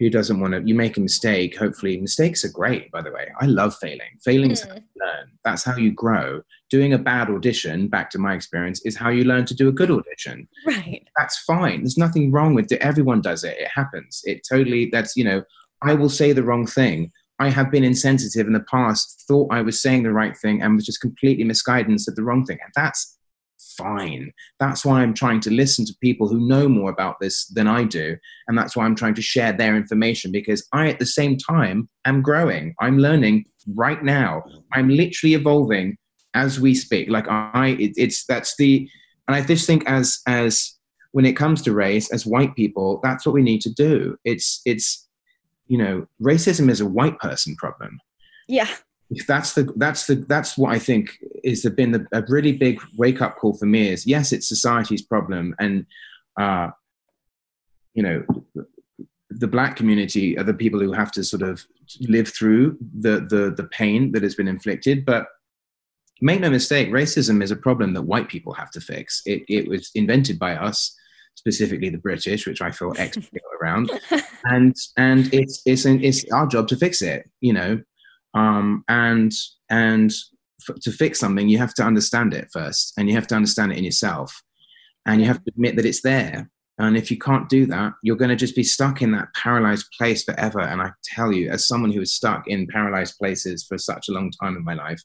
Who 0.00 0.10
doesn't 0.10 0.40
want 0.40 0.54
to? 0.54 0.62
You 0.62 0.74
make 0.74 0.96
a 0.96 1.00
mistake. 1.00 1.56
Hopefully, 1.56 2.00
mistakes 2.00 2.44
are 2.44 2.50
great. 2.50 2.90
By 2.90 3.00
the 3.00 3.12
way, 3.12 3.28
I 3.40 3.46
love 3.46 3.76
failing. 3.76 4.18
Failing 4.24 4.50
is 4.50 4.62
how 4.62 4.70
hmm. 4.72 4.78
you 4.78 5.00
learn. 5.00 5.30
That's 5.44 5.62
how 5.62 5.76
you 5.76 5.92
grow. 5.92 6.42
Doing 6.68 6.92
a 6.94 6.98
bad 6.98 7.30
audition, 7.30 7.86
back 7.86 8.10
to 8.10 8.18
my 8.18 8.34
experience, 8.34 8.84
is 8.84 8.96
how 8.96 9.10
you 9.10 9.22
learn 9.22 9.46
to 9.46 9.54
do 9.54 9.68
a 9.68 9.72
good 9.72 9.92
audition 9.92 10.48
Right. 10.66 11.06
that's 11.16 11.38
fine. 11.38 11.82
There's 11.82 11.96
nothing 11.96 12.32
wrong 12.32 12.54
with 12.54 12.72
it. 12.72 12.80
Everyone 12.80 13.20
does 13.20 13.44
it. 13.44 13.56
It 13.56 13.68
happens. 13.72 14.20
It 14.24 14.42
totally, 14.50 14.90
that's, 14.90 15.14
you 15.16 15.22
know, 15.22 15.44
I 15.84 15.94
will 15.94 16.08
say 16.08 16.32
the 16.32 16.42
wrong 16.42 16.66
thing. 16.66 17.10
I 17.38 17.50
have 17.50 17.70
been 17.70 17.84
insensitive 17.84 18.46
in 18.46 18.52
the 18.52 18.64
past, 18.70 19.24
thought 19.26 19.52
I 19.52 19.62
was 19.62 19.82
saying 19.82 20.04
the 20.04 20.12
right 20.12 20.36
thing 20.36 20.62
and 20.62 20.76
was 20.76 20.86
just 20.86 21.00
completely 21.00 21.44
misguided 21.44 21.88
and 21.88 22.00
said 22.00 22.16
the 22.16 22.22
wrong 22.22 22.44
thing. 22.44 22.58
And 22.62 22.72
that's 22.76 23.18
fine. 23.76 24.32
That's 24.60 24.84
why 24.84 25.02
I'm 25.02 25.14
trying 25.14 25.40
to 25.40 25.50
listen 25.50 25.84
to 25.86 25.94
people 26.00 26.28
who 26.28 26.46
know 26.46 26.68
more 26.68 26.90
about 26.90 27.16
this 27.20 27.46
than 27.46 27.66
I 27.66 27.84
do. 27.84 28.16
And 28.46 28.56
that's 28.56 28.76
why 28.76 28.84
I'm 28.84 28.94
trying 28.94 29.14
to 29.14 29.22
share 29.22 29.52
their 29.52 29.76
information 29.76 30.30
because 30.30 30.66
I, 30.72 30.88
at 30.88 31.00
the 31.00 31.06
same 31.06 31.36
time, 31.36 31.88
am 32.04 32.22
growing. 32.22 32.74
I'm 32.80 32.98
learning 32.98 33.46
right 33.74 34.02
now. 34.02 34.44
I'm 34.72 34.88
literally 34.88 35.34
evolving 35.34 35.96
as 36.34 36.60
we 36.60 36.74
speak. 36.74 37.10
Like 37.10 37.28
I, 37.28 37.76
it, 37.80 37.94
it's, 37.96 38.24
that's 38.26 38.54
the, 38.56 38.88
and 39.26 39.34
I 39.34 39.40
just 39.40 39.66
think 39.66 39.88
as, 39.88 40.20
as, 40.26 40.76
when 41.12 41.24
it 41.24 41.36
comes 41.36 41.62
to 41.62 41.72
race 41.72 42.12
as 42.12 42.26
white 42.26 42.56
people 42.56 42.98
that's 43.00 43.24
what 43.24 43.32
we 43.32 43.40
need 43.40 43.60
to 43.60 43.72
do 43.72 44.16
it's 44.24 44.60
it's 44.64 45.03
you 45.66 45.78
know 45.78 46.06
racism 46.22 46.70
is 46.70 46.80
a 46.80 46.86
white 46.86 47.18
person 47.18 47.56
problem. 47.56 47.98
Yeah. 48.48 48.68
if 49.10 49.26
that's 49.26 49.54
the 49.54 49.72
that's 49.76 50.06
the 50.06 50.16
that's 50.16 50.58
what 50.58 50.72
i 50.72 50.78
think 50.78 51.18
is 51.42 51.62
the, 51.62 51.70
been 51.70 51.92
the, 51.92 52.06
a 52.12 52.22
really 52.28 52.52
big 52.52 52.78
wake 52.98 53.22
up 53.22 53.36
call 53.36 53.54
for 53.54 53.64
me 53.64 53.88
is 53.88 54.06
yes 54.06 54.32
it's 54.32 54.48
society's 54.48 55.02
problem 55.02 55.54
and 55.58 55.86
uh 56.38 56.68
you 57.94 58.02
know 58.02 58.24
the 59.38 59.48
black 59.48 59.76
community 59.76 60.38
are 60.38 60.44
the 60.44 60.54
people 60.54 60.80
who 60.80 60.92
have 60.92 61.10
to 61.12 61.24
sort 61.24 61.42
of 61.42 61.64
live 62.00 62.28
through 62.28 62.76
the 63.00 63.26
the 63.28 63.54
the 63.56 63.68
pain 63.68 64.12
that 64.12 64.22
has 64.22 64.34
been 64.34 64.48
inflicted. 64.48 65.04
But 65.04 65.26
make 66.20 66.40
no 66.40 66.50
mistake 66.50 66.88
racism 66.90 67.42
is 67.42 67.50
a 67.50 67.56
problem 67.56 67.94
that 67.94 68.02
white 68.02 68.28
people 68.28 68.52
have 68.54 68.70
to 68.72 68.80
fix. 68.80 69.22
It 69.26 69.42
it 69.48 69.68
was 69.68 69.90
invented 69.94 70.38
by 70.38 70.54
us 70.54 70.96
specifically 71.34 71.88
the 71.88 71.98
british 71.98 72.46
which 72.46 72.62
i 72.62 72.70
feel 72.70 72.92
expert 72.98 73.42
around. 73.64 73.90
And 74.44 74.74
and 74.96 75.32
it's 75.32 75.62
it's 75.66 75.84
an, 75.84 76.02
it's 76.02 76.24
our 76.32 76.46
job 76.46 76.68
to 76.68 76.76
fix 76.76 77.02
it 77.02 77.30
you 77.40 77.52
know? 77.52 77.80
Um 78.34 78.84
and 78.88 79.32
and 79.70 80.12
f- 80.68 80.76
to 80.82 80.90
fix 80.90 81.18
something 81.18 81.48
you 81.48 81.58
have 81.58 81.74
to 81.74 81.82
understand 81.82 82.34
it 82.34 82.48
first 82.52 82.94
and 82.96 83.08
you 83.08 83.14
have 83.14 83.26
to 83.28 83.34
understand 83.34 83.72
it 83.72 83.78
in 83.78 83.84
yourself 83.84 84.42
and 85.06 85.20
you 85.20 85.26
have 85.26 85.42
to 85.44 85.50
admit 85.50 85.76
that 85.76 85.86
it's 85.86 86.02
there. 86.02 86.50
And 86.78 86.96
if 86.96 87.10
you 87.10 87.18
can't 87.18 87.48
do 87.48 87.66
that 87.66 87.92
you're 88.02 88.16
going 88.16 88.30
to 88.30 88.36
just 88.36 88.56
be 88.56 88.64
stuck 88.64 89.02
in 89.02 89.12
that 89.12 89.32
paralyzed 89.34 89.86
place 89.96 90.24
forever. 90.24 90.60
And 90.60 90.82
i 90.82 90.90
tell 91.04 91.32
you 91.32 91.50
as 91.50 91.68
someone 91.68 91.92
who 91.92 92.02
is 92.02 92.14
stuck 92.14 92.48
in 92.48 92.66
paralyzed 92.66 93.16
places 93.18 93.64
for 93.64 93.78
such 93.78 94.08
a 94.08 94.12
long 94.12 94.30
time 94.42 94.56
in 94.56 94.64
my 94.64 94.74
life 94.74 95.02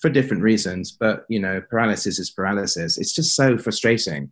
for 0.00 0.10
different 0.10 0.42
reasons 0.42 0.92
but 0.92 1.24
you 1.28 1.40
know 1.40 1.60
paralysis 1.70 2.18
is 2.18 2.30
paralysis. 2.30 2.98
It's 2.98 3.12
just 3.12 3.34
so 3.34 3.58
frustrating 3.58 4.30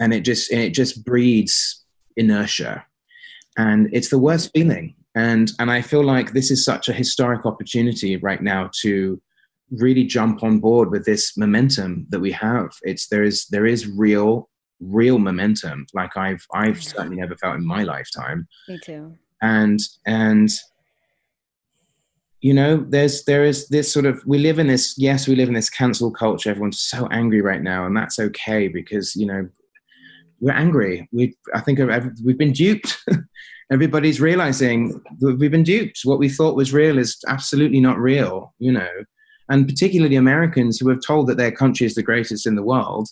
and 0.00 0.12
it 0.12 0.20
just 0.20 0.50
and 0.50 0.60
it 0.60 0.70
just 0.74 1.04
breeds 1.04 1.84
inertia. 2.16 2.84
And 3.56 3.88
it's 3.92 4.08
the 4.08 4.18
worst 4.18 4.50
feeling. 4.54 4.94
And 5.16 5.52
and 5.60 5.70
i 5.70 5.80
feel 5.80 6.02
like 6.02 6.32
this 6.32 6.50
is 6.50 6.64
such 6.64 6.88
a 6.88 6.92
historic 6.92 7.46
opportunity 7.46 8.16
right 8.16 8.42
now 8.42 8.68
to 8.82 9.20
really 9.70 10.04
jump 10.04 10.42
on 10.42 10.58
board 10.58 10.90
with 10.90 11.04
this 11.04 11.36
momentum 11.36 12.06
that 12.10 12.20
we 12.20 12.32
have. 12.32 12.70
It's 12.82 13.08
there 13.08 13.22
is 13.22 13.46
there 13.46 13.66
is 13.66 13.86
real 13.86 14.48
real 14.80 15.18
momentum 15.18 15.86
like 15.94 16.14
i've 16.16 16.44
i've 16.52 16.82
certainly 16.82 17.16
never 17.16 17.36
felt 17.36 17.56
in 17.56 17.66
my 17.66 17.84
lifetime. 17.84 18.46
Me 18.68 18.78
too. 18.82 19.16
and 19.40 19.78
and 20.04 20.50
you 22.40 22.52
know 22.52 22.84
there's 22.88 23.24
there 23.24 23.44
is 23.44 23.68
this 23.68 23.90
sort 23.90 24.04
of 24.04 24.20
we 24.26 24.38
live 24.38 24.58
in 24.58 24.66
this 24.66 24.96
yes 24.98 25.28
we 25.28 25.36
live 25.36 25.48
in 25.48 25.54
this 25.54 25.70
cancel 25.70 26.10
culture. 26.10 26.50
Everyone's 26.50 26.80
so 26.80 27.06
angry 27.12 27.40
right 27.40 27.62
now 27.62 27.86
and 27.86 27.96
that's 27.96 28.18
okay 28.18 28.68
because 28.68 29.14
you 29.16 29.26
know 29.26 29.48
we're 30.40 30.52
angry 30.52 31.08
we 31.12 31.34
i 31.54 31.60
think 31.60 31.78
we've 32.24 32.38
been 32.38 32.52
duped 32.52 32.98
everybody's 33.72 34.20
realizing 34.20 35.00
that 35.20 35.36
we've 35.38 35.50
been 35.50 35.62
duped 35.62 36.00
what 36.04 36.18
we 36.18 36.28
thought 36.28 36.56
was 36.56 36.72
real 36.72 36.98
is 36.98 37.16
absolutely 37.28 37.80
not 37.80 37.98
real 37.98 38.54
you 38.58 38.70
know 38.72 38.88
and 39.48 39.66
particularly 39.68 40.16
americans 40.16 40.78
who 40.78 40.88
have 40.88 41.00
told 41.06 41.26
that 41.26 41.36
their 41.36 41.52
country 41.52 41.86
is 41.86 41.94
the 41.94 42.02
greatest 42.02 42.46
in 42.46 42.54
the 42.56 42.62
world 42.62 43.08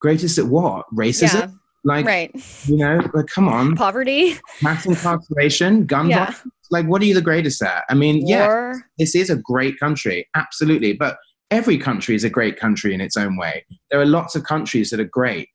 greatest 0.00 0.38
at 0.38 0.46
what 0.46 0.84
racism 0.94 1.34
Yeah. 1.34 1.46
like 1.84 2.06
right. 2.06 2.30
you 2.66 2.76
know 2.76 3.00
like 3.14 3.26
come 3.26 3.48
on 3.48 3.76
Poverty. 3.76 4.36
mass 4.62 4.86
incarceration, 4.86 5.86
gun 5.86 6.08
Yeah. 6.10 6.26
violence. 6.26 6.40
Like, 6.70 6.86
what 6.86 7.02
are 7.02 7.04
you 7.04 7.14
the 7.14 7.20
greatest 7.20 7.62
at? 7.62 7.84
I 7.90 7.94
mean, 7.94 8.26
yeah, 8.26 8.72
this 8.98 9.14
is 9.14 9.28
a 9.28 9.36
great 9.36 9.78
country, 9.78 10.26
absolutely. 10.34 10.94
But 10.94 11.18
every 11.50 11.76
country 11.76 12.14
is 12.14 12.24
a 12.24 12.30
great 12.30 12.58
country 12.58 12.94
in 12.94 13.02
its 13.02 13.18
own 13.18 13.36
way. 13.36 13.64
There 13.90 14.00
are 14.00 14.06
lots 14.06 14.34
of 14.34 14.44
countries 14.44 14.88
that 14.90 14.98
are 14.98 15.04
great. 15.04 15.48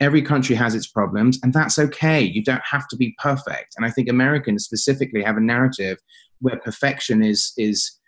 Every 0.00 0.22
country 0.22 0.56
has 0.56 0.74
its 0.74 0.86
problems, 0.86 1.38
and 1.42 1.52
that's 1.52 1.78
okay. 1.78 2.20
You 2.20 2.42
don't 2.42 2.62
have 2.68 2.88
to 2.88 2.96
be 2.96 3.14
perfect. 3.18 3.74
And 3.76 3.86
I 3.86 3.90
think 3.90 4.08
Americans 4.08 4.64
specifically 4.64 5.22
have 5.22 5.36
a 5.36 5.40
narrative 5.40 5.98
where 6.40 6.58
perfection 6.58 7.22
is 7.22 7.52
is 7.56 7.98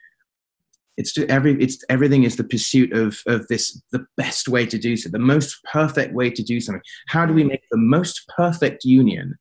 it's 0.96 1.16
every 1.28 1.60
it's 1.62 1.84
everything 1.88 2.24
is 2.24 2.36
the 2.36 2.44
pursuit 2.44 2.92
of 2.92 3.20
of 3.26 3.46
this 3.48 3.80
the 3.92 4.04
best 4.16 4.48
way 4.48 4.66
to 4.66 4.78
do 4.78 4.96
so 4.96 5.08
the 5.08 5.18
most 5.18 5.58
perfect 5.72 6.14
way 6.14 6.30
to 6.30 6.42
do 6.42 6.60
something 6.60 6.82
how 7.08 7.26
do 7.26 7.34
we 7.34 7.44
make 7.44 7.62
the 7.70 7.76
most 7.76 8.26
perfect 8.36 8.84
union 8.84 9.34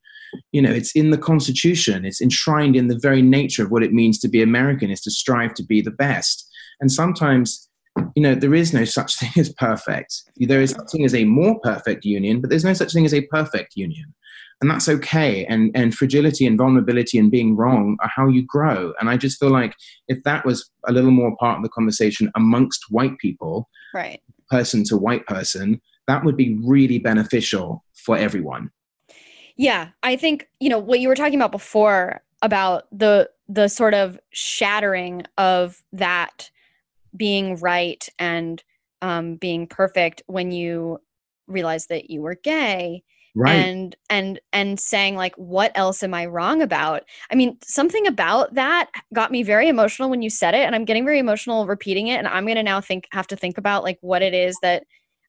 you 0.52 0.60
know 0.60 0.70
it's 0.70 0.92
in 0.92 1.10
the 1.10 1.18
constitution 1.18 2.04
it's 2.04 2.20
enshrined 2.20 2.76
in 2.76 2.88
the 2.88 2.98
very 3.00 3.22
nature 3.22 3.64
of 3.64 3.70
what 3.70 3.82
it 3.82 3.92
means 3.92 4.18
to 4.18 4.28
be 4.28 4.42
american 4.42 4.90
is 4.90 5.00
to 5.00 5.10
strive 5.10 5.54
to 5.54 5.64
be 5.64 5.80
the 5.80 5.90
best 5.90 6.48
and 6.80 6.92
sometimes 6.92 7.68
you 8.14 8.22
know, 8.22 8.34
there 8.34 8.54
is 8.54 8.72
no 8.72 8.84
such 8.84 9.16
thing 9.18 9.30
as 9.36 9.52
perfect. 9.52 10.22
There 10.36 10.60
is 10.60 10.70
such 10.70 10.90
thing 10.90 11.04
as 11.04 11.14
a 11.14 11.24
more 11.24 11.58
perfect 11.60 12.04
union, 12.04 12.40
but 12.40 12.50
there's 12.50 12.64
no 12.64 12.74
such 12.74 12.92
thing 12.92 13.04
as 13.04 13.14
a 13.14 13.22
perfect 13.22 13.76
union. 13.76 14.14
And 14.60 14.70
that's 14.70 14.88
okay. 14.88 15.44
And, 15.46 15.70
and 15.74 15.94
fragility 15.94 16.46
and 16.46 16.56
vulnerability 16.56 17.18
and 17.18 17.30
being 17.30 17.56
wrong 17.56 17.98
are 18.00 18.10
how 18.14 18.28
you 18.28 18.42
grow. 18.46 18.94
And 18.98 19.10
I 19.10 19.18
just 19.18 19.38
feel 19.38 19.50
like 19.50 19.74
if 20.08 20.22
that 20.22 20.46
was 20.46 20.70
a 20.86 20.92
little 20.92 21.10
more 21.10 21.36
part 21.36 21.58
of 21.58 21.62
the 21.62 21.68
conversation 21.68 22.30
amongst 22.34 22.86
white 22.88 23.18
people, 23.18 23.68
right, 23.92 24.20
person 24.50 24.82
to 24.84 24.96
white 24.96 25.26
person, 25.26 25.80
that 26.08 26.24
would 26.24 26.36
be 26.36 26.58
really 26.64 26.98
beneficial 26.98 27.84
for 27.92 28.16
everyone. 28.16 28.70
Yeah, 29.56 29.88
I 30.02 30.16
think, 30.16 30.48
you 30.60 30.68
know, 30.68 30.78
what 30.78 31.00
you 31.00 31.08
were 31.08 31.14
talking 31.14 31.38
about 31.38 31.52
before 31.52 32.22
about 32.42 32.84
the 32.92 33.30
the 33.48 33.68
sort 33.68 33.94
of 33.94 34.18
shattering 34.32 35.24
of 35.38 35.82
that 35.92 36.50
being 37.16 37.56
right 37.56 38.06
and 38.18 38.62
um, 39.02 39.36
being 39.36 39.66
perfect 39.66 40.22
when 40.26 40.50
you 40.50 40.98
realize 41.46 41.86
that 41.86 42.10
you 42.10 42.22
were 42.22 42.34
gay 42.34 43.02
Right. 43.38 43.52
and 43.52 43.94
and 44.08 44.40
and 44.54 44.80
saying 44.80 45.14
like 45.14 45.34
what 45.36 45.70
else 45.74 46.02
am 46.02 46.14
i 46.14 46.24
wrong 46.24 46.62
about 46.62 47.02
i 47.30 47.34
mean 47.34 47.58
something 47.62 48.06
about 48.06 48.54
that 48.54 48.90
got 49.12 49.30
me 49.30 49.42
very 49.42 49.68
emotional 49.68 50.08
when 50.08 50.22
you 50.22 50.30
said 50.30 50.54
it 50.54 50.64
and 50.64 50.74
i'm 50.74 50.86
getting 50.86 51.04
very 51.04 51.18
emotional 51.18 51.66
repeating 51.66 52.06
it 52.06 52.14
and 52.14 52.28
i'm 52.28 52.46
going 52.46 52.56
to 52.56 52.62
now 52.62 52.80
think 52.80 53.06
have 53.12 53.26
to 53.26 53.36
think 53.36 53.58
about 53.58 53.84
like 53.84 53.98
what 54.00 54.22
it 54.22 54.32
is 54.32 54.56
that 54.62 54.84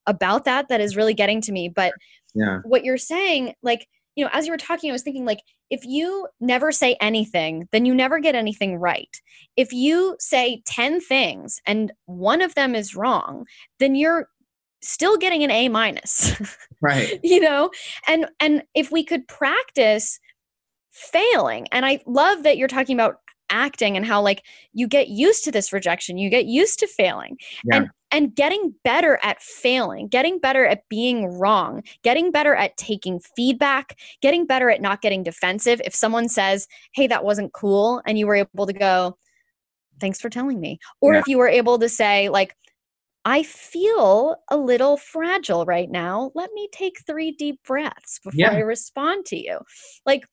about 0.06 0.46
that 0.46 0.68
that 0.70 0.80
is 0.80 0.96
really 0.96 1.12
getting 1.12 1.42
to 1.42 1.52
me 1.52 1.68
but 1.68 1.92
yeah. 2.34 2.60
what 2.64 2.82
you're 2.82 2.96
saying 2.96 3.52
like 3.62 3.86
you 4.18 4.24
know 4.24 4.30
as 4.32 4.46
you 4.46 4.52
were 4.52 4.58
talking 4.58 4.90
i 4.90 4.92
was 4.92 5.02
thinking 5.02 5.24
like 5.24 5.42
if 5.70 5.84
you 5.84 6.26
never 6.40 6.72
say 6.72 6.96
anything 7.00 7.68
then 7.70 7.84
you 7.84 7.94
never 7.94 8.18
get 8.18 8.34
anything 8.34 8.76
right. 8.76 9.20
If 9.56 9.72
you 9.72 10.16
say 10.18 10.62
10 10.66 11.00
things 11.00 11.60
and 11.66 11.92
one 12.06 12.42
of 12.42 12.54
them 12.54 12.74
is 12.74 12.96
wrong 12.96 13.46
then 13.78 13.94
you're 13.94 14.28
still 14.82 15.16
getting 15.16 15.42
an 15.42 15.50
a 15.50 15.68
minus. 15.68 16.34
Right. 16.80 17.18
you 17.24 17.40
know? 17.40 17.70
And 18.06 18.26
and 18.38 18.62
if 18.74 18.92
we 18.92 19.04
could 19.04 19.26
practice 19.26 20.20
failing 20.90 21.68
and 21.70 21.86
i 21.86 22.00
love 22.06 22.42
that 22.42 22.56
you're 22.56 22.66
talking 22.66 22.96
about 22.96 23.16
acting 23.50 23.96
and 23.96 24.04
how 24.06 24.20
like 24.22 24.44
you 24.72 24.86
get 24.86 25.08
used 25.08 25.44
to 25.44 25.52
this 25.52 25.72
rejection 25.72 26.18
you 26.18 26.28
get 26.30 26.46
used 26.46 26.78
to 26.78 26.86
failing 26.86 27.36
Yeah. 27.64 27.76
and 27.76 27.90
and 28.10 28.34
getting 28.34 28.74
better 28.84 29.18
at 29.22 29.42
failing 29.42 30.08
getting 30.08 30.38
better 30.38 30.64
at 30.66 30.88
being 30.88 31.26
wrong 31.38 31.82
getting 32.02 32.30
better 32.30 32.54
at 32.54 32.76
taking 32.76 33.20
feedback 33.36 33.98
getting 34.22 34.46
better 34.46 34.70
at 34.70 34.80
not 34.80 35.02
getting 35.02 35.22
defensive 35.22 35.80
if 35.84 35.94
someone 35.94 36.28
says 36.28 36.66
hey 36.92 37.06
that 37.06 37.24
wasn't 37.24 37.52
cool 37.52 38.02
and 38.06 38.18
you 38.18 38.26
were 38.26 38.36
able 38.36 38.66
to 38.66 38.72
go 38.72 39.16
thanks 40.00 40.20
for 40.20 40.30
telling 40.30 40.60
me 40.60 40.78
or 41.00 41.14
Yeah. 41.14 41.20
if 41.20 41.28
you 41.28 41.38
were 41.38 41.48
able 41.48 41.78
to 41.78 41.88
say 41.88 42.28
like 42.28 42.54
I 43.24 43.42
feel 43.42 44.36
a 44.48 44.56
little 44.56 44.96
fragile 44.96 45.66
right 45.66 45.90
now. 45.90 46.30
Let 46.34 46.50
me 46.54 46.66
take 46.72 47.04
three 47.04 47.32
deep 47.32 47.60
breaths 47.66 48.20
before 48.24 48.38
Yeah. 48.38 48.52
I 48.52 48.60
respond 48.60 49.26
to 49.26 49.36
you. 49.36 49.58
Like, 50.06 50.24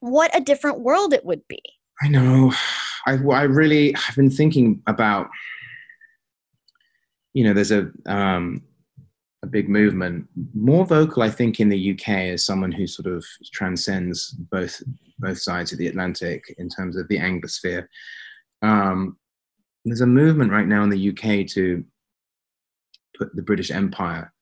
what 0.00 0.34
a 0.36 0.40
different 0.40 0.80
world 0.80 1.12
it 1.12 1.24
would 1.24 1.46
be. 1.46 1.60
I 2.00 2.08
know. 2.08 2.52
I, 3.08 3.12
I 3.12 3.42
really, 3.42 3.94
I've 3.94 4.16
been 4.16 4.30
thinking 4.30 4.82
about, 4.88 5.28
you 7.34 7.44
know, 7.44 7.52
there's 7.52 7.70
a, 7.70 7.88
um, 8.06 8.64
a 9.44 9.46
big 9.46 9.68
movement, 9.68 10.26
more 10.54 10.84
vocal, 10.84 11.22
I 11.22 11.30
think, 11.30 11.60
in 11.60 11.68
the 11.68 11.92
UK 11.92 12.08
as 12.08 12.44
someone 12.44 12.72
who 12.72 12.88
sort 12.88 13.06
of 13.06 13.24
transcends 13.52 14.30
both 14.30 14.82
both 15.18 15.38
sides 15.38 15.72
of 15.72 15.78
the 15.78 15.86
Atlantic 15.86 16.54
in 16.58 16.68
terms 16.68 16.96
of 16.96 17.08
the 17.08 17.18
Anglosphere. 17.18 17.86
Um, 18.60 19.16
there's 19.84 20.00
a 20.00 20.06
movement 20.06 20.50
right 20.50 20.66
now 20.66 20.82
in 20.82 20.90
the 20.90 21.10
UK 21.10 21.46
to 21.50 21.84
put 23.16 23.34
the 23.34 23.42
British 23.42 23.70
Empire 23.70 24.32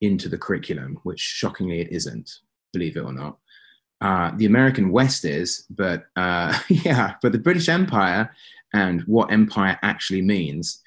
into 0.00 0.28
the 0.28 0.38
curriculum, 0.38 0.98
which 1.04 1.20
shockingly 1.20 1.80
it 1.80 1.92
isn't, 1.92 2.30
believe 2.72 2.96
it 2.96 3.04
or 3.04 3.12
not. 3.12 3.38
Uh, 4.00 4.30
the 4.36 4.46
American 4.46 4.90
West 4.92 5.24
is, 5.24 5.66
but 5.70 6.04
uh, 6.16 6.56
yeah, 6.68 7.14
but 7.20 7.32
the 7.32 7.38
British 7.38 7.68
Empire 7.68 8.32
and 8.72 9.02
what 9.02 9.32
empire 9.32 9.78
actually 9.82 10.22
means, 10.22 10.80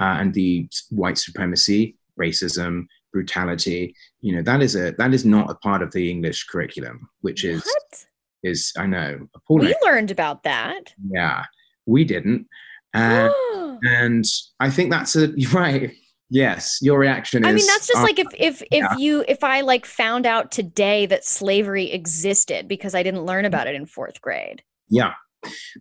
uh, 0.00 0.16
and 0.18 0.34
the 0.34 0.68
white 0.90 1.18
supremacy, 1.18 1.96
racism, 2.18 2.86
brutality, 3.12 3.94
you 4.20 4.34
know, 4.34 4.42
that 4.42 4.62
is 4.62 4.74
a 4.74 4.92
that 4.98 5.14
is 5.14 5.24
not 5.24 5.50
a 5.50 5.54
part 5.54 5.82
of 5.82 5.92
the 5.92 6.10
English 6.10 6.44
curriculum, 6.44 7.08
which 7.20 7.44
is 7.44 7.64
what? 7.64 8.04
is 8.42 8.72
I 8.76 8.86
know 8.86 9.28
appalling. 9.34 9.66
We 9.66 9.76
learned 9.88 10.10
about 10.10 10.42
that. 10.42 10.92
yeah, 11.10 11.44
we 11.86 12.04
didn't, 12.04 12.46
and 12.92 13.32
and 13.82 14.24
I 14.60 14.70
think 14.70 14.90
that's 14.90 15.16
a 15.16 15.28
right. 15.52 15.92
Yes, 16.28 16.78
your 16.82 16.98
reaction 16.98 17.44
is. 17.44 17.48
I 17.48 17.52
mean, 17.52 17.66
that's 17.66 17.86
just 17.86 18.00
uh, 18.00 18.02
like 18.02 18.18
if 18.18 18.26
if 18.36 18.62
if 18.62 18.68
yeah. 18.72 18.96
you 18.96 19.24
if 19.28 19.44
I 19.44 19.60
like 19.60 19.86
found 19.86 20.26
out 20.26 20.50
today 20.50 21.06
that 21.06 21.24
slavery 21.24 21.92
existed 21.92 22.66
because 22.66 22.94
I 22.94 23.02
didn't 23.02 23.24
learn 23.24 23.44
about 23.44 23.68
it 23.68 23.76
in 23.76 23.86
fourth 23.86 24.20
grade. 24.20 24.62
Yeah, 24.88 25.12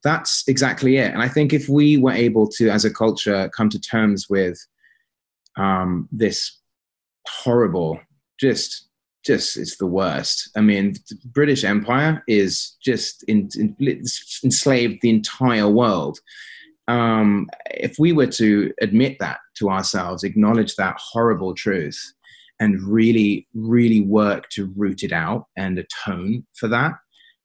that's 0.04 0.44
exactly 0.48 0.98
it. 0.98 1.14
And 1.14 1.22
I 1.22 1.28
think 1.28 1.54
if 1.54 1.70
we 1.70 1.98
were 1.98 2.12
able 2.12 2.48
to, 2.50 2.70
as 2.70 2.86
a 2.86 2.94
culture, 2.94 3.50
come 3.56 3.70
to 3.70 3.80
terms 3.80 4.28
with 4.30 4.60
um, 5.58 6.08
this 6.12 6.60
horrible, 7.28 8.00
just, 8.40 8.90
just 9.26 9.58
it's 9.58 9.78
the 9.78 9.88
worst. 9.88 10.50
I 10.56 10.62
mean, 10.62 10.94
the 11.10 11.18
British 11.26 11.64
Empire 11.64 12.24
is 12.28 12.76
just 12.84 13.24
in, 13.24 13.50
in, 13.56 13.76
enslaved 14.44 15.02
the 15.02 15.10
entire 15.10 15.70
world. 15.70 16.20
Um, 16.88 17.50
if 17.72 17.98
we 17.98 18.14
were 18.14 18.28
to 18.28 18.72
admit 18.82 19.18
that 19.20 19.40
to 19.58 19.70
ourselves, 19.70 20.24
acknowledge 20.24 20.76
that 20.76 20.98
horrible 21.00 21.56
truth, 21.56 22.00
and 22.60 22.82
really, 22.84 23.48
really 23.54 24.02
work 24.02 24.50
to 24.50 24.72
root 24.76 25.04
it 25.04 25.12
out 25.12 25.48
and 25.58 25.78
atone 25.78 26.46
for 26.54 26.68
that, 26.70 26.94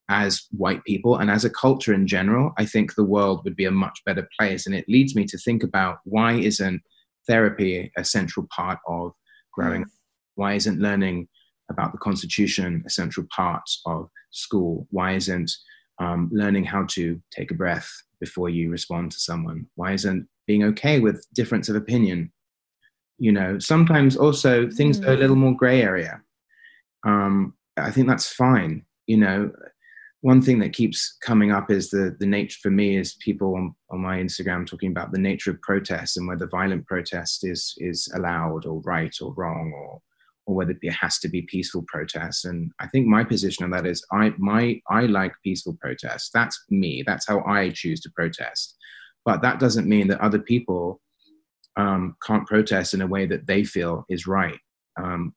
as 0.08 0.46
white 0.50 0.84
people 0.84 1.16
and 1.16 1.30
as 1.30 1.44
a 1.44 1.50
culture 1.50 1.94
in 1.94 2.06
general, 2.06 2.52
I 2.58 2.64
think 2.64 2.94
the 2.94 3.04
world 3.04 3.42
would 3.44 3.56
be 3.56 3.64
a 3.64 3.70
much 3.70 4.00
better 4.04 4.28
place. 4.38 4.66
And 4.66 4.74
it 4.74 4.88
leads 4.88 5.14
me 5.14 5.24
to 5.26 5.38
think 5.38 5.62
about 5.62 5.98
why 6.04 6.32
isn't 6.32 6.82
therapy 7.28 7.92
a 7.96 8.04
central 8.04 8.46
part 8.54 8.78
of 8.88 9.12
growing? 9.52 9.82
up? 9.82 9.88
Why 10.34 10.54
isn't 10.54 10.80
learning 10.80 11.28
about 11.70 11.92
the 11.92 11.98
Constitution 11.98 12.82
a 12.86 12.90
central 12.90 13.26
part 13.34 13.62
of 13.86 14.08
school? 14.32 14.88
Why 14.90 15.12
isn't 15.12 15.50
um, 16.00 16.28
learning 16.32 16.64
how 16.64 16.86
to 16.90 17.20
take 17.30 17.52
a 17.52 17.54
breath 17.54 17.90
before 18.20 18.48
you 18.48 18.70
respond 18.70 19.12
to 19.12 19.18
someone? 19.18 19.66
Why 19.74 19.92
isn't 19.92 20.28
being 20.46 20.64
okay 20.64 21.00
with 21.00 21.26
difference 21.34 21.68
of 21.68 21.76
opinion? 21.76 22.32
You 23.18 23.32
know, 23.32 23.58
sometimes 23.58 24.16
also 24.16 24.70
things 24.70 25.00
are 25.00 25.12
a 25.12 25.16
little 25.16 25.36
more 25.36 25.56
gray 25.56 25.82
area. 25.82 26.22
Um, 27.04 27.54
I 27.76 27.90
think 27.90 28.06
that's 28.06 28.32
fine. 28.32 28.84
You 29.06 29.18
know, 29.18 29.52
one 30.22 30.42
thing 30.42 30.58
that 30.58 30.74
keeps 30.74 31.16
coming 31.22 31.50
up 31.50 31.70
is 31.70 31.90
the 31.90 32.16
the 32.20 32.26
nature 32.26 32.58
for 32.62 32.70
me 32.70 32.96
is 32.96 33.14
people 33.20 33.54
on, 33.56 33.74
on 33.90 34.00
my 34.00 34.18
Instagram 34.18 34.66
talking 34.66 34.90
about 34.90 35.12
the 35.12 35.18
nature 35.18 35.50
of 35.50 35.62
protest 35.62 36.16
and 36.16 36.28
whether 36.28 36.46
violent 36.46 36.86
protest 36.86 37.46
is 37.46 37.74
is 37.78 38.10
allowed 38.14 38.66
or 38.66 38.80
right 38.80 39.14
or 39.20 39.32
wrong 39.34 39.72
or 39.74 40.00
or 40.46 40.54
whether 40.56 40.74
it 40.80 40.92
has 40.92 41.18
to 41.20 41.28
be 41.28 41.42
peaceful 41.42 41.84
protests. 41.86 42.44
And 42.44 42.72
I 42.80 42.86
think 42.88 43.06
my 43.06 43.24
position 43.24 43.64
on 43.64 43.70
that 43.70 43.86
is 43.86 44.04
I 44.12 44.32
my 44.38 44.80
I 44.88 45.02
like 45.02 45.32
peaceful 45.44 45.76
protests. 45.80 46.30
That's 46.32 46.58
me. 46.70 47.02
That's 47.06 47.26
how 47.28 47.44
I 47.44 47.70
choose 47.70 48.00
to 48.02 48.10
protest. 48.10 48.76
But 49.24 49.42
that 49.42 49.60
doesn't 49.60 49.88
mean 49.88 50.08
that 50.08 50.20
other 50.20 50.38
people 50.38 51.00
um, 51.76 52.16
can't 52.26 52.46
protest 52.46 52.94
in 52.94 53.02
a 53.02 53.06
way 53.06 53.26
that 53.26 53.46
they 53.46 53.64
feel 53.64 54.04
is 54.08 54.26
right. 54.26 54.58
Um, 55.00 55.34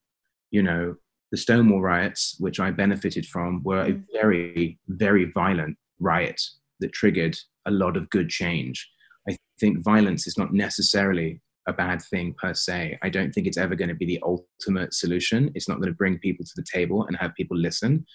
you 0.50 0.62
know, 0.62 0.96
the 1.30 1.36
Stonewall 1.36 1.82
riots, 1.82 2.36
which 2.38 2.60
I 2.60 2.70
benefited 2.70 3.26
from, 3.26 3.62
were 3.62 3.82
a 3.82 3.92
Mm. 3.92 4.04
very, 4.12 4.78
very 4.88 5.26
violent 5.32 5.76
riot 6.00 6.40
that 6.80 6.92
triggered 6.92 7.36
a 7.66 7.70
lot 7.70 7.96
of 7.96 8.10
good 8.10 8.28
change. 8.30 8.88
I 9.28 9.36
think 9.60 9.82
violence 9.84 10.26
is 10.26 10.36
not 10.38 10.52
necessarily 10.52 11.40
a 11.66 11.72
bad 11.72 12.02
thing 12.02 12.34
per 12.34 12.54
se. 12.54 12.98
I 13.02 13.08
don't 13.08 13.32
think 13.32 13.46
it's 13.46 13.58
ever 13.58 13.74
going 13.74 13.88
to 13.88 13.94
be 13.94 14.06
the 14.06 14.22
ultimate 14.22 14.94
solution. 14.94 15.50
It's 15.54 15.68
not 15.68 15.78
going 15.78 15.88
to 15.88 15.96
bring 15.96 16.18
people 16.18 16.44
to 16.44 16.52
the 16.56 16.66
table 16.70 17.06
and 17.06 17.16
have 17.16 17.34
people 17.34 17.56
listen, 17.56 18.06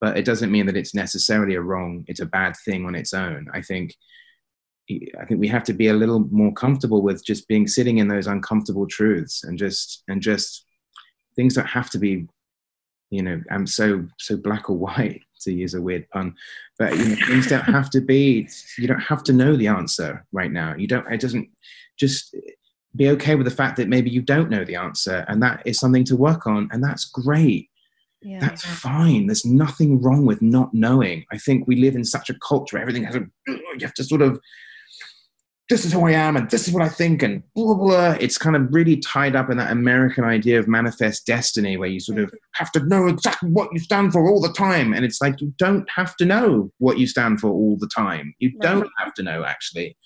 but 0.00 0.16
it 0.16 0.24
doesn't 0.24 0.52
mean 0.52 0.66
that 0.66 0.76
it's 0.76 0.94
necessarily 0.94 1.54
a 1.54 1.62
wrong, 1.62 2.04
it's 2.06 2.20
a 2.20 2.26
bad 2.26 2.54
thing 2.64 2.86
on 2.86 2.94
its 2.94 3.14
own. 3.14 3.48
I 3.52 3.62
think 3.62 3.94
I 5.20 5.26
think 5.26 5.38
we 5.38 5.48
have 5.48 5.64
to 5.64 5.74
be 5.74 5.88
a 5.88 5.94
little 5.94 6.20
more 6.30 6.52
comfortable 6.52 7.02
with 7.02 7.24
just 7.24 7.46
being 7.46 7.66
sitting 7.66 7.98
in 7.98 8.08
those 8.08 8.26
uncomfortable 8.26 8.86
truths 8.86 9.44
and 9.44 9.58
just 9.58 10.02
and 10.08 10.22
just 10.22 10.64
things 11.36 11.54
don't 11.54 11.66
have 11.66 11.90
to 11.90 11.98
be 11.98 12.26
you 13.10 13.22
know 13.22 13.40
i'm 13.50 13.66
so 13.66 14.06
so 14.18 14.36
black 14.36 14.68
or 14.70 14.76
white 14.86 15.22
to 15.40 15.52
use 15.52 15.74
a 15.74 15.80
weird 15.80 16.08
pun 16.10 16.34
but 16.78 16.96
you 16.96 17.04
know 17.04 17.16
things 17.26 17.46
don't 17.46 17.64
have 17.64 17.90
to 17.90 18.00
be 18.00 18.48
you 18.76 18.88
don't 18.88 19.00
have 19.00 19.22
to 19.22 19.32
know 19.32 19.56
the 19.56 19.68
answer 19.68 20.26
right 20.32 20.50
now 20.50 20.74
you 20.76 20.86
don't 20.86 21.10
it 21.12 21.20
doesn't 21.20 21.48
just 21.96 22.34
be 22.98 23.08
okay 23.08 23.34
with 23.34 23.46
the 23.46 23.50
fact 23.50 23.76
that 23.76 23.88
maybe 23.88 24.10
you 24.10 24.20
don't 24.20 24.50
know 24.50 24.64
the 24.64 24.76
answer 24.76 25.24
and 25.28 25.42
that 25.42 25.62
is 25.64 25.78
something 25.78 26.04
to 26.04 26.16
work 26.16 26.46
on 26.46 26.68
and 26.72 26.82
that's 26.82 27.04
great 27.04 27.70
Yeah. 28.20 28.40
that's 28.40 28.64
fine 28.64 29.26
there's 29.26 29.44
nothing 29.44 30.02
wrong 30.02 30.26
with 30.26 30.42
not 30.42 30.74
knowing 30.74 31.24
i 31.32 31.38
think 31.38 31.66
we 31.66 31.76
live 31.76 31.94
in 31.94 32.04
such 32.04 32.28
a 32.28 32.38
culture 32.46 32.76
where 32.76 32.82
everything 32.82 33.04
has 33.04 33.16
a 33.16 33.26
you 33.46 33.80
have 33.82 33.94
to 33.94 34.04
sort 34.04 34.22
of 34.22 34.40
this 35.68 35.84
is 35.84 35.92
who 35.92 36.06
I 36.06 36.12
am 36.12 36.34
and 36.36 36.48
this 36.48 36.66
is 36.66 36.72
what 36.72 36.82
I 36.82 36.88
think 36.88 37.22
and 37.22 37.42
blah, 37.54 37.74
blah, 37.74 37.74
blah. 37.74 38.16
It's 38.20 38.38
kind 38.38 38.56
of 38.56 38.72
really 38.72 38.96
tied 38.96 39.36
up 39.36 39.50
in 39.50 39.58
that 39.58 39.70
American 39.70 40.24
idea 40.24 40.58
of 40.58 40.66
manifest 40.66 41.26
destiny 41.26 41.76
where 41.76 41.88
you 41.88 42.00
sort 42.00 42.18
of 42.18 42.28
mm-hmm. 42.28 42.36
have 42.54 42.72
to 42.72 42.86
know 42.86 43.06
exactly 43.06 43.50
what 43.50 43.68
you 43.72 43.78
stand 43.78 44.12
for 44.12 44.26
all 44.26 44.40
the 44.40 44.52
time. 44.52 44.94
And 44.94 45.04
it's 45.04 45.20
like, 45.20 45.42
you 45.42 45.52
don't 45.58 45.86
have 45.90 46.16
to 46.16 46.24
know 46.24 46.72
what 46.78 46.98
you 46.98 47.06
stand 47.06 47.40
for 47.40 47.50
all 47.50 47.76
the 47.78 47.90
time. 47.94 48.34
You 48.38 48.58
don't 48.60 48.88
have 48.98 49.12
to 49.14 49.22
know, 49.22 49.44
actually. 49.44 49.96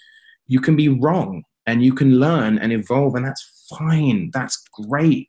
You 0.49 0.61
can 0.61 0.75
be 0.75 0.89
wrong 0.89 1.45
and 1.67 1.85
you 1.85 1.95
can 1.95 2.19
learn 2.19 2.59
and 2.59 2.73
evolve, 2.73 3.15
and 3.15 3.25
that's 3.25 3.67
fine. 3.69 4.31
That's 4.33 4.63
great. 4.73 5.29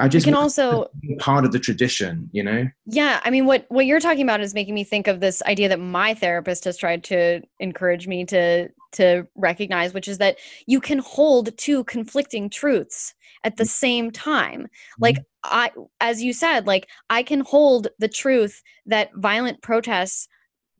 I 0.00 0.08
just 0.08 0.24
can 0.24 0.34
also 0.34 0.88
be 1.00 1.14
part 1.16 1.44
of 1.44 1.52
the 1.52 1.58
tradition, 1.58 2.28
you 2.32 2.42
know? 2.42 2.68
Yeah, 2.86 3.20
I 3.24 3.30
mean 3.30 3.46
what 3.46 3.64
what 3.68 3.86
you're 3.86 4.00
talking 4.00 4.22
about 4.22 4.40
is 4.40 4.52
making 4.52 4.74
me 4.74 4.82
think 4.82 5.06
of 5.06 5.20
this 5.20 5.40
idea 5.44 5.68
that 5.68 5.78
my 5.78 6.14
therapist 6.14 6.64
has 6.64 6.76
tried 6.76 7.04
to 7.04 7.42
encourage 7.60 8.08
me 8.08 8.24
to 8.26 8.68
to 8.92 9.26
recognize 9.34 9.94
which 9.94 10.08
is 10.08 10.18
that 10.18 10.38
you 10.66 10.80
can 10.80 10.98
hold 10.98 11.56
two 11.56 11.84
conflicting 11.84 12.50
truths 12.50 13.14
at 13.44 13.56
the 13.56 13.64
mm-hmm. 13.64 13.68
same 13.68 14.10
time. 14.10 14.62
Mm-hmm. 14.62 15.02
Like 15.02 15.18
I 15.44 15.70
as 16.00 16.22
you 16.22 16.32
said, 16.32 16.66
like 16.66 16.88
I 17.08 17.22
can 17.22 17.40
hold 17.40 17.88
the 18.00 18.08
truth 18.08 18.62
that 18.86 19.10
violent 19.14 19.62
protests 19.62 20.28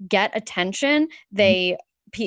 get 0.09 0.37
attention. 0.37 1.05
Mm-hmm. 1.05 1.37
They 1.37 1.71
pe- 1.71 1.85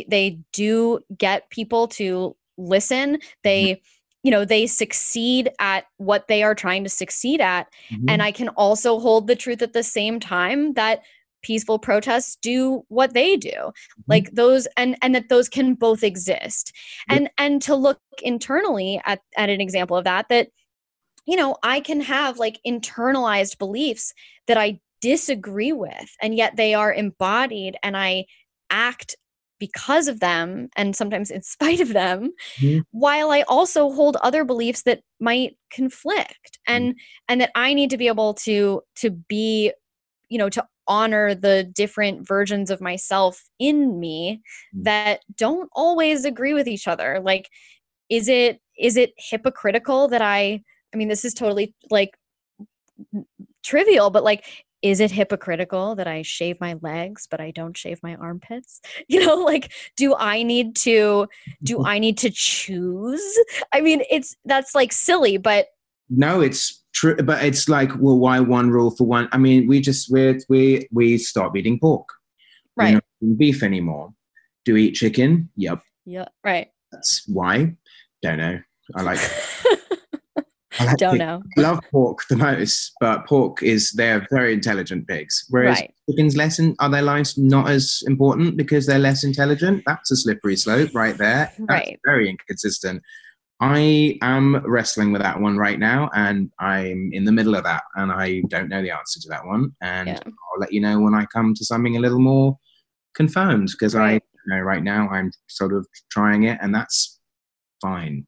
they 0.08 0.40
do 0.54 1.00
get 1.18 1.50
people 1.50 1.88
to 1.90 2.36
listen. 2.58 3.20
They 3.44 3.64
mm-hmm. 3.64 3.82
you 4.24 4.32
know, 4.32 4.46
they 4.46 4.68
succeed 4.68 5.50
at 5.60 5.86
what 5.98 6.28
they 6.28 6.44
are 6.44 6.56
trying 6.56 6.84
to 6.84 6.90
succeed 6.90 7.42
at. 7.42 7.68
Mm-hmm. 7.92 8.10
And 8.10 8.22
I 8.22 8.32
can 8.32 8.50
also 8.50 9.00
hold 9.00 9.28
the 9.28 9.36
truth 9.36 9.62
at 9.62 9.74
the 9.74 9.84
same 9.84 10.20
time 10.20 10.74
that 10.74 11.02
peaceful 11.44 11.80
protests 11.80 12.36
do 12.42 12.84
what 12.90 13.14
they 13.14 13.38
do. 13.38 13.50
Mm-hmm. 13.50 14.02
Like 14.08 14.32
those 14.32 14.68
and 14.78 14.98
and 15.02 15.16
that 15.16 15.30
those 15.30 15.50
can 15.50 15.76
both 15.76 16.04
exist. 16.04 16.74
Yep. 17.10 17.18
and 17.18 17.30
and 17.38 17.62
to 17.64 17.76
look 17.76 18.00
internally 18.22 19.02
at 19.06 19.22
at 19.36 19.50
an 19.50 19.62
example 19.62 19.98
of 19.98 20.04
that 20.06 20.30
that 20.30 20.50
you 21.28 21.36
know 21.36 21.58
i 21.62 21.80
can 21.80 22.02
have 22.02 22.40
like 22.40 22.60
internalized 22.66 23.60
beliefs 23.60 24.14
that 24.48 24.58
i 24.58 24.80
disagree 25.02 25.72
with 25.72 26.16
and 26.22 26.34
yet 26.34 26.56
they 26.56 26.74
are 26.74 26.92
embodied 26.92 27.78
and 27.84 27.96
i 27.96 28.26
act 28.72 29.16
because 29.60 30.08
of 30.08 30.20
them 30.20 30.70
and 30.76 30.96
sometimes 30.96 31.32
in 31.32 31.42
spite 31.56 31.80
of 31.82 31.90
them 31.94 32.32
Mhm. 32.60 32.84
while 32.92 33.32
i 33.32 33.42
also 33.48 33.92
hold 33.92 34.18
other 34.18 34.44
beliefs 34.46 34.84
that 34.84 35.02
might 35.20 35.58
conflict 35.72 36.60
and 36.68 36.96
and 37.28 37.42
that 37.42 37.52
i 37.56 37.74
need 37.74 37.90
to 37.90 37.98
be 37.98 38.08
able 38.08 38.34
to 38.34 38.82
to 38.96 39.10
be 39.12 39.72
you 40.30 40.38
know 40.38 40.50
to 40.50 40.66
honor 40.88 41.36
the 41.36 41.64
different 41.64 42.26
versions 42.28 42.70
of 42.72 42.80
myself 42.82 43.44
in 43.60 44.00
me 44.00 44.42
Mm. 44.76 44.84
that 44.86 45.20
don't 45.36 45.70
always 45.74 46.24
agree 46.26 46.54
with 46.54 46.68
each 46.68 46.88
other 46.88 47.20
like 47.24 47.50
is 48.10 48.28
it 48.30 48.62
is 48.78 48.96
it 48.98 49.14
hypocritical 49.18 50.08
that 50.08 50.22
i 50.22 50.62
i 50.94 50.98
mean 50.98 51.08
this 51.10 51.26
is 51.26 51.34
totally 51.34 51.74
like 51.90 52.18
trivial 53.64 54.10
but 54.10 54.24
like 54.24 54.46
is 54.90 55.00
it 55.00 55.12
hypocritical 55.12 55.96
that 55.96 56.08
i 56.08 56.22
shave 56.22 56.60
my 56.60 56.78
legs 56.82 57.28
but 57.30 57.40
i 57.40 57.52
don't 57.52 57.78
shave 57.78 58.02
my 58.04 58.16
armpits 58.16 58.82
you 59.08 59.26
know 59.26 59.36
like 59.36 59.72
do 59.96 60.16
i 60.16 60.44
need 60.44 60.76
to 60.76 61.28
do 61.64 61.78
mm-hmm. 61.78 61.86
i 61.86 62.00
need 62.00 62.18
to 62.18 62.30
choose 62.30 63.22
i 63.74 63.82
mean 63.82 64.02
it's 64.10 64.36
that's 64.46 64.74
like 64.76 64.92
silly 64.92 65.38
but 65.38 65.68
No, 66.10 66.42
it's 66.42 66.84
true, 66.94 67.16
but 67.18 67.44
it's 67.44 67.68
like, 67.68 67.92
well, 68.00 68.18
why 68.18 68.40
one 68.40 68.70
rule 68.70 68.92
for 68.92 69.06
one? 69.06 69.28
I 69.32 69.38
mean, 69.38 69.68
we 69.68 69.82
just 69.82 70.12
we 70.12 70.40
we 70.48 70.88
we 70.92 71.18
stop 71.18 71.56
eating 71.56 71.80
pork. 71.80 72.08
We're 72.76 72.84
right 72.84 72.94
not 72.94 73.04
eating 73.22 73.36
beef 73.36 73.64
anymore. 73.64 74.14
Do 74.66 74.74
we 74.74 74.86
eat 74.86 74.96
chicken? 74.96 75.50
Yep. 75.56 75.82
yeah 76.06 76.28
right 76.44 76.70
That's 76.92 77.24
why. 77.28 77.76
Don't 78.22 78.38
know. 78.38 78.60
I 78.96 79.02
like. 79.02 79.20
Like 80.80 80.98
don't 80.98 81.18
know 81.18 81.42
love 81.58 81.80
pork 81.92 82.20
the 82.30 82.36
most, 82.36 82.94
but 83.00 83.26
pork 83.26 83.64
is 83.64 83.92
they're 83.92 84.28
very 84.32 84.54
intelligent 84.54 85.08
pigs. 85.08 85.46
Whereas 85.50 85.80
right 85.80 85.94
chickens 86.10 86.38
less 86.38 86.58
in, 86.60 86.76
are 86.80 86.90
their 86.90 87.02
lives 87.02 87.38
not 87.38 87.70
as 87.70 88.02
important 88.08 88.56
because 88.58 88.86
they're 88.86 89.00
less 89.00 89.24
intelligent? 89.24 89.84
That's 89.86 90.10
a 90.12 90.16
slippery 90.16 90.56
slope 90.56 90.92
right 90.94 91.18
there. 91.18 91.52
That's 91.58 91.70
Right. 91.70 92.00
very 92.06 92.30
inconsistent. 92.30 93.02
I 93.60 94.18
am 94.22 94.62
wrestling 94.66 95.12
with 95.12 95.22
that 95.24 95.42
one 95.42 95.58
right 95.58 95.80
now, 95.80 96.10
and 96.14 96.52
I'm 96.60 97.10
in 97.12 97.26
the 97.26 97.32
middle 97.32 97.56
of 97.56 97.64
that, 97.64 97.84
and 97.96 98.12
I 98.12 98.42
don't 98.50 98.70
know 98.70 98.82
the 98.84 98.92
answer 98.92 99.20
to 99.20 99.30
that 99.30 99.46
one. 99.46 99.76
And 99.82 100.10
Yeah. 100.10 100.20
I'll 100.26 100.60
let 100.60 100.72
you 100.72 100.80
know 100.80 101.00
when 101.00 101.16
I 101.16 101.26
come 101.26 101.54
to 101.56 101.66
something 101.66 101.98
a 101.98 102.00
little 102.00 102.20
more 102.20 102.58
confirmed 103.16 103.70
because 103.72 103.96
I 103.96 104.14
you 104.14 104.20
know 104.48 104.60
right 104.60 104.84
now 104.84 105.10
I'm 105.10 105.32
sort 105.48 105.74
of 105.74 105.88
trying 106.12 106.44
it, 106.44 106.60
and 106.62 106.74
that's 106.74 107.20
fine. 107.82 108.28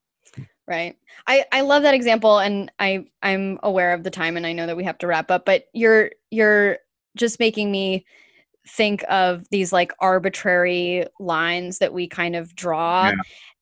Right. 0.69 0.95
I 1.25 1.45
I 1.51 1.61
love 1.61 1.81
that 1.81 1.95
example 1.95 2.37
and 2.37 2.71
I 2.77 3.05
I'm 3.23 3.57
aware 3.63 3.91
of 3.93 4.03
the 4.03 4.11
time 4.11 4.37
and 4.37 4.45
I 4.45 4.53
know 4.53 4.67
that 4.67 4.77
we 4.77 4.83
have 4.83 4.99
to 4.99 5.07
wrap 5.07 5.31
up 5.31 5.43
but 5.43 5.65
you're 5.73 6.11
you're 6.29 6.77
just 7.17 7.39
making 7.39 7.71
me 7.71 8.05
think 8.67 9.03
of 9.09 9.49
these 9.49 9.73
like 9.73 9.91
arbitrary 9.99 11.05
lines 11.19 11.79
that 11.79 11.91
we 11.91 12.07
kind 12.07 12.35
of 12.35 12.55
draw 12.55 13.07
Yeah. 13.07 13.15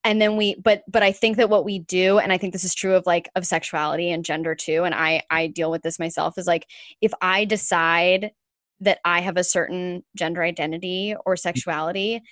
and 0.04 0.20
then 0.20 0.36
we 0.36 0.56
but 0.56 0.82
but 0.86 1.02
I 1.02 1.12
think 1.12 1.38
that 1.38 1.48
what 1.48 1.64
we 1.64 1.78
do 1.78 2.18
and 2.18 2.30
I 2.30 2.36
think 2.36 2.52
this 2.52 2.64
is 2.64 2.74
true 2.74 2.94
of 2.94 3.06
like 3.06 3.30
of 3.34 3.46
sexuality 3.46 4.10
and 4.10 4.22
gender 4.22 4.54
too 4.54 4.84
and 4.84 4.94
I 4.94 5.22
I 5.30 5.46
deal 5.46 5.70
with 5.70 5.80
this 5.82 5.98
myself 5.98 6.36
is 6.36 6.46
like 6.46 6.66
if 7.00 7.12
I 7.22 7.46
decide 7.46 8.32
that 8.80 8.98
I 9.06 9.20
have 9.20 9.38
a 9.38 9.44
certain 9.44 10.04
gender 10.14 10.42
identity 10.42 11.14
or 11.24 11.36
sexuality 11.36 12.22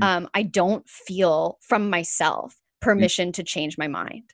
Mm. 0.00 0.04
um 0.06 0.28
I 0.34 0.42
don't 0.42 0.88
feel 0.88 1.58
from 1.62 1.88
myself 1.88 2.56
permission 2.84 3.32
to 3.32 3.42
change 3.42 3.76
my 3.78 3.88
mind 3.88 4.24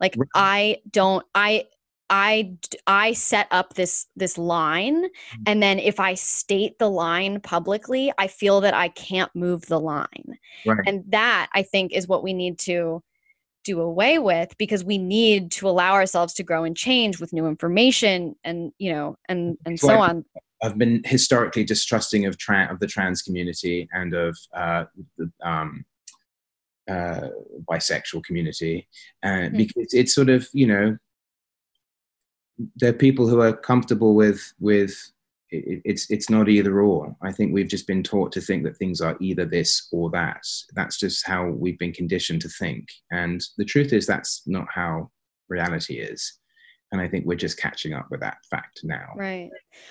like 0.00 0.14
Right. 0.16 0.28
i 0.34 0.76
don't 0.90 1.24
I 1.34 1.64
I 2.10 2.56
I 2.86 3.12
set 3.12 3.48
up 3.50 3.74
this 3.74 4.06
this 4.16 4.38
line 4.38 5.04
Mm. 5.04 5.42
and 5.46 5.62
then 5.62 5.78
if 5.78 6.00
i 6.00 6.14
state 6.14 6.78
the 6.78 6.88
line 6.90 7.40
publicly 7.40 8.12
i 8.18 8.26
feel 8.28 8.60
that 8.62 8.74
i 8.74 8.88
can't 8.88 9.34
move 9.34 9.66
the 9.66 9.78
line 9.80 10.38
Right. 10.64 10.78
and 10.86 11.04
that 11.08 11.48
i 11.54 11.62
think 11.62 11.92
is 11.92 12.08
what 12.08 12.22
we 12.22 12.32
need 12.32 12.58
to 12.60 13.02
do 13.64 13.80
away 13.82 14.18
with 14.18 14.56
because 14.56 14.82
we 14.84 14.96
need 14.96 15.50
to 15.50 15.68
allow 15.68 15.92
ourselves 15.92 16.32
to 16.34 16.42
grow 16.42 16.64
and 16.64 16.74
change 16.76 17.20
with 17.20 17.34
new 17.34 17.46
information 17.46 18.34
and 18.44 18.72
you 18.78 18.90
know 18.92 19.16
and 19.28 19.58
and 19.66 19.78
so 19.78 19.88
Right. 19.88 20.10
on 20.10 20.24
I've 20.62 20.76
been 20.78 21.02
historically 21.04 21.62
distrusting 21.62 22.26
of 22.26 22.36
tra- 22.36 22.68
of 22.72 22.80
the 22.80 22.86
trans 22.88 23.22
community 23.22 23.88
and 23.92 24.12
of 24.14 24.36
uh, 24.54 24.84
the 25.16 25.30
um, 25.42 25.84
uh, 26.88 27.28
bisexual 27.70 28.24
community, 28.24 28.88
uh, 29.22 29.48
Hmm. 29.48 29.56
because 29.56 29.92
it's 29.92 30.14
sort 30.14 30.28
of 30.28 30.48
you 30.52 30.66
know 30.66 30.96
there 32.76 32.90
are 32.90 33.04
people 33.06 33.28
who 33.28 33.40
are 33.40 33.56
comfortable 33.56 34.14
with 34.14 34.52
with 34.58 34.94
it, 35.50 35.80
it's 35.84 36.10
it's 36.10 36.28
not 36.28 36.48
either 36.48 36.80
or. 36.80 37.16
I 37.22 37.32
think 37.32 37.52
we've 37.52 37.68
just 37.68 37.86
been 37.86 38.02
taught 38.02 38.32
to 38.32 38.40
think 38.40 38.64
that 38.64 38.76
things 38.76 39.00
are 39.00 39.16
either 39.20 39.44
this 39.46 39.88
or 39.92 40.10
that. 40.10 40.42
That's 40.74 40.98
just 40.98 41.26
how 41.26 41.48
we've 41.48 41.78
been 41.78 41.92
conditioned 41.92 42.42
to 42.42 42.48
think, 42.48 42.88
and 43.10 43.42
the 43.56 43.64
truth 43.64 43.92
is 43.92 44.06
that's 44.06 44.42
not 44.46 44.66
how 44.74 45.10
reality 45.48 45.98
is. 45.98 46.34
And 46.90 47.02
I 47.02 47.08
think 47.08 47.26
we're 47.26 47.34
just 47.34 47.58
catching 47.58 47.92
up 47.92 48.06
with 48.10 48.20
that 48.20 48.38
fact 48.50 48.80
now. 48.82 49.08
right 49.14 49.50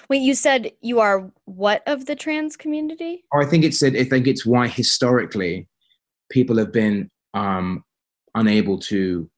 wait 0.10 0.22
you 0.22 0.34
said 0.34 0.72
you 0.82 1.00
are 1.00 1.32
what 1.46 1.84
of 1.86 2.08
the 2.08 2.16
trans 2.16 2.58
community 2.58 3.24
or 3.32 3.42
I 3.44 3.46
think 3.46 3.64
it's 3.64 3.80
that. 3.82 3.96
I 3.96 4.04
think 4.04 4.26
it's 4.26 4.46
why 4.48 4.68
historically 4.68 5.68
people 6.30 6.58
have 6.58 6.72
been 6.72 7.10
um, 7.34 7.84
unable 8.36 8.80
to 8.80 9.30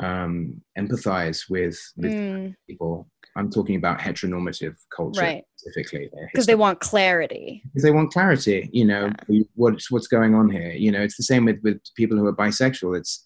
um, 0.00 0.60
empathize 0.78 1.48
with, 1.50 1.78
with 1.96 2.12
Mm, 2.14 2.54
people. 2.66 3.08
I'm 3.36 3.50
talking 3.50 3.76
about 3.76 4.00
heteronormative 4.00 4.74
culture 4.94 5.20
right 5.20 5.44
specifically. 5.56 6.10
Because 6.32 6.46
they 6.46 6.56
want 6.56 6.80
clarity 6.80 7.62
because 7.66 7.84
they 7.84 7.92
want 7.92 8.12
clarity. 8.12 8.68
You 8.72 8.84
know 8.84 9.12
what's 9.54 9.90
what's 9.90 10.08
going 10.08 10.34
on 10.34 10.50
here. 10.50 10.72
You 10.72 10.90
know, 10.90 11.02
it's 11.02 11.16
the 11.16 11.22
same 11.22 11.44
with 11.44 11.60
with 11.62 11.80
people 11.94 12.16
who 12.18 12.26
are 12.26 12.34
bisexual. 12.34 12.98
It's 12.98 13.24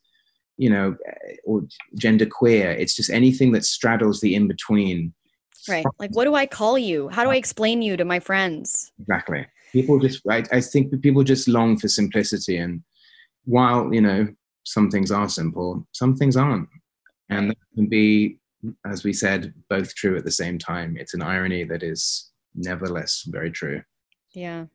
you 0.56 0.70
know, 0.70 0.96
eh, 1.06 1.36
or 1.44 1.62
gender 1.96 2.26
queer. 2.26 2.70
It's 2.70 2.94
just 2.94 3.10
anything 3.10 3.52
that 3.52 3.64
straddles 3.64 4.20
the 4.20 4.34
in 4.34 4.48
between. 4.48 5.12
Right. 5.68 5.84
Like, 5.98 6.14
what 6.14 6.24
do 6.24 6.34
I 6.34 6.46
call 6.46 6.78
you? 6.78 7.08
How 7.08 7.24
do 7.24 7.30
I 7.30 7.36
explain 7.36 7.82
you 7.82 7.96
to 7.96 8.04
my 8.04 8.20
friends? 8.20 8.92
Exactly. 9.00 9.46
People 9.72 9.98
just, 9.98 10.22
I, 10.28 10.44
I 10.52 10.60
think 10.60 11.00
people 11.02 11.22
just 11.22 11.48
long 11.48 11.78
for 11.78 11.88
simplicity. 11.88 12.56
And 12.56 12.82
while, 13.44 13.92
you 13.92 14.00
know, 14.00 14.28
some 14.64 14.90
things 14.90 15.10
are 15.10 15.28
simple, 15.28 15.86
some 15.92 16.16
things 16.16 16.36
aren't. 16.36 16.68
And 17.28 17.50
that 17.50 17.58
can 17.74 17.86
be, 17.86 18.38
as 18.86 19.04
we 19.04 19.12
said, 19.12 19.54
both 19.68 19.94
true 19.94 20.16
at 20.16 20.24
the 20.24 20.30
same 20.30 20.58
time. 20.58 20.96
It's 20.98 21.14
an 21.14 21.22
irony 21.22 21.64
that 21.64 21.82
is 21.82 22.30
nevertheless 22.54 23.24
very 23.26 23.50
true. 23.50 23.82
Yeah. 24.34 24.66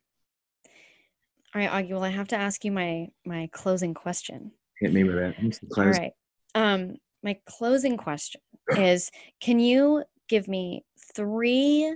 All 1.56 1.62
right, 1.62 1.70
Augie. 1.70 1.92
Well, 1.92 2.04
I 2.04 2.10
have 2.10 2.28
to 2.30 2.36
ask 2.36 2.66
you 2.66 2.72
my 2.72 3.08
my 3.26 3.50
closing 3.52 3.94
question. 3.94 4.52
Hit 4.80 4.94
me 4.94 5.04
with 5.04 5.16
it. 5.16 5.36
All 5.78 5.86
right. 5.86 6.12
Um, 6.54 6.98
my 7.24 7.40
closing 7.48 7.98
question 7.98 8.42
is: 8.78 9.12
Can 9.40 9.60
you 9.60 10.04
give 10.28 10.48
me 10.48 10.84
three 11.16 11.96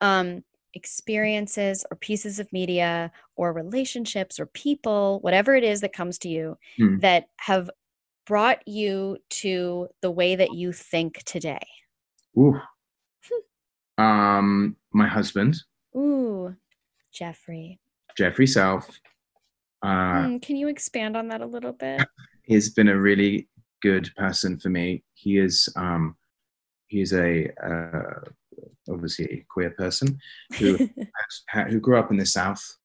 um 0.00 0.42
experiences 0.74 1.84
or 1.90 1.96
pieces 1.96 2.38
of 2.38 2.52
media 2.52 3.10
or 3.36 3.52
relationships 3.52 4.38
or 4.38 4.46
people, 4.46 5.18
whatever 5.20 5.54
it 5.54 5.64
is 5.64 5.80
that 5.80 5.92
comes 5.92 6.18
to 6.18 6.28
you 6.28 6.56
Hmm. 6.76 6.98
that 6.98 7.28
have 7.36 7.70
brought 8.26 8.66
you 8.68 9.18
to 9.30 9.88
the 10.02 10.10
way 10.10 10.36
that 10.36 10.52
you 10.54 10.72
think 10.72 11.22
today? 11.24 11.66
Ooh. 12.38 12.60
um, 13.96 14.76
my 14.92 15.06
husband, 15.08 15.56
Ooh, 15.96 16.54
Jeffrey. 17.12 17.80
Jeffrey 18.16 18.46
Self, 18.46 18.88
uh, 19.82 20.22
Hmm, 20.26 20.38
can 20.38 20.56
you 20.56 20.68
expand 20.68 21.16
on 21.16 21.28
that 21.28 21.40
a 21.40 21.46
little 21.46 21.72
bit? 21.72 22.06
He's 22.42 22.70
been 22.74 22.88
a 22.88 22.98
really 22.98 23.48
good 23.82 24.10
person 24.16 24.58
for 24.58 24.68
me. 24.70 25.02
He 25.14 25.38
is 25.38 25.68
um, 25.76 26.16
he's 26.86 27.12
a 27.12 27.48
uh, 27.62 28.20
obviously 28.88 29.26
a 29.26 29.44
queer 29.48 29.70
person 29.70 30.18
who 30.58 30.76
who 31.68 31.80
grew 31.80 31.98
up 31.98 32.10
in 32.10 32.16
the 32.16 32.26
South. 32.26 32.76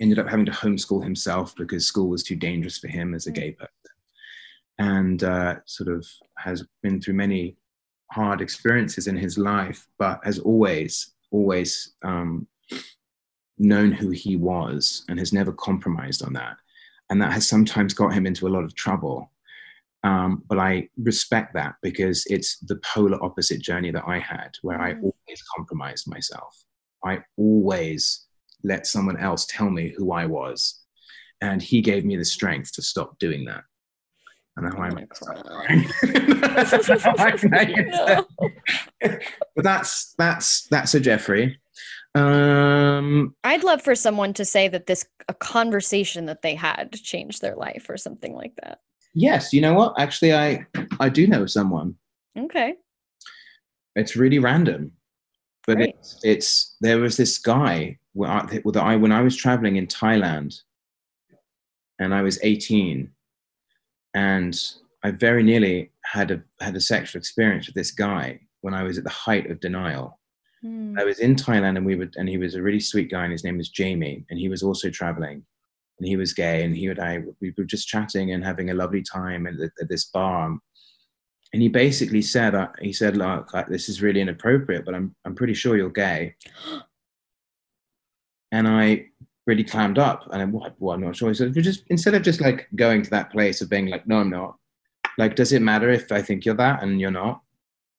Ended 0.00 0.18
up 0.18 0.28
having 0.28 0.46
to 0.46 0.52
homeschool 0.52 1.02
himself 1.02 1.54
because 1.56 1.86
school 1.86 2.08
was 2.08 2.22
too 2.22 2.36
dangerous 2.36 2.78
for 2.78 2.88
him 2.88 3.14
as 3.14 3.26
a 3.26 3.30
Mm. 3.30 3.34
gay 3.34 3.52
person, 3.52 3.92
and 4.78 5.24
uh, 5.24 5.56
sort 5.66 5.88
of 5.88 6.06
has 6.38 6.64
been 6.82 7.00
through 7.00 7.14
many 7.14 7.56
hard 8.12 8.40
experiences 8.40 9.06
in 9.06 9.16
his 9.16 9.36
life, 9.36 9.86
but 9.98 10.20
has 10.24 10.38
always 10.38 11.14
always 11.30 11.94
um, 12.04 12.46
known 13.58 13.92
who 13.92 14.10
he 14.10 14.36
was 14.36 15.04
and 15.08 15.18
has 15.18 15.32
never 15.32 15.52
compromised 15.52 16.22
on 16.22 16.32
that 16.32 16.56
and 17.10 17.20
that 17.20 17.32
has 17.32 17.48
sometimes 17.48 17.94
got 17.94 18.12
him 18.12 18.26
into 18.26 18.46
a 18.46 18.50
lot 18.50 18.64
of 18.64 18.74
trouble. 18.74 19.30
Um, 20.04 20.42
but 20.48 20.58
I 20.58 20.88
respect 21.02 21.54
that 21.54 21.74
because 21.82 22.24
it's 22.26 22.58
the 22.58 22.76
polar 22.76 23.22
opposite 23.22 23.60
journey 23.60 23.90
that 23.90 24.04
I 24.06 24.18
had, 24.18 24.50
where 24.62 24.80
I 24.80 24.94
Mm. 24.94 25.02
always 25.02 25.42
compromised 25.56 26.08
myself. 26.08 26.64
I 27.04 27.22
always 27.36 28.26
let 28.62 28.86
someone 28.86 29.16
else 29.18 29.46
tell 29.46 29.70
me 29.70 29.94
who 29.96 30.12
I 30.12 30.26
was, 30.26 30.80
and 31.40 31.60
he 31.62 31.80
gave 31.80 32.04
me 32.04 32.16
the 32.16 32.24
strength 32.24 32.72
to 32.74 32.82
stop 32.82 33.18
doing 33.18 33.44
that. 33.46 33.64
And 34.56 34.66
now 34.66 34.82
I'm 34.82 34.98
I'm 34.98 35.06
crying. 35.08 35.88
No. 37.90 38.26
but 39.54 39.64
that's 39.64 40.14
that's 40.18 40.66
that's 40.68 40.94
a 40.94 41.00
Jeffrey. 41.00 41.60
Um, 42.14 43.34
I'd 43.44 43.62
love 43.62 43.82
for 43.82 43.94
someone 43.94 44.32
to 44.34 44.44
say 44.44 44.66
that 44.68 44.86
this 44.86 45.04
a 45.28 45.34
conversation 45.34 46.26
that 46.26 46.42
they 46.42 46.54
had 46.54 46.92
changed 46.92 47.40
their 47.42 47.54
life 47.54 47.86
or 47.88 47.96
something 47.96 48.34
like 48.34 48.54
that. 48.62 48.80
Yes, 49.18 49.52
you 49.52 49.60
know 49.60 49.74
what? 49.74 49.98
Actually, 49.98 50.34
I 50.34 50.66
I 51.00 51.08
do 51.08 51.26
know 51.26 51.46
someone. 51.46 51.96
Okay. 52.38 52.74
It's 53.96 54.16
really 54.16 54.38
random, 54.38 54.92
but 55.66 55.76
Great. 55.76 55.94
it's, 55.98 56.20
it's 56.22 56.76
there 56.80 56.98
was 56.98 57.16
this 57.16 57.38
guy 57.38 57.98
I, 58.24 58.60
when 58.62 58.76
I 58.76 58.96
when 58.96 59.12
I 59.12 59.22
was 59.22 59.36
traveling 59.36 59.76
in 59.76 59.86
Thailand, 59.86 60.60
and 61.98 62.14
I 62.14 62.22
was 62.22 62.38
18, 62.42 63.10
and 64.14 64.60
I 65.02 65.10
very 65.10 65.42
nearly 65.42 65.90
had 66.04 66.30
a 66.30 66.42
had 66.60 66.76
a 66.76 66.80
sexual 66.80 67.18
experience 67.18 67.66
with 67.66 67.74
this 67.74 67.90
guy 67.90 68.40
when 68.60 68.74
I 68.74 68.82
was 68.82 68.98
at 68.98 69.04
the 69.04 69.10
height 69.10 69.50
of 69.50 69.60
denial. 69.60 70.18
Hmm. 70.62 70.96
I 70.98 71.04
was 71.04 71.20
in 71.20 71.36
Thailand, 71.36 71.76
and 71.76 71.86
we 71.86 71.96
were 71.96 72.10
and 72.16 72.28
he 72.28 72.38
was 72.38 72.54
a 72.54 72.62
really 72.62 72.80
sweet 72.80 73.10
guy, 73.10 73.24
and 73.24 73.32
his 73.32 73.44
name 73.44 73.58
was 73.58 73.68
Jamie, 73.68 74.24
and 74.30 74.38
he 74.38 74.48
was 74.48 74.62
also 74.62 74.90
traveling, 74.90 75.44
and 75.98 76.06
he 76.06 76.16
was 76.16 76.32
gay, 76.32 76.64
and 76.64 76.76
he 76.76 76.88
would 76.88 76.98
I 76.98 77.22
we 77.40 77.52
were 77.56 77.64
just 77.64 77.88
chatting 77.88 78.32
and 78.32 78.44
having 78.44 78.70
a 78.70 78.74
lovely 78.74 79.02
time 79.02 79.46
at, 79.46 79.54
at 79.80 79.88
this 79.88 80.04
bar, 80.06 80.58
and 81.52 81.62
he 81.62 81.68
basically 81.68 82.22
said 82.22 82.54
uh, 82.54 82.68
he 82.80 82.92
said 82.92 83.16
look 83.16 83.50
uh, 83.54 83.64
this 83.68 83.88
is 83.88 84.02
really 84.02 84.20
inappropriate 84.20 84.84
but 84.84 84.94
i'm 84.94 85.14
i'm 85.24 85.34
pretty 85.34 85.54
sure 85.54 85.76
you're 85.76 85.90
gay. 85.90 86.34
And 88.50 88.66
i 88.66 89.04
really 89.46 89.62
clammed 89.62 89.98
up 89.98 90.26
and 90.32 90.40
i 90.40 90.44
what 90.46 90.74
well, 90.78 90.94
i'm 90.94 91.02
not 91.02 91.16
sure. 91.16 91.28
He 91.28 91.34
said 91.34 91.54
"You 91.54 91.60
just 91.60 91.84
instead 91.88 92.14
of 92.14 92.22
just 92.22 92.40
like 92.40 92.66
going 92.76 93.02
to 93.02 93.10
that 93.10 93.30
place 93.30 93.60
of 93.60 93.68
being 93.68 93.88
like 93.88 94.06
no 94.06 94.20
i'm 94.20 94.30
not 94.30 94.56
like 95.18 95.36
does 95.36 95.52
it 95.52 95.60
matter 95.60 95.90
if 95.90 96.10
i 96.12 96.22
think 96.22 96.46
you're 96.46 96.54
that 96.54 96.82
and 96.82 96.98
you're 96.98 97.10
not? 97.10 97.42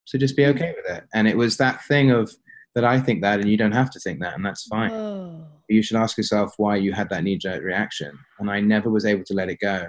So 0.06 0.18
just 0.18 0.36
be 0.36 0.47
okay 0.47 0.74
with 0.76 0.91
it. 0.91 1.04
And 1.14 1.28
it 1.28 1.38
was 1.38 1.58
that 1.58 1.86
thing 1.86 2.10
of 2.10 2.36
that 2.76 2.86
i 2.86 2.99
think 2.99 3.22
that 3.22 3.39
and 3.39 3.49
you 3.49 3.57
don't 3.57 3.72
have 3.72 3.89
to 3.91 3.99
think 3.99 4.20
that 4.22 4.36
and 4.36 4.45
that's 4.45 4.67
fine. 4.67 4.91
Whoa. 4.91 5.45
you 5.67 5.82
should 5.82 5.97
ask 5.97 6.17
yourself 6.17 6.53
why 6.57 6.76
you 6.76 6.91
had 6.93 7.09
that 7.09 7.24
knee-jerk 7.24 7.63
reaction 7.63 8.17
and 8.39 8.49
i 8.49 8.59
never 8.59 8.89
was 8.89 9.05
able 9.05 9.24
to 9.26 9.34
let 9.34 9.49
it 9.49 9.59
go. 9.59 9.88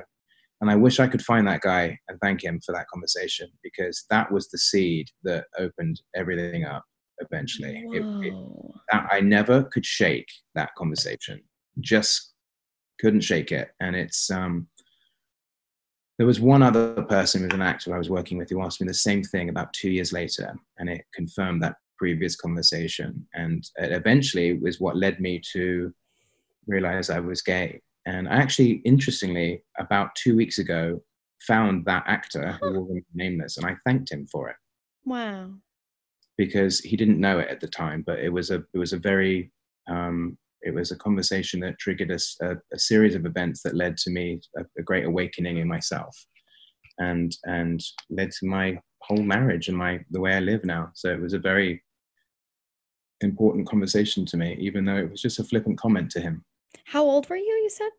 And 0.61 0.71
i 0.71 0.77
wish 0.77 1.01
i 1.01 1.07
could 1.09 1.23
find 1.23 1.47
that 1.49 1.63
guy 1.63 1.99
and 2.09 2.19
thank 2.21 2.43
him 2.45 2.61
for 2.65 2.73
that 2.73 2.89
conversation 2.93 3.49
because 3.63 4.05
that 4.11 4.31
was 4.31 4.49
the 4.49 4.59
seed 4.59 5.09
that 5.25 5.45
opened 5.59 6.01
everything 6.15 6.65
up 6.65 6.85
eventually. 7.19 7.85
It- 7.93 8.27
it- 8.27 8.35
that 8.93 9.07
i 9.13 9.21
never 9.21 9.65
could 9.65 9.87
shake 9.87 10.29
that 10.55 10.75
conversation. 10.75 11.43
Just 11.81 12.33
couldn't 13.01 13.21
shake 13.23 13.53
it. 13.53 13.71
And 13.81 13.95
it's 13.97 14.31
um 14.31 14.69
there 16.19 16.27
was 16.27 16.41
one 16.41 16.63
other 16.63 17.03
person 17.05 17.41
with 17.43 17.55
an 17.55 17.63
actor 17.63 17.95
I 17.95 17.99
was 17.99 18.11
working 18.11 18.37
with 18.37 18.51
who 18.51 18.61
asked 18.63 18.81
me 18.81 18.87
the 18.87 18.93
same 18.93 19.23
thing 19.23 19.49
about 19.49 19.73
two 19.73 19.91
years 19.91 20.13
later, 20.13 20.55
and 20.79 20.91
it 20.91 21.03
confirmed 21.15 21.63
that 21.63 21.77
previous 22.03 22.35
conversation. 22.45 23.11
And 23.43 23.61
eventually 23.77 23.85
it 23.85 23.93
eventually 24.01 24.49
was 24.65 24.81
what 24.81 24.97
led 25.05 25.17
me 25.27 25.35
to 25.53 25.65
realize 26.67 27.11
I 27.11 27.21
was 27.21 27.43
gay. 27.43 27.69
And 28.07 28.23
I 28.29 28.37
actually, 28.45 28.73
interestingly, 28.93 29.51
about 29.85 30.15
two 30.23 30.35
weeks 30.41 30.59
ago, 30.65 30.83
found 31.53 31.85
that 31.85 32.05
actor 32.17 32.47
who 32.59 32.69
will 32.73 32.87
remain 32.87 33.05
nameless, 33.15 33.57
and 33.57 33.67
I 33.71 33.75
thanked 33.85 34.11
him 34.15 34.27
for 34.33 34.45
it 34.53 34.57
Wow. 35.05 35.51
because 36.37 36.75
he 36.91 36.97
didn't 36.97 37.21
know 37.27 37.39
it 37.43 37.49
at 37.55 37.61
the 37.61 37.69
time, 37.83 38.01
but 38.09 38.19
it 38.27 38.33
was 38.39 38.49
a 38.51 38.59
it 38.75 38.79
was 38.85 38.93
a 38.95 38.99
very 39.11 39.37
um, 39.95 40.39
it 40.69 40.75
was 40.79 40.91
a 40.91 41.03
conversation 41.07 41.59
that 41.61 41.79
triggered 41.79 42.11
a 42.11 42.79
series 42.91 43.15
of 43.15 43.25
events 43.27 43.59
that 43.63 43.81
led 43.83 43.95
to 44.03 44.11
me 44.11 44.27
a, 44.61 44.63
a 44.81 44.83
great 44.89 45.07
awakening 45.11 45.57
in 45.59 45.69
myself, 45.77 46.15
and 47.11 47.31
and 47.45 47.79
led 48.19 48.31
to 48.39 48.45
my 48.59 48.67
whole 49.07 49.25
marriage 49.35 49.69
and 49.69 49.79
my 49.85 49.93
the 50.15 50.21
way 50.25 50.33
I 50.35 50.41
live 50.51 50.65
now. 50.65 50.85
So 51.01 51.07
it 51.15 51.21
was 51.27 51.35
a 51.35 51.47
very 51.51 51.73
important 53.21 53.69
conversation 53.69 54.25
to 54.27 54.37
me, 54.37 54.57
even 54.59 54.85
though 54.85 54.97
it 54.97 55.11
was 55.11 55.21
just 55.23 55.39
a 55.39 55.45
flippant 55.45 55.79
comment 55.79 56.11
to 56.13 56.21
him. 56.21 56.45
How 56.85 57.03
old 57.05 57.29
were 57.29 57.37
you? 57.37 57.45
You 57.63 57.71
said. 57.71 57.91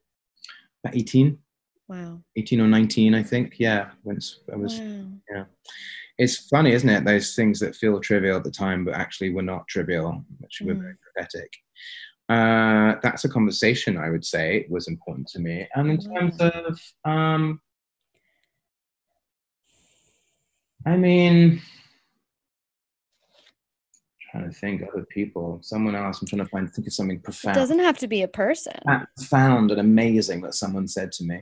About 0.84 0.96
18, 0.96 1.38
Wow. 1.88 2.22
18 2.38 2.62
or 2.62 2.68
19, 2.68 3.14
I 3.14 3.22
think. 3.24 3.56
Yeah, 3.60 3.92
once 4.04 4.40
I 4.52 4.56
was 4.56 4.80
wow. 5.30 5.46
it's 6.18 6.48
funny, 6.48 6.72
isn't 6.72 6.90
it? 6.90 7.04
Those 7.06 7.36
things 7.36 7.60
that 7.60 7.76
feel 7.76 8.00
trivial 8.00 8.38
at 8.38 8.44
the 8.44 8.52
time, 8.52 8.86
but 8.86 8.94
actually 8.94 9.32
were 9.32 9.42
not 9.42 9.68
trivial, 9.68 10.24
which 10.40 10.62
were 10.64 10.74
Mm. 10.74 10.82
very 10.82 10.96
pathetic. 11.16 11.52
Uh, 12.30 12.96
that's 13.04 13.26
a 13.26 13.30
conversation 13.30 13.98
I 13.98 14.10
would 14.10 14.24
say 14.24 14.66
was 14.70 14.88
important 14.88 15.28
to 15.30 15.40
me. 15.40 15.68
And 15.76 15.92
in 15.92 16.00
terms 16.00 16.36
of, 16.40 16.80
um, 17.04 17.60
I 20.86 20.96
mean, 20.96 21.62
trying 24.32 24.50
to 24.50 24.56
think 24.56 24.82
other 24.82 25.06
people. 25.10 25.60
Someone 25.62 25.96
else. 25.96 26.22
I'm 26.22 26.28
trying 26.28 26.44
to 26.44 26.50
find 26.50 26.72
think 26.72 26.88
of 26.88 26.94
something 26.94 27.18
It 27.18 27.24
profound, 27.24 27.56
doesn't 27.56 27.80
have 27.80 27.98
to 28.00 28.08
be 28.08 28.22
a 28.22 28.28
person 28.28 28.74
profound 29.18 29.72
and 29.72 29.80
amazing 29.80 30.42
that 30.42 30.56
someone 30.56 30.88
said 30.88 31.12
to 31.14 31.24
me. 31.24 31.42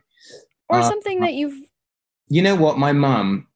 or 0.69 0.79
Uh, 0.79 0.83
something 0.89 1.19
that 1.21 1.33
you've. 1.33 1.57
You 2.27 2.41
know 2.41 2.55
what? 2.55 2.77
My 2.77 2.91
mum 2.91 3.47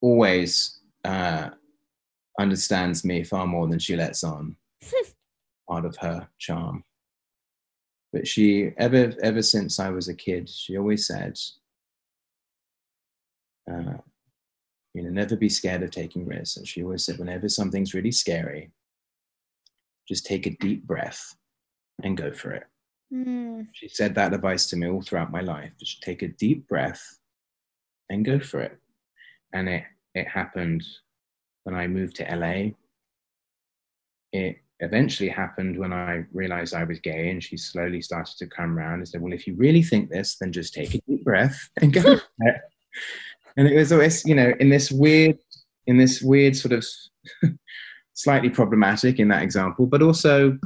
always 0.00 0.80
uh, 1.04 1.50
understands 2.38 3.04
me 3.04 3.22
far 3.24 3.46
more 3.46 3.66
than 3.68 3.78
she 3.78 3.96
lets 3.96 4.22
on. 4.24 4.56
part 5.68 5.84
of 5.86 5.96
her 5.96 6.28
charm. 6.38 6.84
But 8.12 8.28
she 8.28 8.72
ever 8.78 9.12
ever 9.22 9.42
since 9.42 9.80
I 9.80 9.88
was 9.90 10.08
a 10.08 10.14
kid, 10.14 10.48
she 10.48 10.76
always 10.76 11.06
said, 11.06 11.36
uh, 13.70 13.94
you 14.94 15.02
know, 15.02 15.10
never 15.10 15.36
be 15.36 15.48
scared 15.48 15.82
of 15.82 15.90
taking 15.90 16.24
risks. 16.24 16.56
And 16.56 16.66
she 16.66 16.82
always 16.82 17.04
said, 17.04 17.18
whenever 17.18 17.48
something's 17.48 17.94
really 17.94 18.12
scary, 18.12 18.70
just 20.08 20.24
take 20.24 20.46
a 20.46 20.56
deep 20.56 20.86
breath 20.86 21.34
and 22.02 22.16
go 22.16 22.32
for 22.32 22.52
it. 22.52 22.64
Hmm. 23.12 23.62
She 23.72 23.88
said 23.88 24.14
that 24.14 24.32
advice 24.32 24.66
to 24.68 24.76
me 24.76 24.88
all 24.88 25.02
throughout 25.02 25.32
my 25.32 25.40
life. 25.40 25.72
Just 25.78 26.02
take 26.02 26.22
a 26.22 26.28
deep 26.28 26.68
breath 26.68 27.18
and 28.08 28.24
go 28.24 28.38
for 28.38 28.60
it. 28.60 28.78
And 29.52 29.68
it 29.68 29.84
it 30.14 30.28
happened 30.28 30.84
when 31.64 31.74
I 31.74 31.86
moved 31.86 32.16
to 32.16 32.36
LA. 32.36 32.70
It 34.32 34.56
eventually 34.80 35.28
happened 35.28 35.78
when 35.78 35.92
I 35.92 36.24
realized 36.32 36.74
I 36.74 36.84
was 36.84 37.00
gay, 37.00 37.30
and 37.30 37.42
she 37.42 37.56
slowly 37.56 38.02
started 38.02 38.36
to 38.38 38.46
come 38.46 38.78
around 38.78 38.94
and 38.94 39.08
said, 39.08 39.20
"Well, 39.20 39.32
if 39.32 39.46
you 39.46 39.54
really 39.54 39.82
think 39.82 40.10
this, 40.10 40.36
then 40.36 40.52
just 40.52 40.74
take 40.74 40.94
a 40.94 41.00
deep 41.06 41.24
breath 41.24 41.68
and 41.80 41.92
go." 41.92 42.18
for 43.54 43.60
it." 43.60 43.64
And 43.64 43.74
it 43.74 43.78
was 43.78 43.92
always, 43.92 44.24
you 44.24 44.34
know, 44.34 44.52
in 44.60 44.68
this 44.70 44.90
weird, 44.90 45.38
in 45.86 45.96
this 45.96 46.22
weird 46.22 46.56
sort 46.56 46.72
of 46.72 46.84
slightly 48.14 48.50
problematic 48.50 49.18
in 49.18 49.28
that 49.28 49.42
example, 49.42 49.86
but 49.86 50.02
also 50.02 50.58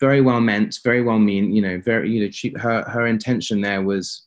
very 0.00 0.20
well 0.20 0.40
meant, 0.40 0.78
very 0.82 1.02
well 1.02 1.18
mean. 1.18 1.52
You 1.52 1.62
know, 1.62 1.80
very 1.80 2.10
you 2.10 2.24
know, 2.24 2.30
she, 2.30 2.54
her 2.58 2.82
her 2.88 3.06
intention 3.06 3.60
there 3.60 3.82
was 3.82 4.26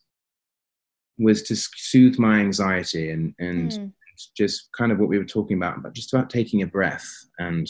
was 1.18 1.42
to 1.44 1.54
soothe 1.56 2.18
my 2.18 2.40
anxiety 2.40 3.10
and 3.10 3.34
and 3.38 3.72
Hmm. 3.72 3.86
just 4.36 4.70
kind 4.72 4.92
of 4.92 4.98
what 4.98 5.08
we 5.08 5.18
were 5.18 5.24
talking 5.24 5.56
about, 5.56 5.82
but 5.82 5.92
just 5.92 6.12
about 6.12 6.30
taking 6.30 6.62
a 6.62 6.66
breath 6.66 7.08
and 7.38 7.68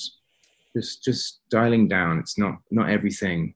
just 0.76 1.05
just 1.05 1.40
dialing 1.50 1.88
down. 1.88 2.18
It's 2.18 2.38
not 2.38 2.57
not 2.70 2.90
everything. 2.90 3.55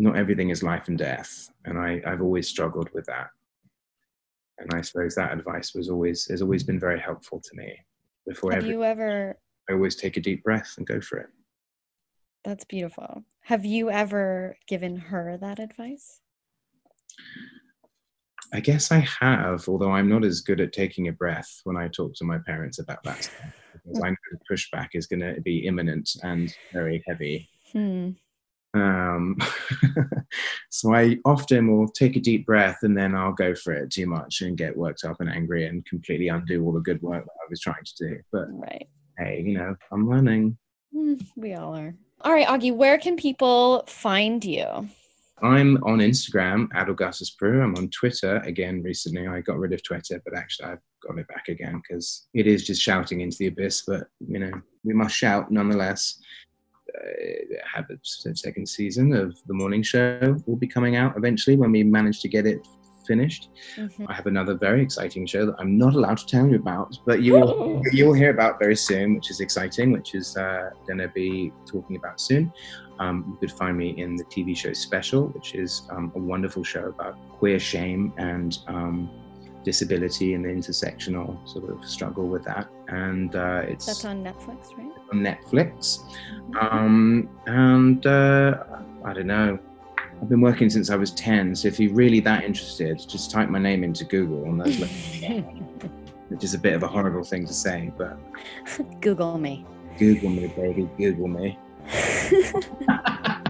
Not 0.00 0.16
everything 0.16 0.50
is 0.50 0.62
life 0.62 0.86
and 0.86 0.96
death, 0.96 1.50
and 1.64 1.76
I, 1.76 2.00
I've 2.06 2.22
always 2.22 2.46
struggled 2.48 2.88
with 2.94 3.06
that. 3.06 3.30
And 4.58 4.70
I 4.72 4.80
suppose 4.80 5.14
that 5.14 5.32
advice 5.32 5.74
was 5.74 5.88
always 5.88 6.26
has 6.26 6.42
always 6.42 6.64
been 6.64 6.80
very 6.80 7.00
helpful 7.00 7.40
to 7.40 7.50
me. 7.54 7.76
Before 8.26 8.52
Have 8.52 8.62
every, 8.62 8.70
you 8.70 8.84
ever 8.84 9.38
I 9.68 9.74
always 9.74 9.96
take 9.96 10.16
a 10.16 10.20
deep 10.20 10.42
breath 10.42 10.74
and 10.76 10.86
go 10.86 11.00
for 11.00 11.18
it. 11.18 11.28
That's 12.44 12.64
beautiful. 12.64 13.24
Have 13.42 13.64
you 13.64 13.90
ever 13.90 14.56
given 14.66 14.96
her 14.96 15.36
that 15.40 15.58
advice? 15.58 16.20
I 18.52 18.60
guess 18.60 18.90
I 18.90 19.06
have, 19.20 19.68
although 19.68 19.90
I'm 19.92 20.08
not 20.08 20.24
as 20.24 20.40
good 20.40 20.60
at 20.60 20.72
taking 20.72 21.08
a 21.08 21.12
breath 21.12 21.60
when 21.64 21.76
I 21.76 21.88
talk 21.88 22.14
to 22.14 22.24
my 22.24 22.38
parents 22.46 22.78
about 22.78 23.02
that 23.04 23.22
stuff, 23.22 23.52
because 23.74 24.00
I 24.02 24.08
know 24.08 24.16
the 24.32 24.54
pushback 24.54 24.88
is 24.94 25.06
going 25.06 25.20
to 25.20 25.40
be 25.42 25.66
imminent 25.66 26.08
and 26.22 26.50
very 26.72 27.02
heavy. 27.06 27.48
Hmm. 27.72 28.10
Um, 28.78 29.36
so 30.70 30.94
I 30.94 31.18
often 31.24 31.76
will 31.76 31.88
take 31.88 32.16
a 32.16 32.20
deep 32.20 32.46
breath 32.46 32.78
and 32.82 32.96
then 32.96 33.14
I'll 33.14 33.32
go 33.32 33.54
for 33.54 33.72
it 33.72 33.90
too 33.90 34.06
much 34.06 34.40
and 34.40 34.56
get 34.56 34.76
worked 34.76 35.04
up 35.04 35.20
and 35.20 35.30
angry 35.30 35.66
and 35.66 35.84
completely 35.86 36.28
undo 36.28 36.64
all 36.64 36.72
the 36.72 36.80
good 36.80 37.02
work 37.02 37.24
that 37.24 37.30
I 37.30 37.46
was 37.50 37.60
trying 37.60 37.84
to 37.84 38.08
do. 38.08 38.20
But 38.32 38.46
Right. 38.50 38.88
hey, 39.18 39.42
you 39.44 39.58
know, 39.58 39.76
I'm 39.92 40.08
learning. 40.08 40.56
Hmm, 40.92 41.14
we 41.36 41.54
all 41.54 41.76
are. 41.76 41.94
All 42.22 42.32
right, 42.32 42.46
Augie, 42.46 42.74
where 42.74 42.98
can 42.98 43.16
people 43.16 43.84
find 43.86 44.44
you? 44.44 44.88
I'm 45.40 45.76
on 45.84 45.98
Instagram 45.98 46.68
at 46.74 46.88
Augustus 46.88 47.30
Prew. 47.30 47.62
I'm 47.62 47.76
on 47.76 47.90
Twitter 47.90 48.38
again 48.38 48.82
recently. 48.82 49.28
I 49.28 49.40
got 49.40 49.58
rid 49.58 49.72
of 49.72 49.82
Twitter, 49.84 50.20
but 50.24 50.36
actually 50.36 50.70
I've 50.70 50.80
got 51.06 51.18
it 51.18 51.28
back 51.28 51.48
again 51.48 51.80
because 51.80 52.26
it 52.34 52.46
is 52.46 52.66
just 52.66 52.82
shouting 52.82 53.20
into 53.20 53.36
the 53.38 53.46
abyss. 53.46 53.84
But 53.86 54.08
you 54.26 54.40
know, 54.40 54.50
we 54.84 54.94
must 54.94 55.14
shout 55.14 55.50
nonetheless. 55.50 56.18
Uh, 56.96 57.54
have 57.74 57.84
a 57.90 57.98
second 58.02 58.66
season 58.66 59.12
of 59.12 59.36
the 59.46 59.54
morning 59.54 59.82
show 59.82 60.36
will 60.46 60.56
be 60.56 60.66
coming 60.66 60.96
out 60.96 61.16
eventually 61.16 61.56
when 61.56 61.70
we 61.70 61.82
manage 61.84 62.20
to 62.20 62.28
get 62.28 62.46
it 62.46 62.66
finished. 63.06 63.50
Mhm. 63.76 64.06
I 64.08 64.14
have 64.14 64.26
another 64.26 64.54
very 64.54 64.82
exciting 64.82 65.26
show 65.26 65.46
that 65.46 65.56
I'm 65.58 65.76
not 65.78 65.94
allowed 65.94 66.18
to 66.18 66.26
tell 66.26 66.46
you 66.46 66.56
about, 66.56 66.98
but 67.06 67.22
you 67.22 67.32
will 67.34 67.82
you 67.96 68.06
will 68.06 68.18
hear 68.22 68.30
about 68.30 68.58
very 68.58 68.76
soon, 68.76 69.14
which 69.16 69.30
is 69.30 69.40
exciting, 69.40 69.92
which 69.92 70.14
is 70.14 70.36
uh, 70.36 70.70
going 70.86 71.02
to 71.06 71.08
be 71.08 71.52
talking 71.66 71.96
about 71.96 72.20
soon. 72.20 72.52
Um, 72.98 73.16
you 73.30 73.36
could 73.40 73.56
find 73.62 73.76
me 73.76 73.88
in 74.02 74.16
the 74.16 74.24
TV 74.24 74.56
show 74.56 74.72
Special, 74.72 75.28
which 75.36 75.54
is 75.54 75.82
um, 75.90 76.12
a 76.14 76.18
wonderful 76.18 76.64
show 76.64 76.86
about 76.94 77.14
queer 77.38 77.60
shame 77.72 78.12
and 78.18 78.58
um, 78.66 79.10
disability 79.64 80.34
and 80.34 80.44
the 80.44 80.52
intersectional 80.60 81.28
sort 81.48 81.70
of 81.70 81.84
struggle 81.84 82.26
with 82.34 82.44
that. 82.44 82.68
And 82.88 83.36
uh, 83.36 83.62
it's 83.66 83.86
That's 83.86 84.04
on 84.04 84.24
Netflix, 84.24 84.76
right? 84.76 84.90
on 85.12 85.20
Netflix. 85.20 86.00
Um, 86.60 87.28
and 87.46 88.06
uh, 88.06 88.64
I 89.04 89.12
don't 89.12 89.26
know. 89.26 89.58
I've 90.20 90.28
been 90.28 90.40
working 90.40 90.68
since 90.68 90.90
I 90.90 90.96
was 90.96 91.12
10, 91.12 91.54
so 91.54 91.68
if 91.68 91.78
you're 91.78 91.92
really 91.92 92.18
that 92.20 92.42
interested, 92.44 92.98
just 93.08 93.30
type 93.30 93.50
my 93.50 93.58
name 93.58 93.84
into 93.84 94.04
Google, 94.04 94.44
and 94.44 94.60
there's 94.60 94.80
which 96.28 96.42
is 96.44 96.54
a 96.54 96.58
bit 96.58 96.74
of 96.74 96.82
a 96.82 96.88
horrible 96.88 97.22
thing 97.22 97.46
to 97.46 97.54
say, 97.54 97.92
but 97.96 98.18
Google 99.00 99.38
me. 99.38 99.64
Google 99.96 100.30
me, 100.30 100.48
baby, 100.48 100.88
Google 100.98 101.28
me. 101.28 101.58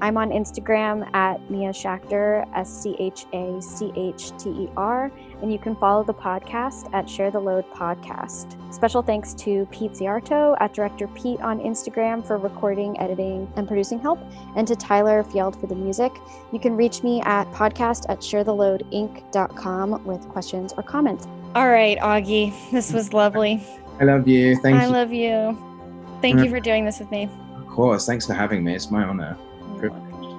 I'm 0.00 0.16
on 0.16 0.30
Instagram 0.30 1.08
at 1.14 1.50
Mia 1.50 1.70
Schachter, 1.70 2.46
S 2.54 2.82
C 2.82 2.94
H 2.98 3.26
A 3.32 3.60
C 3.62 3.92
H 3.96 4.32
T 4.38 4.50
E 4.50 4.68
R, 4.76 5.10
and 5.42 5.52
you 5.52 5.58
can 5.58 5.74
follow 5.76 6.04
the 6.04 6.14
podcast 6.14 6.92
at 6.92 7.08
Share 7.08 7.30
the 7.30 7.40
Load 7.40 7.64
Podcast. 7.72 8.56
Special 8.72 9.02
thanks 9.02 9.32
to 9.34 9.66
Pete 9.70 9.92
Ziarto 9.92 10.56
at 10.60 10.74
Director 10.74 11.08
Pete 11.08 11.40
on 11.40 11.60
Instagram 11.60 12.26
for 12.26 12.36
recording, 12.36 12.98
editing, 13.00 13.50
and 13.56 13.66
producing 13.66 13.98
help, 13.98 14.18
and 14.54 14.66
to 14.68 14.76
Tyler 14.76 15.24
Field 15.24 15.58
for 15.60 15.66
the 15.66 15.74
music. 15.74 16.12
You 16.52 16.60
can 16.60 16.76
reach 16.76 17.02
me 17.02 17.22
at 17.22 17.50
podcast 17.52 18.04
at 18.08 18.20
sharetheloadinc.com 18.20 20.04
with 20.04 20.28
questions 20.28 20.72
or 20.76 20.82
comments. 20.82 21.26
All 21.54 21.68
right, 21.68 21.98
Augie, 21.98 22.52
this 22.70 22.92
was 22.92 23.12
lovely. 23.12 23.62
I 23.98 24.04
love 24.04 24.28
you. 24.28 24.56
Thank 24.60 24.76
I 24.76 24.86
you. 24.86 24.92
love 24.92 25.12
you. 25.12 25.58
Thank 26.20 26.40
you 26.40 26.46
uh, 26.46 26.50
for 26.50 26.60
doing 26.60 26.84
this 26.84 26.98
with 26.98 27.10
me. 27.10 27.30
of 27.56 27.66
course. 27.66 28.06
Thanks 28.06 28.26
for 28.26 28.34
having 28.34 28.62
me. 28.64 28.74
It's 28.74 28.90
my 28.90 29.04
honor. 29.04 29.38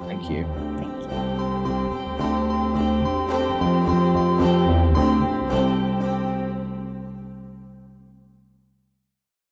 Thank 0.08 0.30
you. 0.30 0.77